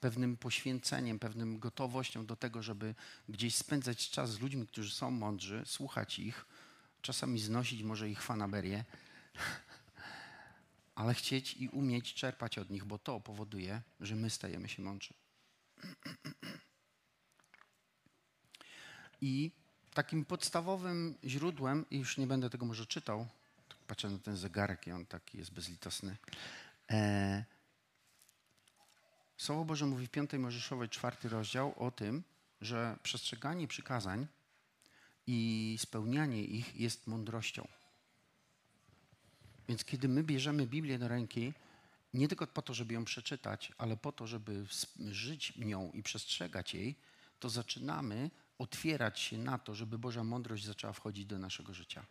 Pewnym 0.00 0.36
poświęceniem, 0.36 1.18
pewnym 1.18 1.58
gotowością 1.58 2.26
do 2.26 2.36
tego, 2.36 2.62
żeby 2.62 2.94
gdzieś 3.28 3.54
spędzać 3.54 4.10
czas 4.10 4.30
z 4.30 4.40
ludźmi, 4.40 4.66
którzy 4.66 4.94
są 4.94 5.10
mądrzy, 5.10 5.62
słuchać 5.66 6.18
ich, 6.18 6.46
czasami 7.02 7.40
znosić 7.40 7.82
może 7.82 8.10
ich 8.10 8.22
fanaberię, 8.22 8.84
ale 10.94 11.14
chcieć 11.14 11.54
i 11.54 11.68
umieć 11.68 12.14
czerpać 12.14 12.58
od 12.58 12.70
nich, 12.70 12.84
bo 12.84 12.98
to 12.98 13.20
powoduje, 13.20 13.82
że 14.00 14.16
my 14.16 14.30
stajemy 14.30 14.68
się 14.68 14.82
mądrzy. 14.82 15.14
I 19.20 19.50
takim 19.94 20.24
podstawowym 20.24 21.14
źródłem, 21.24 21.84
i 21.90 21.98
już 21.98 22.18
nie 22.18 22.26
będę 22.26 22.50
tego 22.50 22.66
może 22.66 22.86
czytał, 22.86 23.26
patrzę 23.86 24.10
na 24.10 24.18
ten 24.18 24.36
zegarek 24.36 24.86
i 24.86 24.92
on 24.92 25.06
taki 25.06 25.38
jest 25.38 25.52
bezlitosny. 25.52 26.16
E, 26.90 27.44
Słowo 29.38 29.64
Boże 29.64 29.86
mówi 29.86 30.06
w 30.06 30.10
5 30.10 30.32
Mojżeszowej, 30.32 30.88
czwarty 30.88 31.28
rozdział 31.28 31.74
o 31.76 31.90
tym, 31.90 32.22
że 32.60 32.96
przestrzeganie 33.02 33.68
przykazań 33.68 34.26
i 35.26 35.76
spełnianie 35.80 36.44
ich 36.44 36.76
jest 36.80 37.06
mądrością. 37.06 37.68
Więc 39.68 39.84
kiedy 39.84 40.08
my 40.08 40.22
bierzemy 40.22 40.66
Biblię 40.66 40.98
do 40.98 41.08
ręki, 41.08 41.52
nie 42.14 42.28
tylko 42.28 42.46
po 42.46 42.62
to, 42.62 42.74
żeby 42.74 42.94
ją 42.94 43.04
przeczytać, 43.04 43.72
ale 43.78 43.96
po 43.96 44.12
to, 44.12 44.26
żeby 44.26 44.66
żyć 45.10 45.56
nią 45.56 45.90
i 45.94 46.02
przestrzegać 46.02 46.74
jej, 46.74 46.94
to 47.40 47.50
zaczynamy 47.50 48.30
otwierać 48.58 49.20
się 49.20 49.38
na 49.38 49.58
to, 49.58 49.74
żeby 49.74 49.98
Boża 49.98 50.24
mądrość 50.24 50.64
zaczęła 50.64 50.92
wchodzić 50.92 51.26
do 51.26 51.38
naszego 51.38 51.74
życia. 51.74 52.06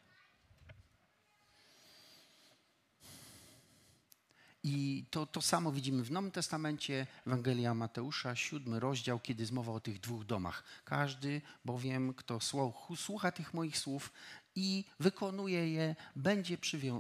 I 4.64 5.06
to, 5.12 5.26
to 5.26 5.42
samo 5.42 5.72
widzimy 5.72 6.04
w 6.04 6.12
Nowym 6.12 6.32
Testamencie, 6.32 7.08
Ewangelia 7.28 7.74
Mateusza, 7.74 8.36
siódmy 8.36 8.80
rozdział, 8.80 9.20
kiedy 9.20 9.44
jest 9.44 9.52
mowa 9.52 9.72
o 9.72 9.80
tych 9.80 10.00
dwóch 10.00 10.26
domach. 10.26 10.64
Każdy 10.86 11.42
bowiem, 11.66 12.14
kto 12.14 12.40
słucha 12.96 13.32
tych 13.32 13.54
moich 13.54 13.78
słów 13.78 14.12
i 14.56 14.86
wykonuje 15.00 15.72
je, 15.72 15.96
będzie 16.16 16.58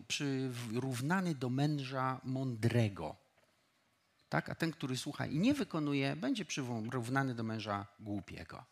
przyrównany 0.08 1.36
do 1.36 1.50
męża 1.50 2.22
mądrego. 2.24 3.16
Tak? 4.30 4.50
A 4.50 4.56
ten, 4.56 4.72
który 4.72 4.98
słucha 4.98 5.26
i 5.26 5.40
nie 5.40 5.54
wykonuje, 5.54 6.16
będzie 6.16 6.46
przyrównany 6.46 7.36
do 7.36 7.44
męża 7.44 7.86
głupiego. 8.00 8.66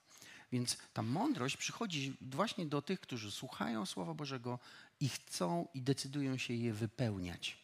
Więc 0.55 0.77
ta 0.93 1.01
mądrość 1.01 1.57
przychodzi 1.57 2.17
właśnie 2.21 2.65
do 2.65 2.81
tych, 2.81 2.99
którzy 2.99 3.31
słuchają 3.31 3.85
Słowa 3.85 4.13
Bożego 4.13 4.59
i 4.99 5.09
chcą 5.09 5.67
i 5.73 5.81
decydują 5.81 6.37
się 6.37 6.53
je 6.53 6.73
wypełniać. 6.73 7.57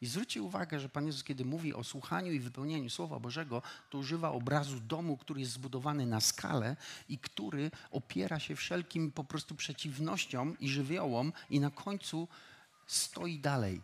I 0.00 0.06
zwróćcie 0.06 0.42
uwagę, 0.42 0.80
że 0.80 0.88
Pan 0.88 1.06
Jezus, 1.06 1.24
kiedy 1.24 1.44
mówi 1.44 1.74
o 1.74 1.84
słuchaniu 1.84 2.32
i 2.32 2.40
wypełnianiu 2.40 2.90
Słowa 2.90 3.20
Bożego, 3.20 3.62
to 3.90 3.98
używa 3.98 4.30
obrazu 4.30 4.80
domu, 4.80 5.16
który 5.16 5.40
jest 5.40 5.52
zbudowany 5.52 6.06
na 6.06 6.20
skalę 6.20 6.76
i 7.08 7.18
który 7.18 7.70
opiera 7.90 8.40
się 8.40 8.56
wszelkim 8.56 9.12
po 9.12 9.24
prostu 9.24 9.54
przeciwnościom 9.54 10.58
i 10.58 10.68
żywiołom 10.68 11.32
i 11.50 11.60
na 11.60 11.70
końcu 11.70 12.28
stoi 12.86 13.38
dalej. 13.38 13.80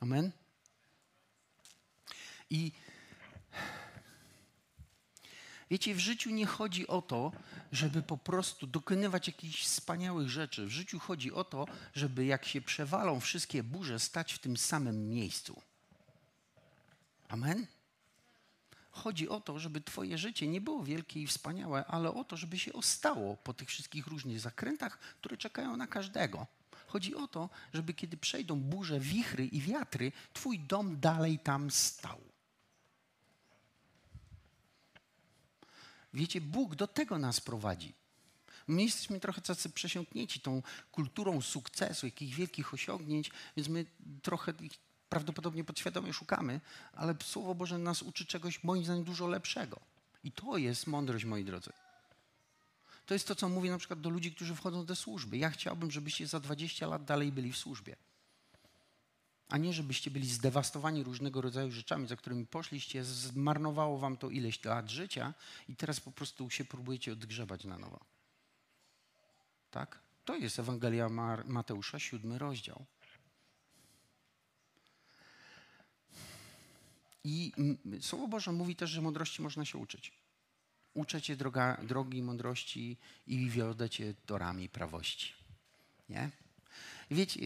Amen? 0.00 0.30
I 2.50 2.72
Wiecie, 5.70 5.94
w 5.94 5.98
życiu 5.98 6.30
nie 6.30 6.46
chodzi 6.46 6.86
o 6.86 7.02
to, 7.02 7.32
żeby 7.72 8.02
po 8.02 8.18
prostu 8.18 8.66
dokonywać 8.66 9.26
jakichś 9.26 9.64
wspaniałych 9.64 10.28
rzeczy. 10.28 10.66
W 10.66 10.70
życiu 10.70 10.98
chodzi 10.98 11.32
o 11.32 11.44
to, 11.44 11.66
żeby 11.94 12.24
jak 12.24 12.44
się 12.44 12.60
przewalą 12.60 13.20
wszystkie 13.20 13.62
burze, 13.62 13.98
stać 13.98 14.32
w 14.32 14.38
tym 14.38 14.56
samym 14.56 15.08
miejscu. 15.08 15.62
Amen? 17.28 17.66
Chodzi 18.90 19.28
o 19.28 19.40
to, 19.40 19.58
żeby 19.58 19.80
Twoje 19.80 20.18
życie 20.18 20.48
nie 20.48 20.60
było 20.60 20.84
wielkie 20.84 21.22
i 21.22 21.26
wspaniałe, 21.26 21.84
ale 21.86 22.14
o 22.14 22.24
to, 22.24 22.36
żeby 22.36 22.58
się 22.58 22.72
ostało 22.72 23.36
po 23.36 23.54
tych 23.54 23.68
wszystkich 23.68 24.06
różnych 24.06 24.40
zakrętach, 24.40 24.98
które 24.98 25.36
czekają 25.36 25.76
na 25.76 25.86
każdego. 25.86 26.46
Chodzi 26.86 27.14
o 27.14 27.28
to, 27.28 27.50
żeby 27.74 27.94
kiedy 27.94 28.16
przejdą 28.16 28.60
burze, 28.60 29.00
wichry 29.00 29.46
i 29.46 29.60
wiatry, 29.60 30.12
Twój 30.32 30.58
dom 30.58 31.00
dalej 31.00 31.38
tam 31.38 31.70
stał. 31.70 32.27
Wiecie, 36.18 36.40
Bóg 36.40 36.74
do 36.74 36.86
tego 36.86 37.18
nas 37.18 37.40
prowadzi. 37.40 37.92
My 38.68 38.82
jesteśmy 38.82 39.20
trochę 39.20 39.40
tacy 39.40 39.70
przesiąknięci 39.70 40.40
tą 40.40 40.62
kulturą 40.92 41.40
sukcesu, 41.40 42.06
jakichś 42.06 42.36
wielkich 42.36 42.74
osiągnięć, 42.74 43.30
więc 43.56 43.68
my 43.68 43.86
trochę 44.22 44.52
ich 44.60 44.72
prawdopodobnie 45.08 45.64
podświadomie 45.64 46.12
szukamy, 46.12 46.60
ale 46.92 47.14
Słowo 47.24 47.54
Boże 47.54 47.78
nas 47.78 48.02
uczy 48.02 48.26
czegoś 48.26 48.64
moim 48.64 48.84
zdaniem 48.84 49.04
dużo 49.04 49.26
lepszego. 49.26 49.80
I 50.24 50.32
to 50.32 50.56
jest 50.56 50.86
mądrość, 50.86 51.24
moi 51.24 51.44
drodzy. 51.44 51.72
To 53.06 53.14
jest 53.14 53.28
to, 53.28 53.34
co 53.34 53.48
mówię 53.48 53.70
na 53.70 53.78
przykład 53.78 54.00
do 54.00 54.10
ludzi, 54.10 54.32
którzy 54.32 54.54
wchodzą 54.54 54.86
do 54.86 54.96
służby. 54.96 55.38
Ja 55.38 55.50
chciałbym, 55.50 55.90
żebyście 55.90 56.26
za 56.26 56.40
20 56.40 56.86
lat 56.86 57.04
dalej 57.04 57.32
byli 57.32 57.52
w 57.52 57.56
służbie. 57.56 57.96
A 59.48 59.58
nie, 59.58 59.72
żebyście 59.72 60.10
byli 60.10 60.28
zdewastowani 60.28 61.02
różnego 61.02 61.40
rodzaju 61.40 61.70
rzeczami, 61.70 62.08
za 62.08 62.16
którymi 62.16 62.46
poszliście, 62.46 63.04
zmarnowało 63.04 63.98
wam 63.98 64.16
to 64.16 64.30
ileś 64.30 64.64
lat 64.64 64.90
życia 64.90 65.34
i 65.68 65.76
teraz 65.76 66.00
po 66.00 66.12
prostu 66.12 66.50
się 66.50 66.64
próbujecie 66.64 67.12
odgrzebać 67.12 67.64
na 67.64 67.78
nowo. 67.78 68.00
Tak? 69.70 69.98
To 70.24 70.36
jest 70.36 70.58
Ewangelia 70.58 71.08
Mateusza, 71.44 71.98
siódmy 71.98 72.38
rozdział. 72.38 72.84
I 77.24 77.52
Słowo 78.00 78.28
Boże 78.28 78.52
mówi 78.52 78.76
też, 78.76 78.90
że 78.90 79.02
mądrości 79.02 79.42
można 79.42 79.64
się 79.64 79.78
uczyć. 79.78 80.12
Uczę 80.94 81.22
cię 81.22 81.36
droga, 81.36 81.76
drogi 81.82 82.22
mądrości 82.22 82.96
i 83.26 83.50
wiodę 83.50 83.90
cię 83.90 84.14
torami 84.26 84.68
prawości. 84.68 85.32
Nie? 86.08 86.30
wiecie, 87.10 87.40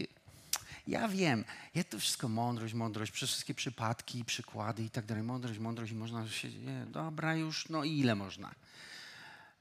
ja 0.87 1.07
wiem, 1.07 1.45
ja 1.75 1.83
to 1.83 1.99
wszystko 1.99 2.29
mądrość, 2.29 2.73
mądrość, 2.73 3.11
przez 3.11 3.29
wszystkie 3.29 3.53
przypadki, 3.53 4.25
przykłady 4.25 4.83
i 4.83 4.89
tak 4.89 5.05
dalej. 5.05 5.23
Mądrość, 5.23 5.59
mądrość 5.59 5.91
i 5.91 5.95
można 5.95 6.29
się, 6.29 6.49
nie, 6.49 6.85
dobra 6.85 7.35
już, 7.35 7.69
no 7.69 7.83
ile 7.83 8.15
można. 8.15 8.55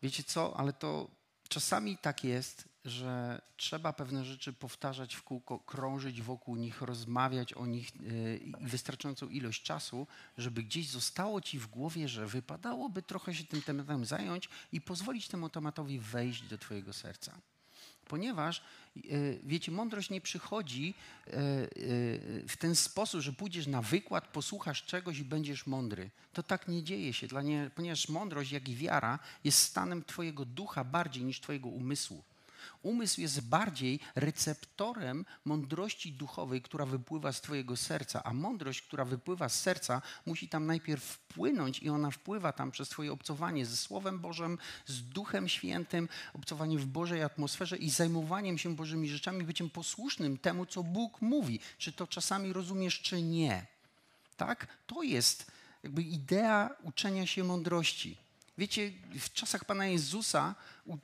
Wiecie 0.02 0.24
co, 0.24 0.56
ale 0.56 0.72
to 0.72 1.10
czasami 1.48 1.98
tak 1.98 2.24
jest, 2.24 2.68
że 2.84 3.42
trzeba 3.56 3.92
pewne 3.92 4.24
rzeczy 4.24 4.52
powtarzać 4.52 5.14
w 5.14 5.22
kółko, 5.22 5.58
krążyć 5.58 6.22
wokół 6.22 6.56
nich, 6.56 6.82
rozmawiać 6.82 7.52
o 7.52 7.66
nich 7.66 8.00
yy, 8.00 8.40
wystarczającą 8.60 9.28
ilość 9.28 9.62
czasu, 9.62 10.06
żeby 10.38 10.62
gdzieś 10.62 10.88
zostało 10.88 11.40
ci 11.40 11.58
w 11.58 11.66
głowie, 11.66 12.08
że 12.08 12.26
wypadałoby 12.26 13.02
trochę 13.02 13.34
się 13.34 13.44
tym 13.44 13.62
tematem 13.62 14.04
zająć 14.04 14.48
i 14.72 14.80
pozwolić 14.80 15.28
temu 15.28 15.48
tematowi 15.48 15.98
wejść 15.98 16.42
do 16.42 16.58
twojego 16.58 16.92
serca. 16.92 17.38
Ponieważ, 18.08 18.58
e, 18.58 19.00
wiecie, 19.42 19.72
mądrość 19.72 20.10
nie 20.10 20.20
przychodzi 20.20 20.94
e, 21.26 21.32
e, 21.32 21.38
w 22.48 22.56
ten 22.58 22.74
sposób, 22.74 23.20
że 23.20 23.32
pójdziesz 23.32 23.66
na 23.66 23.82
wykład, 23.82 24.28
posłuchasz 24.28 24.84
czegoś 24.84 25.18
i 25.18 25.24
będziesz 25.24 25.66
mądry. 25.66 26.10
To 26.32 26.42
tak 26.42 26.68
nie 26.68 26.82
dzieje 26.82 27.12
się, 27.12 27.26
ponieważ 27.74 28.08
mądrość, 28.08 28.52
jak 28.52 28.68
i 28.68 28.76
wiara, 28.76 29.18
jest 29.44 29.58
stanem 29.58 30.04
Twojego 30.04 30.44
ducha 30.44 30.84
bardziej 30.84 31.24
niż 31.24 31.40
Twojego 31.40 31.68
umysłu. 31.68 32.22
Umysł 32.82 33.20
jest 33.20 33.40
bardziej 33.40 34.00
receptorem 34.14 35.24
mądrości 35.44 36.12
duchowej, 36.12 36.62
która 36.62 36.86
wypływa 36.86 37.32
z 37.32 37.40
Twojego 37.40 37.76
serca, 37.76 38.22
a 38.24 38.32
mądrość, 38.32 38.82
która 38.82 39.04
wypływa 39.04 39.48
z 39.48 39.60
serca, 39.60 40.02
musi 40.26 40.48
tam 40.48 40.66
najpierw 40.66 41.04
wpłynąć 41.04 41.78
i 41.78 41.88
ona 41.88 42.10
wpływa 42.10 42.52
tam 42.52 42.70
przez 42.70 42.88
Twoje 42.88 43.12
obcowanie 43.12 43.66
ze 43.66 43.76
Słowem 43.76 44.18
Bożym, 44.18 44.58
z 44.86 45.02
Duchem 45.02 45.48
Świętym, 45.48 46.08
obcowanie 46.34 46.78
w 46.78 46.86
Bożej 46.86 47.22
atmosferze 47.22 47.76
i 47.76 47.90
zajmowaniem 47.90 48.58
się 48.58 48.76
Bożymi 48.76 49.08
rzeczami, 49.08 49.44
byciem 49.44 49.70
posłusznym 49.70 50.38
temu, 50.38 50.66
co 50.66 50.82
Bóg 50.82 51.20
mówi. 51.20 51.60
Czy 51.78 51.92
to 51.92 52.06
czasami 52.06 52.52
rozumiesz, 52.52 53.00
czy 53.00 53.22
nie. 53.22 53.66
Tak? 54.36 54.66
To 54.86 55.02
jest 55.02 55.50
jakby 55.82 56.02
idea 56.02 56.70
uczenia 56.82 57.26
się 57.26 57.44
mądrości. 57.44 58.16
Wiecie, 58.58 58.92
w 59.20 59.32
czasach 59.32 59.64
Pana 59.64 59.86
Jezusa 59.86 60.54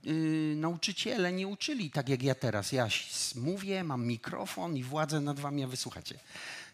yy, 0.03 0.55
nauczyciele 0.57 1.33
nie 1.33 1.49
uczyli 1.49 1.91
tak 1.91 2.09
jak 2.09 2.23
ja 2.23 2.35
teraz. 2.35 2.73
Ja 2.73 2.89
mówię, 3.35 3.85
mam 3.85 4.07
mikrofon 4.07 4.77
i 4.77 4.83
władzę 4.83 5.21
nad 5.21 5.41
wami, 5.41 5.65
a 5.65 5.67
wysłuchacie. 5.67 6.19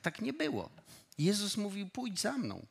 Tak 0.02 0.20
nie 0.20 0.32
było. 0.32 0.70
Jezus 1.18 1.56
mówił, 1.56 1.88
pójdź 1.88 2.20
za 2.20 2.32
mną. 2.32 2.66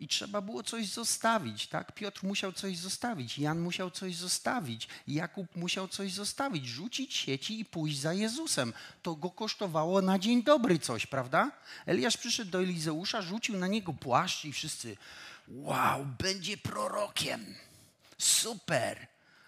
I 0.00 0.08
trzeba 0.08 0.40
było 0.40 0.62
coś 0.62 0.88
zostawić, 0.88 1.66
tak? 1.66 1.92
Piotr 1.94 2.24
musiał 2.24 2.52
coś 2.52 2.78
zostawić, 2.78 3.38
Jan 3.38 3.60
musiał 3.60 3.90
coś 3.90 4.16
zostawić, 4.16 4.88
Jakub 5.06 5.56
musiał 5.56 5.88
coś 5.88 6.12
zostawić, 6.12 6.66
rzucić 6.66 7.14
sieci 7.14 7.60
i 7.60 7.64
pójść 7.64 7.98
za 7.98 8.12
Jezusem. 8.12 8.72
To 9.02 9.14
go 9.16 9.30
kosztowało 9.30 10.02
na 10.02 10.18
dzień 10.18 10.42
dobry 10.42 10.78
coś, 10.78 11.06
prawda? 11.06 11.50
Eliasz 11.86 12.16
przyszedł 12.16 12.50
do 12.50 12.62
Elizeusza, 12.62 13.22
rzucił 13.22 13.58
na 13.58 13.66
niego 13.66 13.92
płaszcz 13.92 14.44
i 14.44 14.52
wszyscy, 14.52 14.96
wow, 15.48 16.06
będzie 16.18 16.56
prorokiem. 16.56 17.54
Super. 18.18 19.06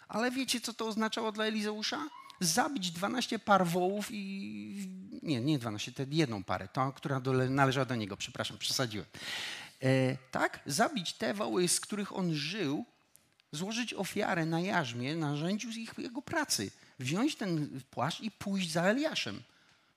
Ale 0.08 0.30
wiecie, 0.30 0.60
co 0.60 0.74
to 0.74 0.86
oznaczało 0.86 1.32
dla 1.32 1.44
Elizeusza? 1.44 2.08
Zabić 2.40 2.90
12 2.90 3.38
par 3.38 3.66
wołów 3.66 4.08
i... 4.10 4.88
Nie, 5.22 5.40
nie 5.40 5.58
12, 5.58 5.92
to 5.92 6.02
jedną 6.10 6.44
parę, 6.44 6.68
tą, 6.68 6.92
która 6.92 7.20
należała 7.50 7.84
do 7.84 7.94
niego, 7.94 8.16
przepraszam, 8.16 8.58
przesadziłem. 8.58 9.06
E, 9.82 10.16
tak? 10.16 10.60
Zabić 10.66 11.12
te 11.12 11.34
woły, 11.34 11.68
z 11.68 11.80
których 11.80 12.16
on 12.16 12.34
żył, 12.34 12.84
złożyć 13.52 13.94
ofiarę 13.94 14.46
na 14.46 14.60
jarzmie, 14.60 15.16
narzędziu 15.16 15.70
ich, 15.70 15.94
jego 15.98 16.22
pracy. 16.22 16.70
Wziąć 16.98 17.36
ten 17.36 17.80
płaszcz 17.90 18.20
i 18.20 18.30
pójść 18.30 18.70
za 18.70 18.82
Eliaszem. 18.82 19.42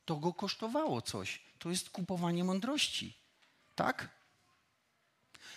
To 0.05 0.15
go 0.15 0.33
kosztowało 0.33 1.01
coś. 1.01 1.41
To 1.59 1.69
jest 1.69 1.89
kupowanie 1.89 2.43
mądrości. 2.43 3.17
Tak? 3.75 4.09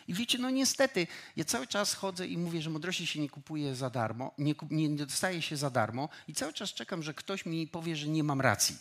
I 0.09 0.15
wiecie, 0.15 0.39
no 0.39 0.51
niestety, 0.51 1.07
ja 1.37 1.45
cały 1.45 1.67
czas 1.67 1.95
chodzę 1.95 2.27
i 2.27 2.39
mówię, 2.39 2.63
że 2.63 2.71
mądrości 2.71 3.07
się 3.07 3.21
nie 3.21 3.29
kupuje 3.29 3.75
za 3.75 3.91
darmo, 3.91 4.35
nie, 4.39 4.55
nie 4.71 4.89
dostaje 4.89 5.43
się 5.43 5.57
za 5.57 5.71
darmo 5.71 6.09
i 6.29 6.35
cały 6.35 6.53
czas 6.53 6.73
czekam, 6.73 7.03
że 7.03 7.15
ktoś 7.15 7.47
mi 7.47 7.67
powie, 7.67 7.97
że 7.97 8.09
nie 8.09 8.25
mam 8.25 8.41
racji. 8.41 8.77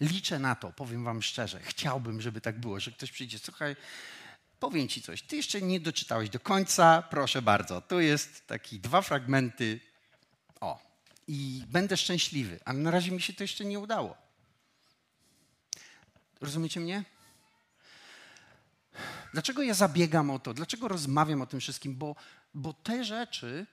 Liczę 0.00 0.38
na 0.38 0.54
to, 0.54 0.72
powiem 0.72 1.04
wam 1.04 1.22
szczerze. 1.22 1.60
Chciałbym, 1.60 2.20
żeby 2.20 2.40
tak 2.40 2.60
było, 2.60 2.80
że 2.80 2.90
ktoś 2.90 3.12
przyjdzie, 3.12 3.38
słuchaj, 3.38 3.76
powiem 4.60 4.88
ci 4.88 5.02
coś, 5.02 5.22
ty 5.22 5.36
jeszcze 5.36 5.62
nie 5.62 5.80
doczytałeś 5.80 6.30
do 6.30 6.40
końca, 6.40 7.02
proszę 7.02 7.42
bardzo. 7.42 7.80
Tu 7.80 8.00
jest 8.00 8.46
taki 8.46 8.80
dwa 8.80 9.02
fragmenty. 9.02 9.80
O, 10.60 10.78
i 11.28 11.64
będę 11.68 11.96
szczęśliwy, 11.96 12.60
ale 12.64 12.78
na 12.78 12.90
razie 12.90 13.10
mi 13.10 13.22
się 13.22 13.32
to 13.32 13.44
jeszcze 13.44 13.64
nie 13.64 13.78
udało. 13.78 14.16
Rozumiecie 16.40 16.80
mnie? 16.80 17.04
Dlaczego 19.32 19.62
ja 19.62 19.74
zabiegam 19.74 20.30
o 20.30 20.38
to? 20.38 20.54
Dlaczego 20.54 20.88
rozmawiam 20.88 21.42
o 21.42 21.46
tym 21.46 21.60
wszystkim? 21.60 21.96
Bo, 21.96 22.16
bo 22.54 22.72
te 22.72 23.04
rzeczy, 23.04 23.66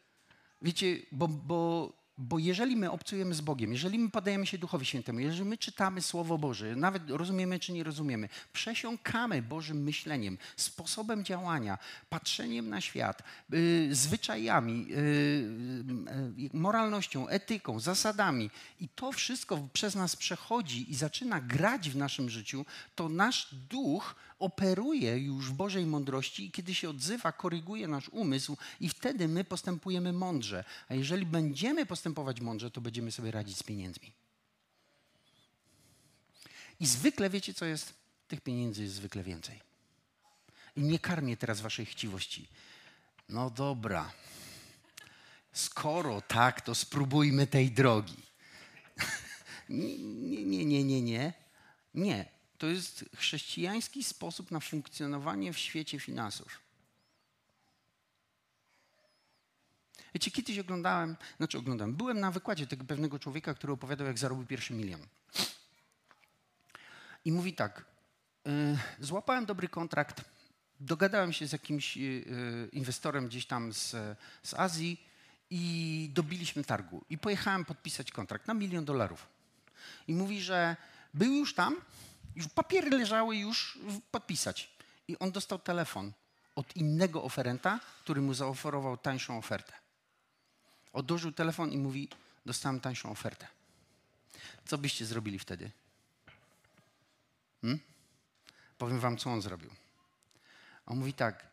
wiecie, 0.61 0.99
bo, 1.11 1.27
bo 1.27 2.01
bo 2.21 2.39
jeżeli 2.39 2.75
my 2.75 2.91
obcujemy 2.91 3.33
z 3.33 3.41
Bogiem, 3.41 3.71
jeżeli 3.71 3.99
my 3.99 4.09
podajemy 4.09 4.47
się 4.47 4.57
Duchowi 4.57 4.85
Świętemu, 4.85 5.19
jeżeli 5.19 5.49
my 5.49 5.57
czytamy 5.57 6.01
Słowo 6.01 6.37
Boże, 6.37 6.75
nawet 6.75 7.09
rozumiemy 7.09 7.59
czy 7.59 7.73
nie 7.73 7.83
rozumiemy, 7.83 8.29
przesiąkamy 8.53 9.41
Bożym 9.41 9.83
myśleniem, 9.83 10.37
sposobem 10.55 11.25
działania, 11.25 11.77
patrzeniem 12.09 12.69
na 12.69 12.81
świat, 12.81 13.23
yy, 13.49 13.95
zwyczajami, 13.95 14.87
yy, 14.87 14.95
yy, 16.37 16.49
moralnością, 16.53 17.27
etyką, 17.27 17.79
zasadami 17.79 18.49
i 18.79 18.89
to 18.89 19.11
wszystko 19.11 19.67
przez 19.73 19.95
nas 19.95 20.15
przechodzi 20.15 20.91
i 20.91 20.95
zaczyna 20.95 21.41
grać 21.41 21.89
w 21.89 21.95
naszym 21.95 22.29
życiu, 22.29 22.65
to 22.95 23.09
nasz 23.09 23.55
duch 23.69 24.15
operuje 24.41 25.17
już 25.17 25.49
w 25.49 25.53
Bożej 25.53 25.85
mądrości 25.85 26.45
i 26.45 26.51
kiedy 26.51 26.75
się 26.75 26.89
odzywa, 26.89 27.31
koryguje 27.31 27.87
nasz 27.87 28.09
umysł 28.09 28.57
i 28.79 28.89
wtedy 28.89 29.27
my 29.27 29.43
postępujemy 29.43 30.13
mądrze. 30.13 30.63
A 30.89 30.93
jeżeli 30.93 31.25
będziemy 31.25 31.85
postępować 31.85 32.41
mądrze, 32.41 32.71
to 32.71 32.81
będziemy 32.81 33.11
sobie 33.11 33.31
radzić 33.31 33.57
z 33.57 33.63
pieniędzmi. 33.63 34.11
I 36.79 36.87
zwykle 36.87 37.29
wiecie, 37.29 37.53
co 37.53 37.65
jest? 37.65 37.93
Tych 38.27 38.41
pieniędzy 38.41 38.83
jest 38.83 38.95
zwykle 38.95 39.23
więcej. 39.23 39.59
I 40.75 40.81
nie 40.81 40.99
karmię 40.99 41.37
teraz 41.37 41.61
waszej 41.61 41.85
chciwości. 41.85 42.47
No 43.29 43.49
dobra. 43.49 44.11
Skoro 45.53 46.21
tak, 46.21 46.61
to 46.61 46.75
spróbujmy 46.75 47.47
tej 47.47 47.71
drogi. 47.71 48.23
nie, 49.69 49.97
nie, 50.45 50.65
nie, 50.65 50.83
nie, 50.83 51.01
nie. 51.01 51.33
Nie 51.93 52.40
to 52.61 52.67
jest 52.67 53.05
chrześcijański 53.15 54.03
sposób 54.03 54.51
na 54.51 54.59
funkcjonowanie 54.59 55.53
w 55.53 55.57
świecie 55.57 55.99
finansów. 55.99 56.59
Wiecie, 60.13 60.31
kiedyś 60.31 60.59
oglądałem, 60.59 61.15
znaczy 61.37 61.57
oglądałem, 61.57 61.95
byłem 61.95 62.19
na 62.19 62.31
wykładzie 62.31 62.67
tego 62.67 62.85
pewnego 62.85 63.19
człowieka, 63.19 63.53
który 63.53 63.73
opowiadał, 63.73 64.07
jak 64.07 64.19
zarobił 64.19 64.45
pierwszy 64.45 64.73
milion. 64.73 65.01
I 67.25 67.31
mówi 67.31 67.53
tak, 67.53 67.85
y, 68.47 68.77
złapałem 68.99 69.45
dobry 69.45 69.67
kontrakt, 69.67 70.21
dogadałem 70.79 71.33
się 71.33 71.47
z 71.47 71.51
jakimś 71.51 71.97
y, 71.97 72.69
inwestorem 72.71 73.27
gdzieś 73.27 73.45
tam 73.45 73.73
z, 73.73 73.89
z 74.43 74.53
Azji 74.53 75.03
i 75.49 76.09
dobiliśmy 76.13 76.63
targu. 76.63 77.05
I 77.09 77.17
pojechałem 77.17 77.65
podpisać 77.65 78.11
kontrakt 78.11 78.47
na 78.47 78.53
milion 78.53 78.85
dolarów. 78.85 79.27
I 80.07 80.13
mówi, 80.13 80.41
że 80.41 80.75
był 81.13 81.33
już 81.33 81.53
tam, 81.53 81.75
już 82.35 82.47
papiery 82.47 82.89
leżały 82.89 83.37
już 83.37 83.79
podpisać. 84.11 84.71
I 85.07 85.19
on 85.19 85.31
dostał 85.31 85.59
telefon 85.59 86.11
od 86.55 86.75
innego 86.75 87.23
oferenta, 87.23 87.79
który 88.03 88.21
mu 88.21 88.33
zaoferował 88.33 88.97
tańszą 88.97 89.37
ofertę. 89.37 89.73
Odłożył 90.93 91.31
telefon 91.31 91.71
i 91.71 91.77
mówi, 91.77 92.09
dostałem 92.45 92.79
tańszą 92.79 93.11
ofertę. 93.11 93.47
Co 94.65 94.77
byście 94.77 95.05
zrobili 95.05 95.39
wtedy? 95.39 95.71
Hmm? 97.61 97.79
Powiem 98.77 98.99
wam, 98.99 99.17
co 99.17 99.29
on 99.29 99.41
zrobił. 99.41 99.69
On 100.85 100.97
mówi 100.97 101.13
tak, 101.13 101.47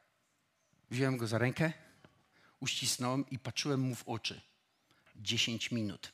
wziąłem 0.91 1.17
go 1.17 1.27
za 1.27 1.39
rękę, 1.39 1.73
uścisnąłem 2.61 3.31
i 3.31 3.39
patrzyłem 3.39 3.81
mu 3.81 3.95
w 3.95 4.09
oczy. 4.09 4.41
10 5.17 5.71
minut. 5.71 6.13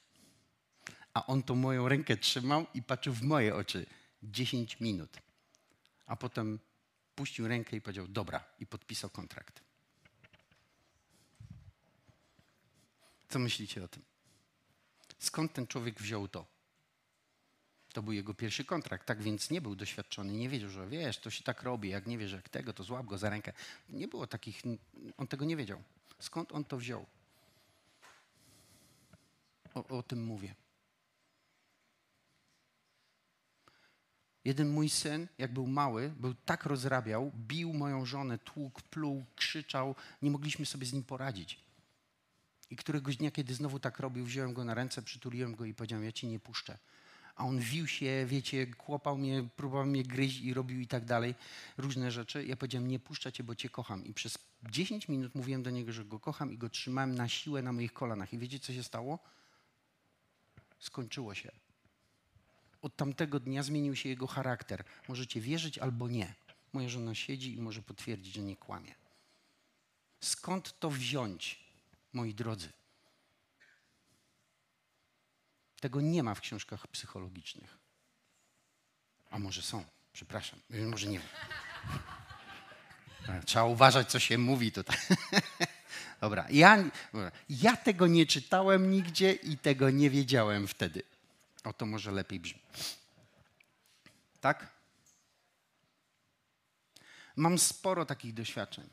A 1.15 1.27
on 1.27 1.43
to 1.43 1.55
moją 1.55 1.89
rękę 1.89 2.17
trzymał 2.17 2.67
i 2.75 2.83
patrzył 2.83 3.13
w 3.13 3.23
moje 3.23 3.55
oczy. 3.55 3.87
10 4.25 4.81
minut. 4.81 5.19
A 6.07 6.17
potem 6.17 6.59
puścił 7.15 7.49
rękę 7.49 7.77
i 7.77 7.81
powiedział: 7.81 8.09
Dobra, 8.09 8.45
i 8.61 8.67
podpisał 8.67 9.11
kontrakt. 9.11 9.61
Co 13.29 13.39
myślicie 13.39 13.85
o 13.85 13.89
tym? 13.89 14.03
Skąd 15.19 15.53
ten 15.53 15.67
człowiek 15.67 16.01
wziął 16.01 16.29
to? 16.29 16.47
To 17.93 18.03
był 18.03 18.13
jego 18.13 18.35
pierwszy 18.35 18.65
kontrakt, 18.65 19.07
tak 19.07 19.23
więc 19.23 19.51
nie 19.51 19.61
był 19.61 19.77
doświadczony, 19.77 20.33
nie 20.33 20.49
wiedział, 20.49 20.71
że 20.71 20.89
wiesz, 20.89 21.19
to 21.19 21.31
się 21.31 21.45
tak 21.45 21.63
robi, 21.63 21.89
jak 21.89 22.07
nie 22.07 22.19
wiesz 22.19 22.33
jak 22.33 22.49
tego, 22.49 22.73
to 22.73 22.85
złap 22.85 23.07
go 23.07 23.19
za 23.19 23.31
rękę. 23.31 23.53
Nie 23.89 24.09
było 24.09 24.27
takich, 24.27 24.63
on 25.17 25.27
tego 25.27 25.45
nie 25.45 25.57
wiedział. 25.57 25.83
Skąd 26.19 26.53
on 26.53 26.65
to 26.65 26.77
wziął? 26.77 27.07
O, 29.75 29.87
o 29.87 30.03
tym 30.03 30.25
mówię. 30.25 30.55
Jeden 34.45 34.69
mój 34.69 34.91
syn, 34.91 35.29
jak 35.39 35.53
był 35.53 35.67
mały, 35.67 36.13
był 36.21 36.35
tak 36.35 36.65
rozrabiał, 36.65 37.33
bił 37.37 37.73
moją 37.73 38.07
żonę, 38.07 38.39
tłukł, 38.39 38.81
pluł, 38.91 39.25
krzyczał, 39.37 39.95
nie 40.23 40.31
mogliśmy 40.31 40.67
sobie 40.67 40.87
z 40.87 40.93
nim 40.93 41.03
poradzić. 41.03 41.61
I 42.71 42.77
któregoś 42.77 43.17
dnia, 43.17 43.31
kiedy 43.31 43.55
znowu 43.55 43.79
tak 43.79 43.99
robił, 43.99 44.25
wziąłem 44.25 44.55
go 44.55 44.65
na 44.65 44.75
ręce, 44.75 45.03
przytuliłem 45.03 45.55
go 45.55 45.65
i 45.65 45.75
powiedziałem, 45.75 46.05
ja 46.05 46.13
ci 46.13 46.27
nie 46.27 46.41
puszczę. 46.41 46.79
A 47.37 47.45
on 47.45 47.59
wił 47.59 47.87
się, 47.87 48.27
wiecie, 48.29 48.67
kłopał 48.67 49.19
mnie, 49.19 49.49
próbował 49.57 49.87
mnie 49.87 50.03
gryźć 50.03 50.41
i 50.41 50.55
robił 50.55 50.81
i 50.81 50.87
tak 50.87 51.05
dalej, 51.05 51.35
różne 51.77 52.11
rzeczy. 52.11 52.45
Ja 52.45 52.57
powiedziałem, 52.57 52.89
nie 52.89 52.99
puszczę 52.99 53.33
cię, 53.33 53.45
bo 53.45 53.55
cię 53.55 53.69
kocham. 53.69 54.05
I 54.05 54.15
przez 54.15 54.39
10 54.71 55.09
minut 55.09 55.35
mówiłem 55.35 55.63
do 55.63 55.71
niego, 55.71 55.93
że 55.93 56.05
go 56.05 56.21
kocham 56.21 56.53
i 56.53 56.59
go 56.59 56.69
trzymałem 56.69 57.15
na 57.15 57.29
siłę 57.29 57.63
na 57.63 57.73
moich 57.73 57.93
kolanach. 57.93 58.33
I 58.33 58.39
wiecie, 58.39 58.59
co 58.59 58.73
się 58.73 58.83
stało? 58.83 59.19
Skończyło 60.79 61.35
się. 61.35 61.64
Od 62.85 62.97
tamtego 62.97 63.41
dnia 63.41 63.63
zmienił 63.63 63.97
się 63.97 64.09
jego 64.09 64.27
charakter. 64.27 64.85
Możecie 65.09 65.41
wierzyć 65.41 65.79
albo 65.79 66.09
nie. 66.09 66.35
Moja 66.73 66.89
żona 66.89 67.15
siedzi 67.15 67.55
i 67.55 67.61
może 67.61 67.83
potwierdzić, 67.83 68.35
że 68.35 68.43
nie 68.43 68.57
kłamie. 68.57 68.95
Skąd 70.21 70.79
to 70.79 70.91
wziąć, 70.91 71.65
moi 72.13 72.35
drodzy? 72.35 72.69
Tego 75.81 76.01
nie 76.01 76.23
ma 76.23 76.35
w 76.35 76.41
książkach 76.41 76.87
psychologicznych. 76.87 77.79
A 79.31 79.39
może 79.39 79.63
są? 79.63 79.85
Przepraszam, 80.13 80.61
może 80.91 81.09
nie. 81.09 81.21
Trzeba 83.47 83.65
uważać, 83.65 84.11
co 84.11 84.19
się 84.19 84.39
mówi 84.39 84.73
tutaj. 84.73 84.97
Dobra, 86.21 86.47
ja, 86.51 86.85
ja 87.49 87.77
tego 87.77 88.07
nie 88.07 88.27
czytałem 88.27 88.91
nigdzie 88.91 89.33
i 89.33 89.59
tego 89.59 89.91
nie 89.91 90.11
wiedziałem 90.11 90.69
wtedy. 90.69 91.14
O 91.65 91.73
to 91.73 91.87
może 91.87 92.11
lepiej 92.11 92.41
brzmi. 92.41 92.61
Tak? 94.41 94.69
Mam 97.37 97.59
sporo 97.59 98.07
takich 98.07 98.35
doświadczeń. 98.35 98.89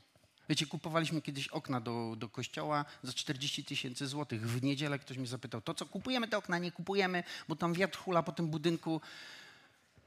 Wiecie, 0.49 0.65
kupowaliśmy 0.65 1.21
kiedyś 1.21 1.47
okna 1.47 1.81
do, 1.81 2.15
do 2.17 2.29
kościoła 2.29 2.85
za 3.03 3.13
40 3.13 3.63
tysięcy 3.63 4.07
złotych. 4.07 4.49
W 4.49 4.63
niedzielę 4.63 4.99
ktoś 4.99 5.17
mnie 5.17 5.27
zapytał, 5.27 5.61
to 5.61 5.73
co, 5.73 5.85
kupujemy 5.85 6.27
te 6.27 6.37
okna? 6.37 6.57
Nie 6.57 6.71
kupujemy, 6.71 7.23
bo 7.47 7.55
tam 7.55 7.73
wiatr 7.73 7.97
hula 7.97 8.23
po 8.23 8.31
tym 8.31 8.47
budynku. 8.47 9.01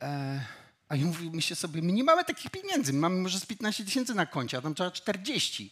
E, 0.02 0.44
a 0.88 0.96
ja 0.96 1.06
mówię, 1.06 1.30
myślę 1.32 1.56
sobie, 1.56 1.82
my 1.82 1.92
nie 1.92 2.04
mamy 2.04 2.24
takich 2.24 2.50
pieniędzy, 2.50 2.92
mamy 2.92 3.20
może 3.20 3.40
z 3.40 3.46
15 3.46 3.84
tysięcy 3.84 4.14
na 4.14 4.26
koncie, 4.26 4.58
a 4.58 4.60
tam 4.60 4.74
trzeba 4.74 4.90
40. 4.90 5.70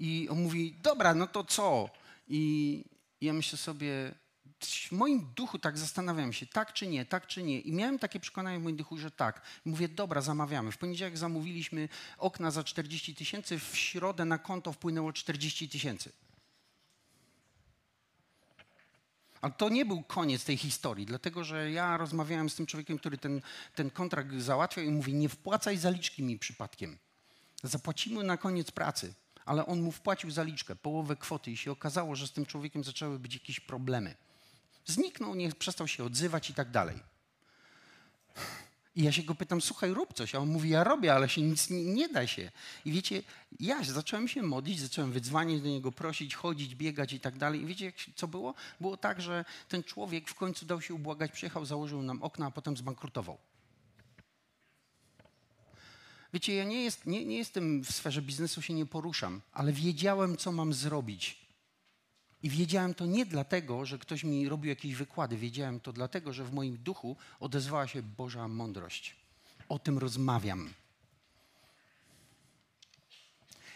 I 0.00 0.28
on 0.30 0.42
mówi, 0.42 0.74
dobra, 0.82 1.14
no 1.14 1.26
to 1.26 1.44
co? 1.44 1.90
I 2.28 2.84
ja 3.20 3.32
myślę 3.32 3.58
sobie, 3.58 4.14
w 4.66 4.92
moim 4.92 5.26
duchu 5.36 5.58
tak 5.58 5.78
zastanawiałem 5.78 6.32
się, 6.32 6.46
tak 6.46 6.72
czy 6.72 6.86
nie, 6.86 7.06
tak 7.06 7.26
czy 7.26 7.42
nie. 7.42 7.60
I 7.60 7.72
miałem 7.72 7.98
takie 7.98 8.20
przekonanie 8.20 8.58
w 8.58 8.62
moim 8.62 8.76
duchu, 8.76 8.96
że 8.96 9.10
tak. 9.10 9.42
mówię, 9.64 9.88
dobra, 9.88 10.20
zamawiamy. 10.20 10.72
W 10.72 10.78
poniedziałek 10.78 11.18
zamówiliśmy 11.18 11.88
okna 12.18 12.50
za 12.50 12.64
40 12.64 13.14
tysięcy, 13.14 13.58
w 13.58 13.76
środę 13.76 14.24
na 14.24 14.38
konto 14.38 14.72
wpłynęło 14.72 15.12
40 15.12 15.68
tysięcy. 15.68 16.12
Ale 19.40 19.52
to 19.52 19.68
nie 19.68 19.86
był 19.86 20.02
koniec 20.02 20.44
tej 20.44 20.56
historii, 20.56 21.06
dlatego 21.06 21.44
że 21.44 21.70
ja 21.70 21.96
rozmawiałem 21.96 22.50
z 22.50 22.54
tym 22.54 22.66
człowiekiem, 22.66 22.98
który 22.98 23.18
ten, 23.18 23.40
ten 23.74 23.90
kontrakt 23.90 24.34
załatwiał 24.34 24.84
i 24.84 24.90
mówi, 24.90 25.14
nie 25.14 25.28
wpłacaj 25.28 25.76
zaliczki 25.76 26.22
mi 26.22 26.38
przypadkiem. 26.38 26.98
Zapłacimy 27.62 28.24
na 28.24 28.36
koniec 28.36 28.70
pracy. 28.70 29.14
Ale 29.44 29.66
on 29.66 29.80
mu 29.80 29.92
wpłacił 29.92 30.30
zaliczkę, 30.30 30.76
połowę 30.76 31.16
kwoty 31.16 31.50
i 31.50 31.56
się 31.56 31.70
okazało, 31.70 32.16
że 32.16 32.26
z 32.26 32.32
tym 32.32 32.46
człowiekiem 32.46 32.84
zaczęły 32.84 33.18
być 33.18 33.34
jakieś 33.34 33.60
problemy. 33.60 34.14
Zniknął, 34.88 35.34
nie 35.34 35.52
przestał 35.52 35.88
się 35.88 36.04
odzywać 36.04 36.50
i 36.50 36.54
tak 36.54 36.70
dalej. 36.70 37.00
I 38.96 39.02
ja 39.02 39.12
się 39.12 39.22
go 39.22 39.34
pytam, 39.34 39.60
słuchaj, 39.60 39.90
rób 39.90 40.14
coś. 40.14 40.34
A 40.34 40.38
on 40.38 40.48
mówi, 40.48 40.70
ja 40.70 40.84
robię, 40.84 41.14
ale 41.14 41.28
się 41.28 41.42
nic 41.42 41.70
nie, 41.70 41.84
nie 41.84 42.08
da 42.08 42.26
się. 42.26 42.50
I 42.84 42.92
wiecie, 42.92 43.22
ja 43.60 43.84
zacząłem 43.84 44.28
się 44.28 44.42
modlić, 44.42 44.80
zacząłem 44.80 45.12
wydzwaniać 45.12 45.60
do 45.60 45.68
niego, 45.68 45.92
prosić, 45.92 46.34
chodzić, 46.34 46.74
biegać 46.74 47.12
i 47.12 47.20
tak 47.20 47.38
dalej. 47.38 47.62
I 47.62 47.66
wiecie, 47.66 47.84
jak, 47.84 47.94
co 48.16 48.28
było? 48.28 48.54
Było 48.80 48.96
tak, 48.96 49.20
że 49.20 49.44
ten 49.68 49.82
człowiek 49.84 50.28
w 50.28 50.34
końcu 50.34 50.66
dał 50.66 50.80
się 50.80 50.94
ubłagać, 50.94 51.32
przyjechał, 51.32 51.64
założył 51.64 52.02
nam 52.02 52.22
okna, 52.22 52.46
a 52.46 52.50
potem 52.50 52.76
zbankrutował. 52.76 53.38
Wiecie, 56.32 56.54
ja 56.54 56.64
nie, 56.64 56.82
jest, 56.82 57.06
nie, 57.06 57.24
nie 57.24 57.36
jestem 57.36 57.84
w 57.84 57.92
sferze 57.92 58.22
biznesu, 58.22 58.62
się 58.62 58.74
nie 58.74 58.86
poruszam, 58.86 59.40
ale 59.52 59.72
wiedziałem, 59.72 60.36
co 60.36 60.52
mam 60.52 60.72
zrobić 60.72 61.47
i 62.42 62.50
wiedziałem 62.50 62.94
to 62.94 63.06
nie 63.06 63.26
dlatego, 63.26 63.86
że 63.86 63.98
ktoś 63.98 64.24
mi 64.24 64.48
robił 64.48 64.68
jakieś 64.68 64.94
wykłady. 64.94 65.36
Wiedziałem 65.36 65.80
to 65.80 65.92
dlatego, 65.92 66.32
że 66.32 66.44
w 66.44 66.52
moim 66.52 66.76
duchu 66.76 67.16
odezwała 67.40 67.86
się 67.86 68.02
Boża 68.02 68.48
mądrość. 68.48 69.16
O 69.68 69.78
tym 69.78 69.98
rozmawiam. 69.98 70.70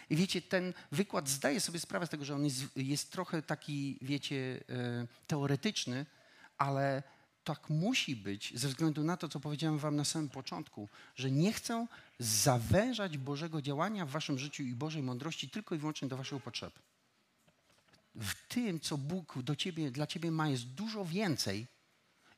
I 0.09 0.15
wiecie, 0.15 0.41
ten 0.41 0.73
wykład 0.91 1.29
zdaje 1.29 1.59
sobie 1.59 1.79
sprawę 1.79 2.07
z 2.07 2.09
tego, 2.09 2.25
że 2.25 2.35
on 2.35 2.45
jest, 2.45 2.63
jest 2.75 3.11
trochę 3.11 3.41
taki, 3.41 3.97
wiecie, 4.01 4.63
e, 4.69 5.07
teoretyczny, 5.27 6.05
ale 6.57 7.03
tak 7.43 7.69
musi 7.69 8.15
być 8.15 8.59
ze 8.59 8.67
względu 8.67 9.03
na 9.03 9.17
to, 9.17 9.29
co 9.29 9.39
powiedziałem 9.39 9.77
wam 9.77 9.95
na 9.95 10.05
samym 10.05 10.29
początku, 10.29 10.89
że 11.15 11.31
nie 11.31 11.53
chcę 11.53 11.87
zawężać 12.19 13.17
Bożego 13.17 13.61
działania 13.61 14.05
w 14.05 14.09
waszym 14.09 14.39
życiu 14.39 14.63
i 14.63 14.75
Bożej 14.75 15.03
mądrości 15.03 15.49
tylko 15.49 15.75
i 15.75 15.77
wyłącznie 15.77 16.07
do 16.07 16.17
waszych 16.17 16.43
potrzeb 16.43 16.73
w 18.15 18.47
tym, 18.47 18.79
co 18.79 18.97
Bóg 18.97 19.41
do 19.43 19.55
ciebie, 19.55 19.91
dla 19.91 20.07
ciebie 20.07 20.31
ma, 20.31 20.49
jest 20.49 20.65
dużo 20.65 21.05
więcej. 21.05 21.67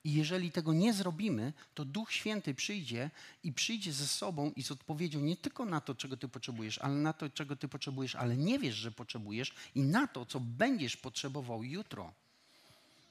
I 0.03 0.13
jeżeli 0.13 0.51
tego 0.51 0.73
nie 0.73 0.93
zrobimy, 0.93 1.53
to 1.73 1.85
Duch 1.85 2.11
Święty 2.11 2.53
przyjdzie 2.53 3.11
i 3.43 3.53
przyjdzie 3.53 3.93
ze 3.93 4.07
sobą 4.07 4.51
i 4.55 4.63
z 4.63 4.71
odpowiedzią 4.71 5.19
nie 5.19 5.37
tylko 5.37 5.65
na 5.65 5.81
to, 5.81 5.95
czego 5.95 6.17
ty 6.17 6.27
potrzebujesz, 6.27 6.77
ale 6.77 6.95
na 6.95 7.13
to, 7.13 7.29
czego 7.29 7.55
ty 7.55 7.67
potrzebujesz, 7.67 8.15
ale 8.15 8.37
nie 8.37 8.59
wiesz, 8.59 8.75
że 8.75 8.91
potrzebujesz 8.91 9.53
i 9.75 9.81
na 9.81 10.07
to, 10.07 10.25
co 10.25 10.39
będziesz 10.39 10.97
potrzebował 10.97 11.63
jutro. 11.63 12.13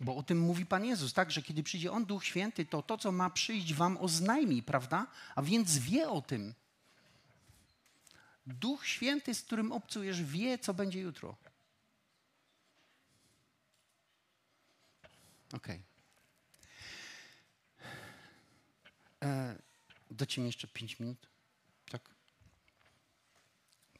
Bo 0.01 0.17
o 0.17 0.23
tym 0.23 0.41
mówi 0.41 0.67
Pan 0.67 0.85
Jezus, 0.85 1.13
tak, 1.13 1.31
że 1.31 1.43
kiedy 1.43 1.63
przyjdzie 1.63 1.93
On, 1.93 2.05
Duch 2.05 2.25
Święty, 2.25 2.67
to 2.67 2.83
to, 2.83 2.99
co 2.99 3.13
ma 3.13 3.31
przyjść, 3.31 3.75
wam 3.75 3.97
oznajmi, 3.97 4.63
prawda? 4.63 5.07
A 5.35 5.43
więc 5.43 5.79
wie 5.79 6.09
o 6.09 6.23
tym. 6.23 6.55
Duch 8.47 8.87
Święty, 8.87 9.35
z 9.35 9.43
którym 9.43 9.73
obcujesz, 9.73 10.23
wie, 10.23 10.59
co 10.59 10.75
będzie 10.75 11.01
jutro. 11.01 11.37
Okej. 15.55 15.83
Okay. 19.21 19.31
E, 19.31 19.59
dacie 20.11 20.41
mi 20.41 20.47
jeszcze 20.47 20.69
pięć 20.69 21.01
minut? 21.01 21.29
Tak? 21.91 22.15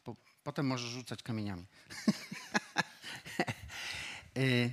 Po, 0.05 0.17
potem 0.45 0.67
możesz 0.67 0.91
rzucać 0.91 1.23
kamieniami. 1.23 1.67
e, 4.37 4.71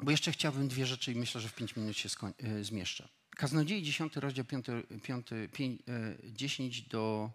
bo 0.04 0.10
jeszcze 0.10 0.32
chciałbym 0.32 0.68
dwie 0.68 0.86
rzeczy 0.86 1.12
i 1.12 1.16
myślę, 1.16 1.40
że 1.40 1.48
w 1.48 1.54
pięć 1.54 1.76
minut 1.76 1.96
się 1.96 2.08
e, 2.38 2.64
zmieszczę. 2.64 3.08
Kaznodziei 3.30 3.82
10 3.82 4.16
rozdział 4.16 4.44
5, 4.44 4.66
5, 5.02 5.26
5, 5.52 5.82
10 6.24 6.82
do, 6.82 7.30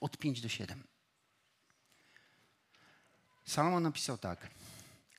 od 0.00 0.18
5 0.18 0.40
do 0.40 0.48
7. 0.48 0.84
Salomon 3.44 3.82
napisał 3.82 4.18
tak. 4.18 4.50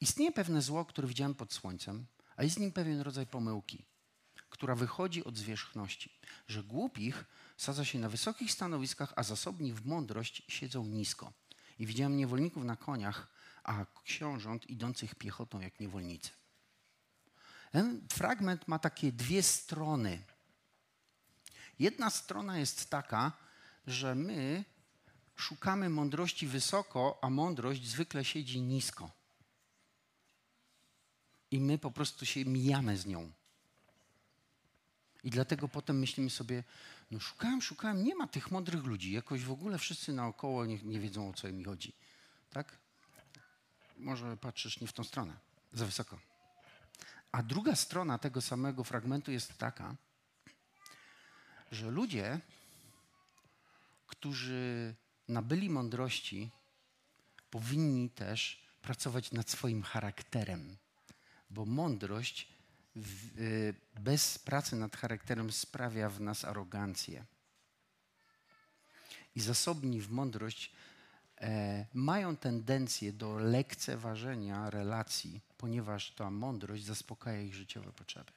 Istnieje 0.02 0.32
pewne 0.32 0.62
zło, 0.62 0.86
które 0.86 1.08
widziałem 1.08 1.36
pod 1.36 1.54
słońcem, 1.54 2.06
a 2.38 2.44
jest 2.44 2.60
nim 2.60 2.72
pewien 2.72 3.02
rodzaj 3.02 3.28
pomyłki, 3.28 3.86
która 4.50 4.76
wychodzi 4.76 5.24
od 5.24 5.38
zwierzchności, 5.38 6.20
że 6.48 6.64
głupich 6.64 7.26
sadza 7.58 7.86
się 7.86 8.00
na 8.00 8.10
wysokich 8.10 8.52
stanowiskach, 8.52 9.14
a 9.16 9.24
zasobni 9.24 9.74
w 9.74 9.86
mądrość 9.86 10.44
siedzą 10.48 10.86
nisko. 10.86 11.34
I 11.80 11.86
widziałem 11.86 12.18
niewolników 12.18 12.64
na 12.64 12.76
koniach, 12.76 13.28
a 13.64 13.86
książąt 14.04 14.70
idących 14.70 15.16
piechotą 15.16 15.60
jak 15.60 15.80
niewolnicy. 15.80 16.30
Ten 17.72 18.08
fragment 18.12 18.68
ma 18.68 18.80
takie 18.80 19.12
dwie 19.12 19.44
strony. 19.44 20.24
Jedna 21.80 22.10
strona 22.10 22.58
jest 22.58 22.90
taka, 22.90 23.32
że 23.88 24.16
my 24.16 24.66
szukamy 25.36 25.90
mądrości 25.90 26.48
wysoko, 26.48 27.20
a 27.22 27.30
mądrość 27.30 27.88
zwykle 27.88 28.26
siedzi 28.26 28.62
nisko. 28.62 29.12
I 31.54 31.60
my 31.60 31.78
po 31.78 31.92
prostu 31.92 32.26
się 32.26 32.46
mijamy 32.46 32.98
z 32.98 33.06
nią. 33.06 33.32
I 35.24 35.30
dlatego 35.30 35.68
potem 35.68 36.00
myślimy 36.00 36.30
sobie, 36.30 36.64
no 37.12 37.20
szukałem, 37.20 37.62
szukałem, 37.62 38.04
nie 38.04 38.16
ma 38.16 38.28
tych 38.28 38.52
mądrych 38.52 38.84
ludzi. 38.84 39.12
Jakoś 39.12 39.44
w 39.44 39.52
ogóle 39.52 39.78
wszyscy 39.78 40.14
naokoło 40.14 40.66
nie, 40.66 40.78
nie 40.84 41.00
wiedzą, 41.00 41.30
o 41.30 41.34
co 41.34 41.52
mi 41.52 41.64
chodzi. 41.64 41.94
Tak? 42.50 42.78
Może 43.98 44.38
patrzysz 44.38 44.80
nie 44.80 44.88
w 44.88 44.94
tą 44.94 45.04
stronę, 45.04 45.34
za 45.74 45.86
wysoko. 45.86 46.20
A 47.32 47.44
druga 47.44 47.76
strona 47.76 48.18
tego 48.18 48.42
samego 48.42 48.84
fragmentu 48.84 49.32
jest 49.32 49.58
taka, 49.58 49.96
że 51.72 51.92
ludzie, 51.92 52.40
którzy 54.08 54.96
nabyli 55.28 55.70
mądrości, 55.70 56.52
powinni 57.50 58.10
też 58.10 58.68
pracować 58.82 59.32
nad 59.32 59.50
swoim 59.50 59.84
charakterem, 59.84 60.78
bo 61.54 61.66
mądrość 61.66 62.48
w, 62.96 63.40
y, 63.40 63.74
bez 64.00 64.40
pracy 64.40 64.76
nad 64.76 64.98
charakterem 64.98 65.52
sprawia 65.52 66.10
w 66.10 66.22
nas 66.22 66.46
arogancję. 66.46 67.26
I 69.36 69.42
zasobni 69.42 70.02
w 70.02 70.12
mądrość 70.12 70.72
e, 71.42 71.86
mają 71.94 72.38
tendencję 72.38 73.14
do 73.14 73.38
lekceważenia 73.38 74.70
relacji, 74.70 75.42
ponieważ 75.58 76.12
ta 76.12 76.32
mądrość 76.32 76.84
zaspokaja 76.84 77.42
ich 77.42 77.56
życiowe 77.56 77.92
potrzeby. 77.92 78.32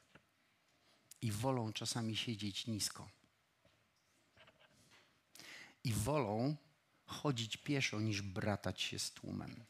I 1.22 1.32
wolą 1.32 1.72
czasami 1.72 2.16
siedzieć 2.16 2.66
nisko. 2.66 3.08
I 5.84 5.92
wolą 5.92 6.56
chodzić 7.06 7.56
pieszo 7.56 8.00
niż 8.00 8.22
bratać 8.22 8.82
się 8.82 8.98
z 8.98 9.10
tłumem. 9.10 9.64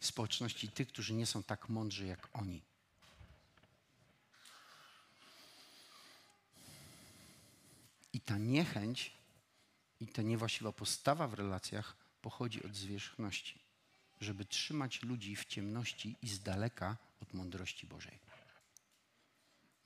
Społeczności 0.00 0.68
tych, 0.68 0.88
którzy 0.88 1.14
nie 1.14 1.26
są 1.26 1.42
tak 1.42 1.68
mądrzy 1.68 2.06
jak 2.06 2.28
oni. 2.32 2.62
I 8.12 8.20
ta 8.20 8.38
niechęć 8.38 9.12
i 10.00 10.06
ta 10.06 10.22
niewłaściwa 10.22 10.72
postawa 10.72 11.28
w 11.28 11.34
relacjach 11.34 11.96
pochodzi 12.22 12.62
od 12.62 12.76
zwierzchności, 12.76 13.60
żeby 14.20 14.44
trzymać 14.44 15.02
ludzi 15.02 15.36
w 15.36 15.44
ciemności 15.44 16.16
i 16.22 16.28
z 16.28 16.42
daleka 16.42 16.96
od 17.22 17.34
mądrości 17.34 17.86
Bożej. 17.86 18.18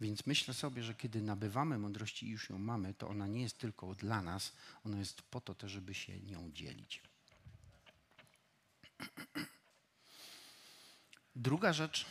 Więc 0.00 0.26
myślę 0.26 0.54
sobie, 0.54 0.82
że 0.82 0.94
kiedy 0.94 1.22
nabywamy 1.22 1.78
mądrości 1.78 2.26
i 2.26 2.30
już 2.30 2.50
ją 2.50 2.58
mamy, 2.58 2.94
to 2.94 3.08
ona 3.08 3.26
nie 3.26 3.42
jest 3.42 3.58
tylko 3.58 3.94
dla 3.94 4.22
nas, 4.22 4.52
ona 4.84 4.98
jest 4.98 5.22
po 5.22 5.40
to 5.40 5.54
też, 5.54 5.72
żeby 5.72 5.94
się 5.94 6.20
nią 6.20 6.50
dzielić. 6.52 7.02
Druga 11.36 11.72
rzecz. 11.72 12.06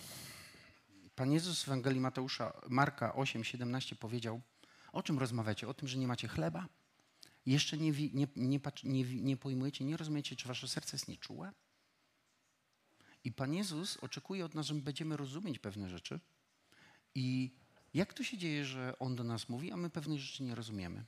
Pan 1.16 1.32
Jezus 1.32 1.64
w 1.64 1.68
Ewangelii 1.68 2.00
Mateusza, 2.00 2.62
Marka 2.70 3.16
8, 3.16 3.44
17 3.44 3.96
powiedział, 3.96 4.42
o 4.92 5.04
czym 5.04 5.20
rozmawiacie? 5.20 5.68
O 5.68 5.74
tym, 5.74 5.88
że 5.88 5.98
nie 5.98 6.08
macie 6.08 6.28
chleba? 6.28 6.68
Jeszcze 7.46 7.78
nie, 7.78 7.92
nie, 7.92 8.28
nie, 8.36 8.60
nie, 8.84 9.04
nie 9.04 9.38
pojmujecie, 9.38 9.86
nie 9.86 9.98
rozumiecie, 9.98 10.36
czy 10.36 10.48
wasze 10.48 10.68
serce 10.68 10.96
jest 10.96 11.08
nieczułe? 11.08 11.52
I 13.24 13.32
Pan 13.32 13.54
Jezus 13.54 13.98
oczekuje 13.98 14.46
od 14.46 14.56
nas, 14.56 14.66
że 14.66 14.74
my 14.74 14.82
będziemy 14.82 15.18
rozumieć 15.18 15.60
pewne 15.60 15.90
rzeczy. 15.90 16.20
I 17.16 17.56
jak 17.94 18.14
to 18.14 18.24
się 18.24 18.38
dzieje, 18.38 18.66
że 18.66 19.00
On 19.00 19.16
do 19.16 19.24
nas 19.24 19.50
mówi, 19.50 19.72
a 19.72 19.78
my 19.78 19.90
pewnych 19.90 20.20
rzeczy 20.20 20.44
nie 20.44 20.56
rozumiemy? 20.56 21.06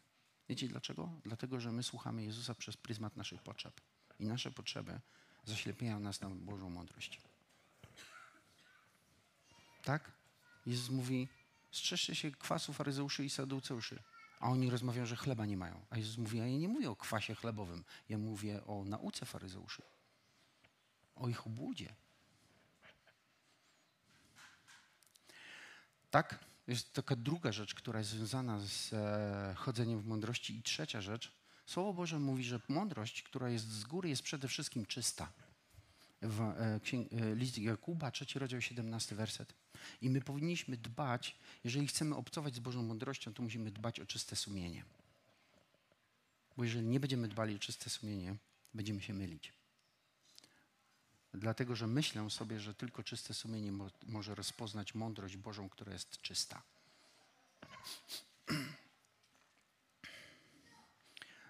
Wiecie 0.49 0.67
dlaczego? 0.67 1.09
Dlatego, 1.23 1.59
że 1.59 1.71
my 1.71 1.83
słuchamy 1.83 2.23
Jezusa 2.23 2.55
przez 2.55 2.77
pryzmat 2.77 3.17
naszych 3.17 3.41
potrzeb. 3.41 3.81
I 4.19 4.25
nasze 4.25 4.51
potrzeby 4.51 4.99
zaślepiają 5.45 5.99
nas 5.99 6.21
na 6.21 6.29
Bożą 6.29 6.69
mądrość. 6.69 7.21
Tak? 9.85 10.11
Jezus 10.65 10.89
mówi, 10.89 11.27
strzeżcie 11.71 12.15
się 12.15 12.31
kwasu 12.31 12.73
faryzeuszy 12.73 13.25
i 13.25 13.29
saduceuszy. 13.29 14.03
A 14.39 14.49
oni 14.49 14.69
rozmawiają, 14.69 15.05
że 15.05 15.15
chleba 15.15 15.45
nie 15.45 15.57
mają. 15.57 15.85
A 15.89 15.97
Jezus 15.97 16.17
mówi, 16.17 16.37
ja 16.37 16.47
nie 16.47 16.69
mówię 16.69 16.89
o 16.89 16.95
kwasie 16.95 17.35
chlebowym. 17.35 17.83
Ja 18.09 18.17
mówię 18.17 18.65
o 18.65 18.83
nauce 18.85 19.25
faryzeuszy. 19.25 19.81
O 21.15 21.27
ich 21.27 21.47
obłudzie. 21.47 21.95
Tak? 26.11 26.39
Jest 26.67 26.93
taka 26.93 27.15
druga 27.15 27.51
rzecz, 27.51 27.75
która 27.75 27.99
jest 27.99 28.11
związana 28.11 28.59
z 28.59 28.93
e, 28.93 29.53
chodzeniem 29.57 30.01
w 30.01 30.05
mądrości. 30.05 30.57
I 30.57 30.63
trzecia 30.63 31.01
rzecz. 31.01 31.31
Słowo 31.65 31.93
Boże 31.93 32.19
mówi, 32.19 32.43
że 32.43 32.59
mądrość, 32.69 33.23
która 33.23 33.49
jest 33.49 33.71
z 33.71 33.83
góry, 33.83 34.09
jest 34.09 34.21
przede 34.21 34.47
wszystkim 34.47 34.85
czysta. 34.85 35.31
W 36.21 36.41
e, 36.41 36.79
e, 37.21 37.35
list 37.35 37.57
Jakuba, 37.57 38.11
trzeci 38.11 38.39
rozdział, 38.39 38.61
17 38.61 39.15
werset. 39.15 39.53
I 40.01 40.09
my 40.09 40.21
powinniśmy 40.21 40.77
dbać, 40.77 41.35
jeżeli 41.63 41.87
chcemy 41.87 42.15
obcować 42.15 42.55
z 42.55 42.59
Bożą 42.59 42.83
mądrością, 42.83 43.33
to 43.33 43.43
musimy 43.43 43.71
dbać 43.71 43.99
o 43.99 44.05
czyste 44.05 44.35
sumienie. 44.35 44.85
Bo 46.57 46.63
jeżeli 46.63 46.85
nie 46.85 46.99
będziemy 46.99 47.27
dbali 47.27 47.55
o 47.55 47.59
czyste 47.59 47.89
sumienie, 47.89 48.35
będziemy 48.73 49.01
się 49.01 49.13
mylić. 49.13 49.53
Dlatego, 51.33 51.75
że 51.75 51.87
myślę 51.87 52.29
sobie, 52.29 52.59
że 52.59 52.73
tylko 52.73 53.03
czyste 53.03 53.33
sumienie 53.33 53.71
mo 53.71 53.89
może 54.03 54.35
rozpoznać 54.35 54.95
mądrość 54.95 55.37
Bożą, 55.37 55.69
która 55.69 55.93
jest 55.93 56.21
czysta. 56.21 56.61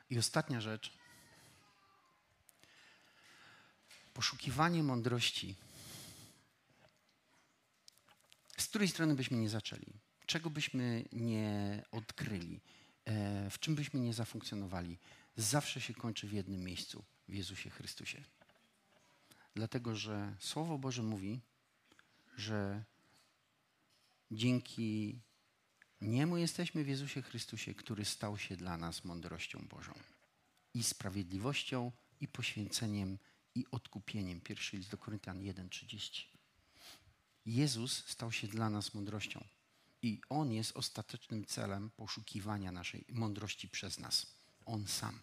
I 0.09 0.18
ostatnia 0.18 0.61
rzecz. 0.61 1.05
Poszukiwanie 4.16 4.84
mądrości. 4.84 5.55
Z 8.57 8.68
której 8.68 8.88
strony 8.88 9.16
byśmy 9.16 9.38
nie 9.38 9.49
zaczęli, 9.49 9.93
czego 10.26 10.49
byśmy 10.49 11.05
nie 11.11 11.84
odkryli, 11.91 12.61
e, 13.05 13.49
w 13.49 13.59
czym 13.59 13.76
byśmy 13.76 13.99
nie 13.99 14.13
zafunkcjonowali, 14.13 14.99
zawsze 15.36 15.82
się 15.82 15.93
kończy 15.93 16.28
w 16.28 16.34
jednym 16.34 16.63
miejscu 16.63 17.03
w 17.28 17.34
Jezusie 17.34 17.70
Chrystusie. 17.70 18.24
Dlatego, 19.55 19.95
że 19.95 20.36
Słowo 20.39 20.78
Boże 20.78 21.03
mówi, 21.03 21.41
że 22.38 22.84
dzięki 24.32 25.20
Niemu 26.01 26.38
jesteśmy 26.38 26.84
w 26.84 26.88
Jezusie 26.88 27.22
Chrystusie, 27.22 27.74
który 27.74 28.05
stał 28.05 28.38
się 28.38 28.55
dla 28.57 28.78
nas 28.78 29.05
mądrością 29.05 29.68
Bożą 29.70 29.93
i 30.74 30.84
sprawiedliwością, 30.84 31.91
i 32.22 32.28
poświęceniem, 32.28 33.18
i 33.56 33.66
odkupieniem. 33.72 34.41
Pierwszy 34.41 34.78
list 34.78 34.89
do 34.89 34.97
Koryntian 34.97 35.39
1,30. 35.39 36.24
Jezus 37.45 38.06
stał 38.08 38.32
się 38.32 38.47
dla 38.47 38.70
nas 38.70 38.93
mądrością. 38.93 39.43
I 40.01 40.22
On 40.30 40.51
jest 40.51 40.78
ostatecznym 40.78 41.45
celem 41.45 41.89
poszukiwania 41.89 42.72
naszej 42.72 43.06
mądrości 43.10 43.70
przez 43.70 43.99
nas. 43.99 44.28
On 44.66 44.88
sam. 44.88 45.20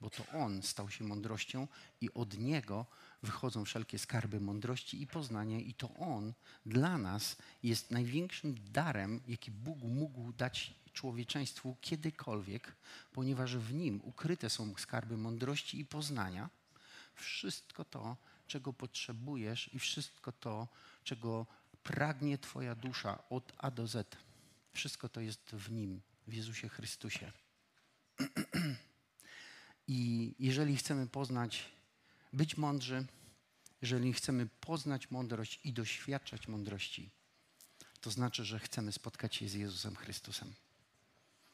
Bo 0.00 0.10
to 0.10 0.26
On 0.26 0.62
stał 0.62 0.90
się 0.90 1.04
mądrością 1.04 1.68
i 2.00 2.14
od 2.14 2.38
Niego 2.38 2.86
wychodzą 3.22 3.64
wszelkie 3.64 3.98
skarby 3.98 4.40
mądrości 4.40 5.02
i 5.02 5.06
poznania, 5.06 5.58
i 5.58 5.74
to 5.74 5.94
On 5.94 6.32
dla 6.66 6.98
nas 6.98 7.36
jest 7.62 7.90
największym 7.90 8.54
darem, 8.72 9.20
jaki 9.28 9.50
Bóg 9.50 9.78
mógł 9.82 10.32
dać 10.32 10.74
człowieczeństwu 10.92 11.76
kiedykolwiek, 11.80 12.76
ponieważ 13.12 13.56
w 13.56 13.74
Nim 13.74 14.00
ukryte 14.04 14.50
są 14.50 14.74
skarby 14.76 15.16
mądrości 15.16 15.78
i 15.78 15.84
poznania. 15.84 16.50
Wszystko 17.14 17.84
to, 17.84 18.16
czego 18.46 18.72
potrzebujesz 18.72 19.74
i 19.74 19.78
wszystko 19.78 20.32
to, 20.32 20.68
czego 21.04 21.46
pragnie 21.82 22.38
Twoja 22.38 22.74
dusza 22.74 23.28
od 23.28 23.52
A 23.58 23.70
do 23.70 23.86
Z. 23.86 24.16
Wszystko 24.72 25.08
to 25.08 25.20
jest 25.20 25.50
w 25.50 25.70
Nim, 25.70 26.00
w 26.26 26.32
Jezusie 26.32 26.68
Chrystusie. 26.68 27.32
I 29.88 30.34
jeżeli 30.38 30.76
chcemy 30.76 31.06
poznać, 31.06 31.64
być 32.32 32.56
mądrzy, 32.56 33.06
jeżeli 33.82 34.12
chcemy 34.12 34.46
poznać 34.60 35.10
mądrość 35.10 35.60
i 35.64 35.72
doświadczać 35.72 36.48
mądrości, 36.48 37.10
to 38.00 38.10
znaczy, 38.10 38.44
że 38.44 38.58
chcemy 38.58 38.92
spotkać 38.92 39.36
się 39.36 39.48
z 39.48 39.54
Jezusem 39.54 39.96
Chrystusem, 39.96 40.54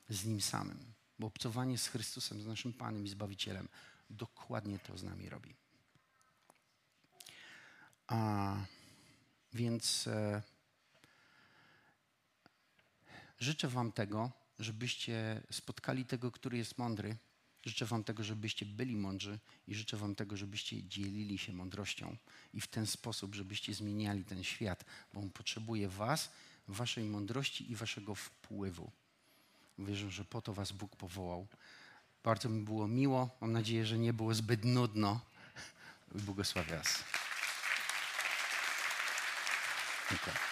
z 0.08 0.24
Nim 0.24 0.40
samym. 0.40 0.92
Bo 1.18 1.26
obcowanie 1.26 1.78
z 1.78 1.86
Chrystusem, 1.86 2.42
z 2.42 2.46
naszym 2.46 2.72
Panem 2.72 3.04
i 3.04 3.08
Zbawicielem, 3.08 3.68
dokładnie 4.10 4.78
to 4.78 4.98
z 4.98 5.02
nami 5.02 5.28
robi. 5.28 5.54
A 8.06 8.56
więc 9.52 10.06
e, 10.06 10.42
życzę 13.38 13.68
Wam 13.68 13.92
tego, 13.92 14.30
żebyście 14.58 15.42
spotkali 15.50 16.04
tego, 16.04 16.30
który 16.30 16.58
jest 16.58 16.78
mądry 16.78 17.16
Życzę 17.64 17.86
Wam 17.86 18.04
tego, 18.04 18.24
żebyście 18.24 18.66
byli 18.66 18.96
mądrzy 18.96 19.38
i 19.68 19.74
życzę 19.74 19.96
Wam 19.96 20.14
tego, 20.14 20.36
żebyście 20.36 20.84
dzielili 20.84 21.38
się 21.38 21.52
mądrością 21.52 22.16
i 22.54 22.60
w 22.60 22.66
ten 22.66 22.86
sposób, 22.86 23.34
żebyście 23.34 23.74
zmieniali 23.74 24.24
ten 24.24 24.44
świat, 24.44 24.84
bo 25.14 25.20
on 25.20 25.30
potrzebuje 25.30 25.88
Was, 25.88 26.30
Waszej 26.68 27.04
mądrości 27.04 27.72
i 27.72 27.76
Waszego 27.76 28.14
wpływu. 28.14 28.90
Wierzę, 29.78 30.10
że 30.10 30.24
po 30.24 30.42
to 30.42 30.52
Was 30.52 30.72
Bóg 30.72 30.96
powołał. 30.96 31.46
Bardzo 32.24 32.48
mi 32.48 32.62
było 32.62 32.88
miło. 32.88 33.28
Mam 33.40 33.52
nadzieję, 33.52 33.86
że 33.86 33.98
nie 33.98 34.12
było 34.12 34.34
zbyt 34.34 34.64
nudno. 34.64 35.20
Błogosławię. 36.14 36.80
Dziękuję. 40.10 40.49